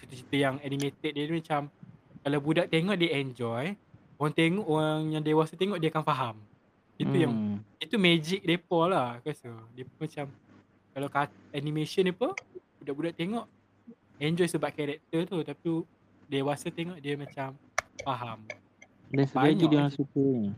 [0.00, 1.68] cerita-cerita yang animated dia, dia macam
[2.24, 3.76] kalau budak tengok dia enjoy,
[4.16, 6.36] orang tengok orang yang dewasa tengok dia akan faham.
[6.96, 7.58] Itu yang Hmm.
[7.78, 9.52] itu magic depa lah aku rasa.
[9.76, 10.26] Dia macam
[10.96, 12.32] kalau kat animation ni apa
[12.80, 13.46] budak-budak tengok
[14.18, 15.70] enjoy sebab karakter tu tapi
[16.32, 17.52] dewasa tengok dia macam
[18.00, 18.40] faham.
[19.08, 20.50] Dan Banyak lagi dia orang suka ni.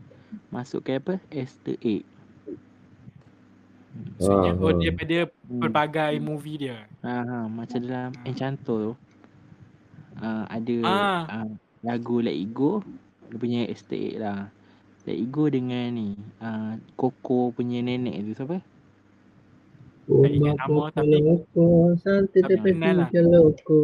[0.47, 1.13] Masukkan apa?
[1.29, 2.03] Easter egg.
[3.91, 5.59] Maksudnya oh daripada Hmm.
[5.59, 6.87] pelbagai movie dia.
[7.01, 8.23] Ha, ha, macam dalam Ah.
[8.23, 8.93] Enchanto tu.
[10.17, 11.21] Uh, ada Ah.
[11.43, 11.49] uh,
[11.81, 12.79] lagu Let It Go.
[13.27, 14.47] Dia punya Easter egg lah.
[15.03, 16.07] Let It Go dengan ni.
[16.37, 18.57] Uh, Coco punya nenek tu siapa?
[20.07, 23.07] Oh, Tak ingat nama, tapi- Loko, santai tapi tapi kenal lah.
[23.07, 23.79] tiga loko.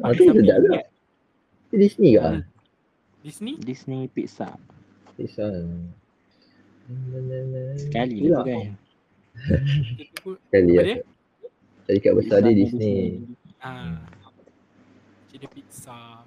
[0.00, 0.84] Ah, tu Tapi sedap tak?
[1.72, 2.30] Disney ke?
[3.22, 3.54] Disney?
[3.62, 4.58] Disney Pixar.
[5.14, 5.62] Kisah.
[7.78, 8.74] Sekali lah kan.
[10.50, 10.84] Sekali lah.
[10.84, 10.96] dia?
[11.86, 13.22] Syarikat besar dia Disney.
[13.62, 14.02] Ah.
[15.30, 16.26] Cerita Pixar.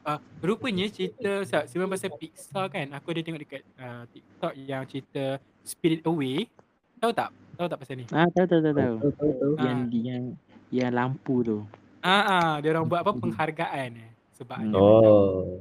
[0.00, 4.82] Ah, rupanya cerita sebab sebab pasal Pixar kan, aku ada tengok dekat uh, TikTok yang
[4.88, 6.48] cerita Spirit Away.
[6.96, 7.30] Tahu tak?
[7.60, 8.04] Tahu tak pasal ni?
[8.08, 8.94] Ah, tahu tahu tahu tahu.
[8.96, 9.52] Tahu tahu tahu.
[9.60, 9.64] Ah.
[9.68, 10.24] Yang yang
[10.72, 11.58] yang lampu tu.
[12.00, 14.10] Ah, ah dia orang buat apa penghargaan eh.
[14.40, 15.60] Sebab Oh.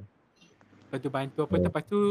[0.90, 1.62] Lepas tu bantu apa Oh.
[1.62, 2.02] lepas tu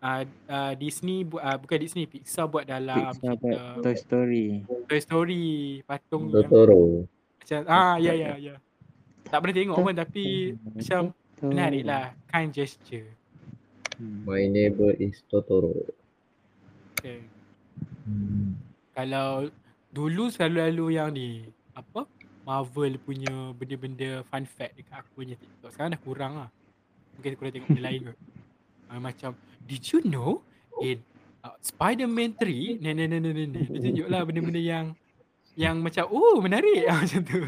[0.00, 4.46] uh, uh, Disney buat uh, bukan Disney Pixar buat dalam Pixar buat cerita Toy Story.
[4.88, 5.44] Toy Story
[5.84, 7.04] patung yang Totoro.
[7.36, 8.54] macam ah ya ya ya.
[9.28, 10.26] Tak pernah tengok pun tapi
[10.64, 11.00] macam
[11.44, 13.12] menarik lah kind gesture.
[14.00, 14.24] Hmm.
[14.24, 15.76] My neighbor is Totoro.
[16.96, 17.20] Okay.
[18.08, 18.56] Hmm.
[18.96, 19.52] Kalau
[19.92, 21.44] dulu selalu-lalu yang ni
[21.76, 22.08] apa
[22.46, 25.70] Marvel punya benda-benda fun fact dekat aku punya TikTok.
[25.74, 26.50] Sekarang dah kurang lah.
[27.16, 28.16] Mungkin dah tengok benda lain kot.
[28.86, 29.30] Uh, macam
[29.66, 30.40] did you know
[30.78, 31.02] in
[31.42, 34.86] uh, Spider-Man 3 ni ni ni ni ni ni dia tunjuk lah benda-benda yang
[35.56, 37.40] yang macam oh menarik ah, macam tu.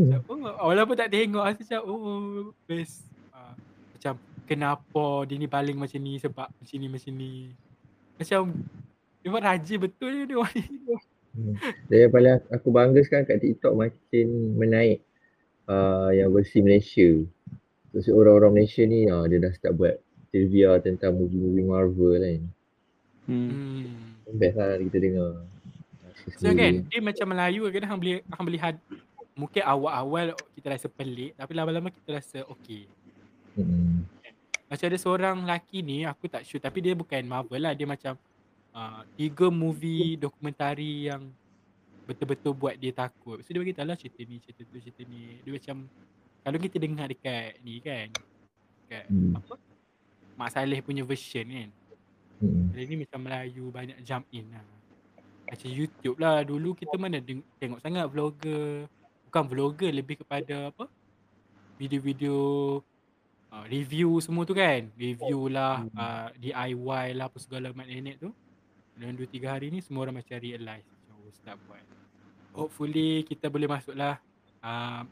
[0.00, 3.06] Macam, oh, walaupun tak tengok rasa macam oh best.
[3.30, 3.54] Uh,
[3.94, 4.14] macam
[4.50, 7.32] kenapa dia ni baling macam ni sebab macam ni macam ni.
[8.18, 8.40] Macam
[9.20, 10.78] dia buat rajin betul dia orang ni.
[11.30, 11.54] Hmm.
[11.88, 15.06] Dia yang paling aku bangga sekarang kat TikTok makin menaik
[15.70, 17.22] uh, yang versi Malaysia.
[17.90, 19.94] Terus orang-orang Malaysia ni uh, dia dah start buat
[20.30, 22.42] trivia tentang movie-movie Marvel kan.
[23.26, 24.14] Hmm.
[24.30, 25.32] Best lah kita dengar.
[26.38, 26.86] So kan sendiri.
[26.86, 28.76] dia macam Melayu kadang hang boleh hang boleh had
[29.34, 32.86] mungkin awal-awal kita rasa pelik tapi lama-lama kita rasa okey.
[33.58, 34.06] Hmm.
[34.70, 38.14] Macam ada seorang lelaki ni aku tak sure tapi dia bukan Marvel lah dia macam
[38.70, 41.26] uh, tiga movie dokumentari yang
[42.06, 43.42] betul-betul buat dia takut.
[43.42, 45.38] So dia bagi tahu lah cerita ni, cerita tu, cerita ni.
[45.46, 45.76] Dia macam
[46.40, 48.08] kalau kita dengar dekat ni kan,
[48.82, 49.36] dekat Hmm.
[49.36, 49.54] apa?
[50.34, 51.70] Mak Saleh punya version kan.
[52.40, 52.72] Hmm.
[52.72, 54.64] Dia ni macam Melayu banyak jump in lah.
[55.44, 56.40] Macam YouTube lah.
[56.40, 58.88] Dulu kita mana deng- tengok sangat vlogger.
[59.28, 60.88] Bukan vlogger, lebih kepada apa?
[61.76, 62.36] Video-video
[63.48, 64.88] uh, review semua tu kan.
[64.96, 65.92] Review lah, Hmm.
[65.92, 68.32] uh, DIY lah apa segala mat nenek tu.
[68.96, 70.84] Dalam 2-3 hari ni semua orang macam realize.
[70.84, 71.84] Macam oh, start buat.
[72.52, 74.16] Hopefully kita boleh masuk lah.
[74.60, 75.04] Uh,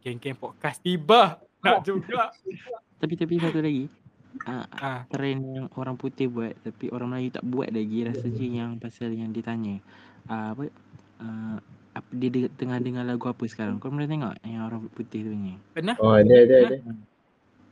[0.00, 1.36] geng-geng podcast tiba.
[1.58, 2.30] Nak juga.
[2.96, 3.86] Tapi tapi satu lagi.
[4.40, 8.70] Ah, Ah, trend yang orang putih buat tapi orang Melayu tak buat lagi rasanya yang
[8.76, 9.82] pasal yang dia tanya.
[10.24, 10.70] Ah, apa
[11.18, 11.58] ah,
[11.90, 13.76] apa dia de- tengah dengar lagu apa sekarang?
[13.76, 15.56] Kau pernah tengok yang orang putih tu punya?
[15.72, 15.96] pernah?
[15.98, 16.76] Oh, ada, ada, ada.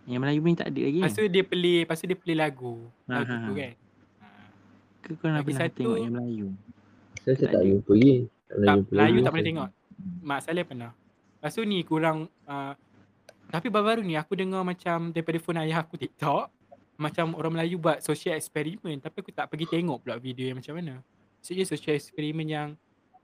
[0.04, 1.18] Yang Melayu punya tak ada lagi Lepas kan?
[1.18, 2.74] tu dia play, lepas tu dia play lagu.
[3.04, 3.72] Ha, Lagu ha, tu kan.
[4.98, 6.46] Ke kau nak pernah satu- tengok yang Melayu?
[7.20, 8.14] Saya, Tak tak jumpa lagi.
[8.46, 8.56] Tak
[8.88, 9.68] Melayu tak pernah tengok.
[10.20, 10.90] Mak Saleh pernah.
[11.46, 12.74] Lepas tu ni kurang uh,
[13.54, 16.50] tapi baru-baru ni aku dengar macam daripada phone ayah aku TikTok
[16.98, 20.74] macam orang Melayu buat social eksperimen tapi aku tak pergi tengok pula video yang macam
[20.74, 20.98] mana.
[21.38, 22.68] Maksudnya social eksperimen yang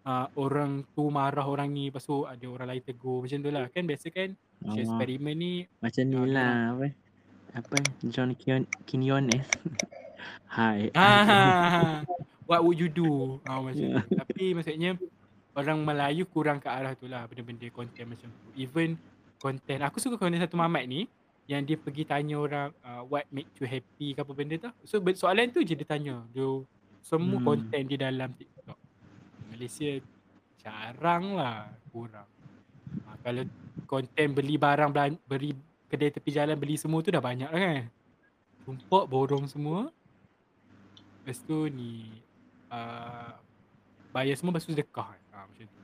[0.06, 3.66] uh, orang tu marah orang ni lepas tu ada orang lain tegur macam tu lah.
[3.74, 6.86] Kan biasa kan social Oh, eksperimen ni macam ni Ah, lah apa?
[7.58, 7.76] Apa
[8.06, 9.50] John Kion Quinones.
[10.54, 10.94] Hai.
[10.94, 12.06] ah,
[12.46, 13.42] what would you do?
[13.50, 14.14] Ah, macam tu.
[14.14, 14.94] Tapi maksudnya
[15.52, 18.46] orang Melayu kurang ke arah tu lah benda-benda konten macam tu.
[18.56, 18.96] Even
[19.36, 21.08] konten, aku suka konten satu mamat ni
[21.50, 24.70] yang dia pergi tanya orang uh, what make you happy ke apa benda tu.
[24.86, 26.22] So soalan tu je dia tanya.
[26.32, 26.64] Dia
[27.02, 27.46] semua Hmm.
[27.46, 28.78] konten di dalam TikTok.
[29.50, 29.98] Malaysia
[30.62, 32.30] jarang lah kurang.
[33.04, 33.42] Ha, kalau
[33.90, 35.52] konten beli barang belan- beri
[35.90, 37.84] kedai tepi jalan beli semua tu dah banyak lah kan.
[38.62, 39.90] Tumpuk borong semua.
[41.22, 42.22] Lepas tu ni
[42.70, 43.34] uh,
[44.14, 45.10] bayar semua lepas tu sedekah.
[45.42, 45.78] Ha, macam tu.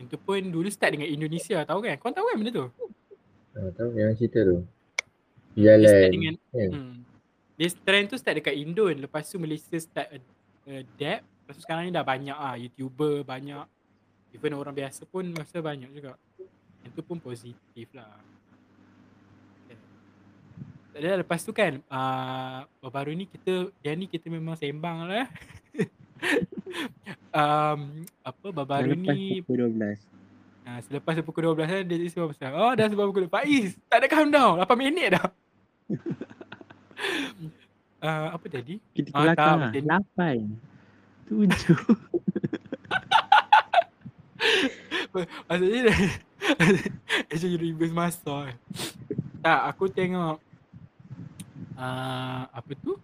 [0.00, 2.00] Yang tu pun dulu start dengan Indonesia tahu kan?
[2.00, 2.66] Kau tahu kan benda tu?
[3.54, 4.64] Ah, tahu yang cerita tu.
[5.54, 6.10] Dia start Jalan.
[6.10, 6.70] dengan kan?
[6.72, 6.94] hmm,
[7.54, 10.34] Dia trend tu start dekat Indon Lepas tu Malaysia start ad-
[10.66, 13.62] adapt Lepas tu sekarang ni dah banyak ah YouTuber banyak
[14.34, 16.18] Even orang biasa pun rasa banyak juga
[16.82, 18.18] Yang tu pun positif lah
[19.70, 19.78] Okay.
[20.90, 25.30] Tak ada lepas tu kan uh, Baru ni kita Yang ni kita memang sembang lah
[27.38, 27.80] um,
[28.24, 30.00] Apa baru ni pukul 12.
[30.64, 32.52] Ha, selepas pukul 12 kan dia sebab pasal.
[32.56, 33.34] Oh dah sebab pukul 12.
[33.34, 34.64] Faiz, tak ada countdown.
[34.64, 35.26] 8 minit dah.
[38.04, 38.80] uh, apa tadi?
[38.96, 39.68] Kita ke Ah, belakang tak, lah.
[39.68, 39.88] macam ni.
[39.88, 40.38] Lapan.
[41.24, 41.80] Tujuh.
[45.48, 45.94] Maksudnya
[47.30, 48.56] Macam you reverse masa kan.
[49.40, 50.36] Tak, aku tengok
[51.76, 52.96] uh, apa tu?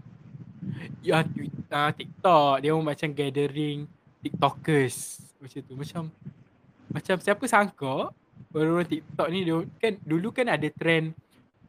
[1.00, 2.54] Ya, Twitter, TikTok.
[2.64, 3.88] Dia orang macam gathering
[4.24, 4.96] TikTokers.
[5.40, 5.74] Macam tu.
[5.76, 6.02] Macam
[6.90, 8.10] macam siapa sangka
[8.50, 11.14] orang-orang TikTok ni dia kan dulu kan ada trend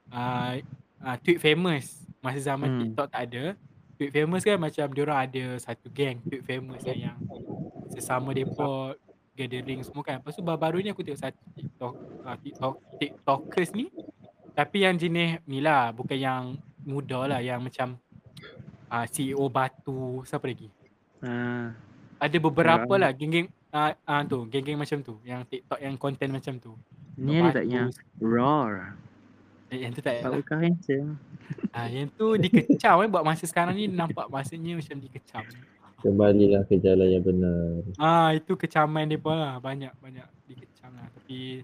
[0.09, 0.57] uh,
[0.97, 2.79] uh, tweet famous masa zaman Hmm.
[2.85, 3.43] TikTok tak ada.
[4.01, 7.17] Tweet famous kan macam dia orang ada satu geng tweet famous yang, yang
[7.93, 8.97] sesama depa
[9.37, 10.17] gathering semua kan.
[10.21, 11.93] Lepas tu baru-baru ni aku tengok satu TikTok
[12.25, 13.93] uh, TikTok TikTokers ni
[14.51, 16.43] tapi yang jenis ni lah bukan yang
[16.83, 17.95] muda lah yang macam
[18.91, 20.67] uh, CEO Batu siapa lagi?
[21.19, 21.71] Ah,
[22.19, 22.99] Ada beberapa Ah.
[22.99, 26.75] lah geng-geng uh, uh, tu, geng-geng macam tu yang TikTok yang konten macam tu.
[27.13, 27.87] ni ada tak Batu, yang
[28.19, 28.95] roar.
[29.69, 30.37] eh, yang tu tak Pak lah.
[30.37, 31.15] Uka handsome.
[31.69, 35.43] Ah, yang tu dikecam eh buat masa sekarang ni nampak maksudnya macam dikecam.
[35.97, 37.85] Kembalilah ke jalan yang benar.
[37.95, 41.61] Ah itu kecaman depa lah banyak banyak dikecam lah tapi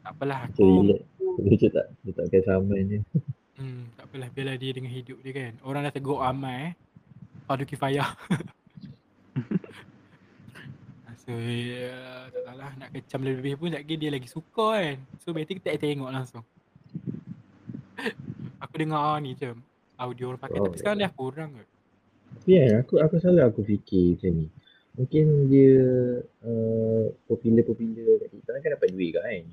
[0.00, 0.90] tak apalah aku.
[1.40, 2.98] Dia tak, dia tak kaya sama je.
[3.58, 5.52] Hmm, tak apalah biarlah dia dengan hidup dia kan.
[5.62, 6.72] Orang dah tegur amai eh.
[7.44, 8.08] Fardu kifayah.
[11.24, 14.98] so ya, tak tahu lah nak kecam lebih pun lagi dia lagi suka kan.
[15.20, 16.44] So better kita tengok langsung.
[18.64, 19.54] aku dengar ni je
[19.98, 20.66] audio orang pakai Oh.
[20.66, 21.68] tapi sekarang dah kurang kot.
[22.34, 24.46] Tapi kan aku aku selalu aku fikir macam ni.
[24.94, 25.78] Mungkin dia
[26.46, 29.44] uh, popular-popular kat TikTok kan dapat duit kat kan.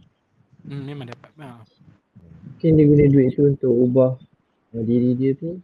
[0.70, 1.32] Hmm, memang dapat.
[1.42, 1.66] Ha.
[2.42, 4.12] Mungkin dia guna duit tu untuk ubah
[4.74, 5.60] diri dia tu.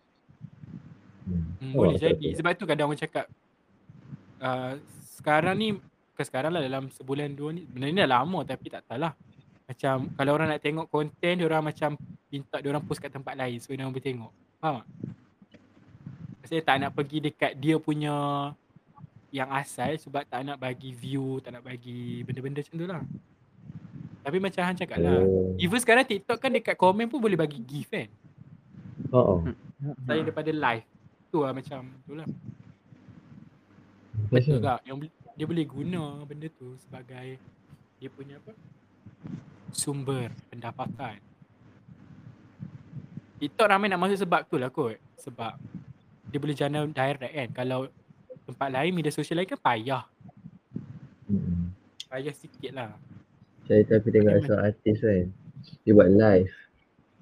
[1.27, 1.73] Hmm.
[1.75, 2.39] Oh, boleh tak jadi.
[2.39, 3.25] Sebab tu kadang orang cakap
[4.39, 4.79] uh,
[5.19, 5.67] sekarang ni
[6.17, 9.13] ke sekarang lah dalam sebulan dua ni benda ni dah lama tapi tak tahu lah.
[9.67, 11.99] Macam kalau orang nak tengok konten dia orang macam
[12.31, 14.31] minta dia orang post kat tempat lain so dia orang boleh tengok.
[14.57, 14.87] Faham tak?
[16.41, 18.15] Maksudnya tak nak pergi dekat dia punya
[19.35, 23.03] yang asal sebab tak nak bagi view, tak nak bagi benda-benda macam tu lah.
[24.27, 25.23] Tapi macam Han cakap lah.
[25.23, 25.55] Oh.
[25.55, 28.11] Even sekarang TikTok kan dekat komen pun boleh bagi gift kan.
[29.15, 29.39] Oh, oh.
[30.03, 30.83] Selain daripada live.
[31.31, 32.27] Tu lah macam tu lah.
[34.27, 34.83] Betul tak?
[34.83, 37.39] Yang dia boleh guna benda tu sebagai
[38.03, 38.51] dia punya apa?
[39.71, 41.23] Sumber pendapatan.
[43.39, 44.99] TikTok ramai nak masuk sebab tu lah kot.
[45.23, 45.55] Sebab
[46.27, 47.49] dia boleh jana direct kan.
[47.63, 47.87] Kalau
[48.43, 50.03] tempat lain, media sosial lain kan payah.
[51.31, 51.71] Hmm.
[52.11, 52.91] Payah sikit lah.
[53.67, 54.45] Saya tapi tengok Memang.
[54.47, 55.25] seorang artis kan.
[55.83, 56.53] Dia buat live.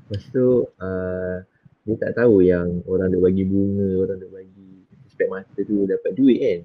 [0.05, 0.45] Lepas tu
[0.77, 1.37] uh,
[1.85, 4.69] dia tak tahu yang orang dia bagi bunga, orang dia bagi
[5.09, 6.59] spek mata tu dapat duit kan.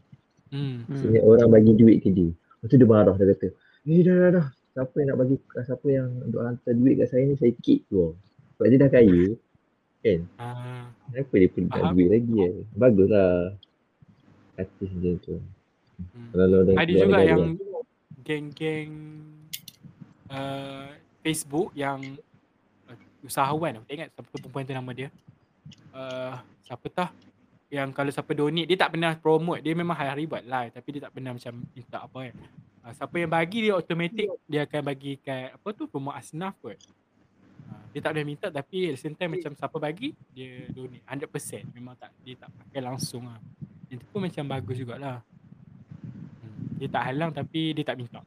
[0.53, 0.77] Hmm.
[0.85, 0.97] Hmm.
[1.01, 2.29] Sehingga orang bagi duit ke dia.
[2.29, 3.49] Lepas tu dia marah dia kata,
[3.89, 4.47] eh dah dah dah.
[4.71, 8.13] Siapa yang nak bagi, siapa yang untuk hantar duit kat saya ni saya kick tu.
[8.57, 9.23] Sebab dia dah kaya.
[10.01, 10.21] Kan?
[10.41, 12.55] Ah, Kenapa dia perlu nak duit lagi kan?
[12.77, 13.33] Baguslah.
[14.61, 15.37] Artis macam tu.
[15.41, 16.29] hmm.
[16.37, 17.45] Kalau Ada juga yang
[18.21, 18.93] geng-geng
[20.31, 20.89] uh,
[21.21, 22.01] Facebook yang
[22.89, 22.97] uh,
[23.27, 25.09] usahawan aku ingat siapa perempuan tu nama dia.
[25.91, 26.35] Uh,
[26.65, 27.11] siapa tah
[27.71, 31.01] yang kalau siapa donate dia tak pernah promote dia memang hari-hari buat live tapi dia
[31.07, 32.35] tak pernah macam minta apa kan.
[32.81, 36.79] Uh, siapa yang bagi dia automatic dia akan bagi kat apa tu rumah asnaf kot.
[37.69, 41.05] Uh, dia tak boleh minta tapi at the same time macam siapa bagi dia donate
[41.07, 43.39] 100% memang tak dia tak pakai langsung lah.
[43.91, 45.19] Itu pun macam bagus jugalah.
[46.41, 46.79] Hmm.
[46.79, 48.23] Dia tak halang tapi dia tak minta.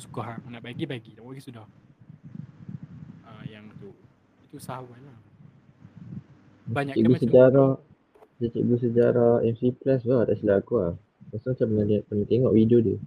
[0.00, 1.68] Suka hang nak bagi bagi, tak bagi sudah.
[3.28, 3.92] Ah yang tu.
[4.48, 5.18] Itu usahawan lah.
[6.72, 7.72] Banyak kan Cikgu macam sejarah
[8.40, 10.94] dia cikgu sejarah MC Plus lah tak silap aku lah.
[11.28, 12.98] Lepas tu macam pernah, lihat, pernah tengok video dia.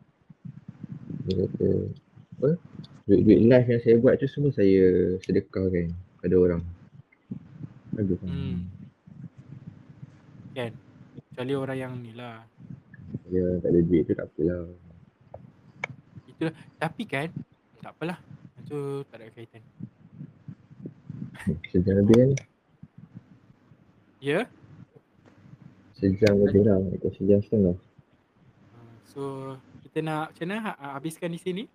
[1.25, 1.67] Dia kata
[2.37, 2.49] apa?
[3.09, 4.83] Duit-duit live yang saya buat tu semua saya
[5.25, 5.89] sedekahkan
[6.21, 6.61] pada orang.
[7.97, 8.29] Bagus kan.
[8.29, 8.57] Hmm.
[10.53, 10.71] kan.
[11.33, 12.45] Kecuali orang yang ni lah.
[13.33, 14.69] Dia tak ada duit tu tak apalah.
[16.33, 16.53] Itulah.
[16.75, 17.27] Tapi kan
[17.79, 18.17] tak apalah.
[18.63, 19.63] Itu tak ada kaitan.
[21.69, 22.29] Sejam lebih kan?
[24.23, 24.39] Ya.
[25.99, 26.79] Sejam lebih lah.
[26.95, 27.75] Atau sejam setengah.
[28.73, 29.21] Ah, So
[29.85, 31.63] kita nak macam mana ha- habiskan di sini?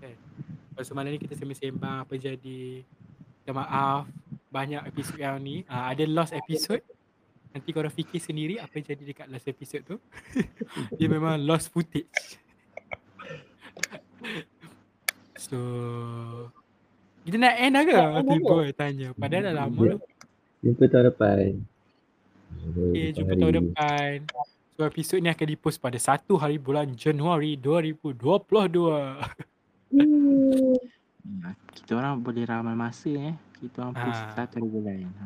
[0.00, 0.14] kan.
[0.72, 2.84] Lepas malam ni kita sembang-sembang apa jadi.
[3.42, 4.04] Minta maaf
[4.50, 5.62] banyak episod yang ni.
[5.66, 6.84] Ah, ada lost episode.
[7.56, 9.96] Nanti korang fikir sendiri apa yang jadi dekat last episode tu.
[11.00, 12.36] Dia memang lost footage.
[15.38, 15.56] so
[17.24, 17.96] kita nak end lah ke?
[18.28, 19.08] Tiba tanya.
[19.16, 19.98] Padahal dah lama tu.
[20.60, 21.48] Jumpa tahun depan.
[22.66, 24.16] Okay, jumpa tahun depan.
[24.76, 29.16] So episod ni akan dipost pada 1 hari bulan Januari 2022.
[31.26, 33.32] Ha, Kita orang boleh ramal masa eh.
[33.56, 34.30] Kita orang post Ah.
[34.36, 35.08] satu bulan.
[35.08, 35.24] Ha.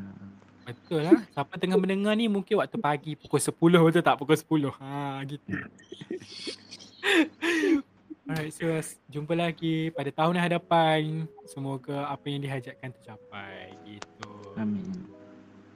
[0.70, 1.20] Betul lah.
[1.34, 4.16] Siapa tengah mendengar ni mungkin waktu pagi pukul 10 betul tak?
[4.16, 4.70] Pukul 10.
[4.78, 5.50] Ha gitu.
[8.30, 8.70] Alright, so
[9.10, 11.26] jumpa lagi pada tahun yang hadapan.
[11.50, 14.30] Semoga apa yang dihajatkan tercapai gitu.
[14.54, 15.10] Amin.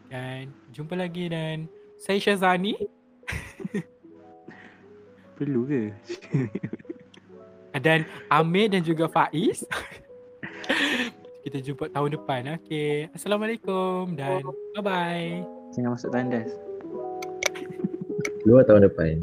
[0.06, 1.66] Dan jumpa lagi dan
[1.98, 2.78] saya Syazani
[5.34, 5.90] Perlu ke?
[7.82, 9.66] dan Amir dan juga Faiz.
[11.44, 12.56] Kita jumpa tahun depan.
[12.56, 13.12] Okay.
[13.12, 14.40] Assalamualaikum dan
[14.72, 15.44] bye-bye.
[15.76, 16.48] Jangan masuk tandas.
[18.48, 19.20] Dua tahun depan.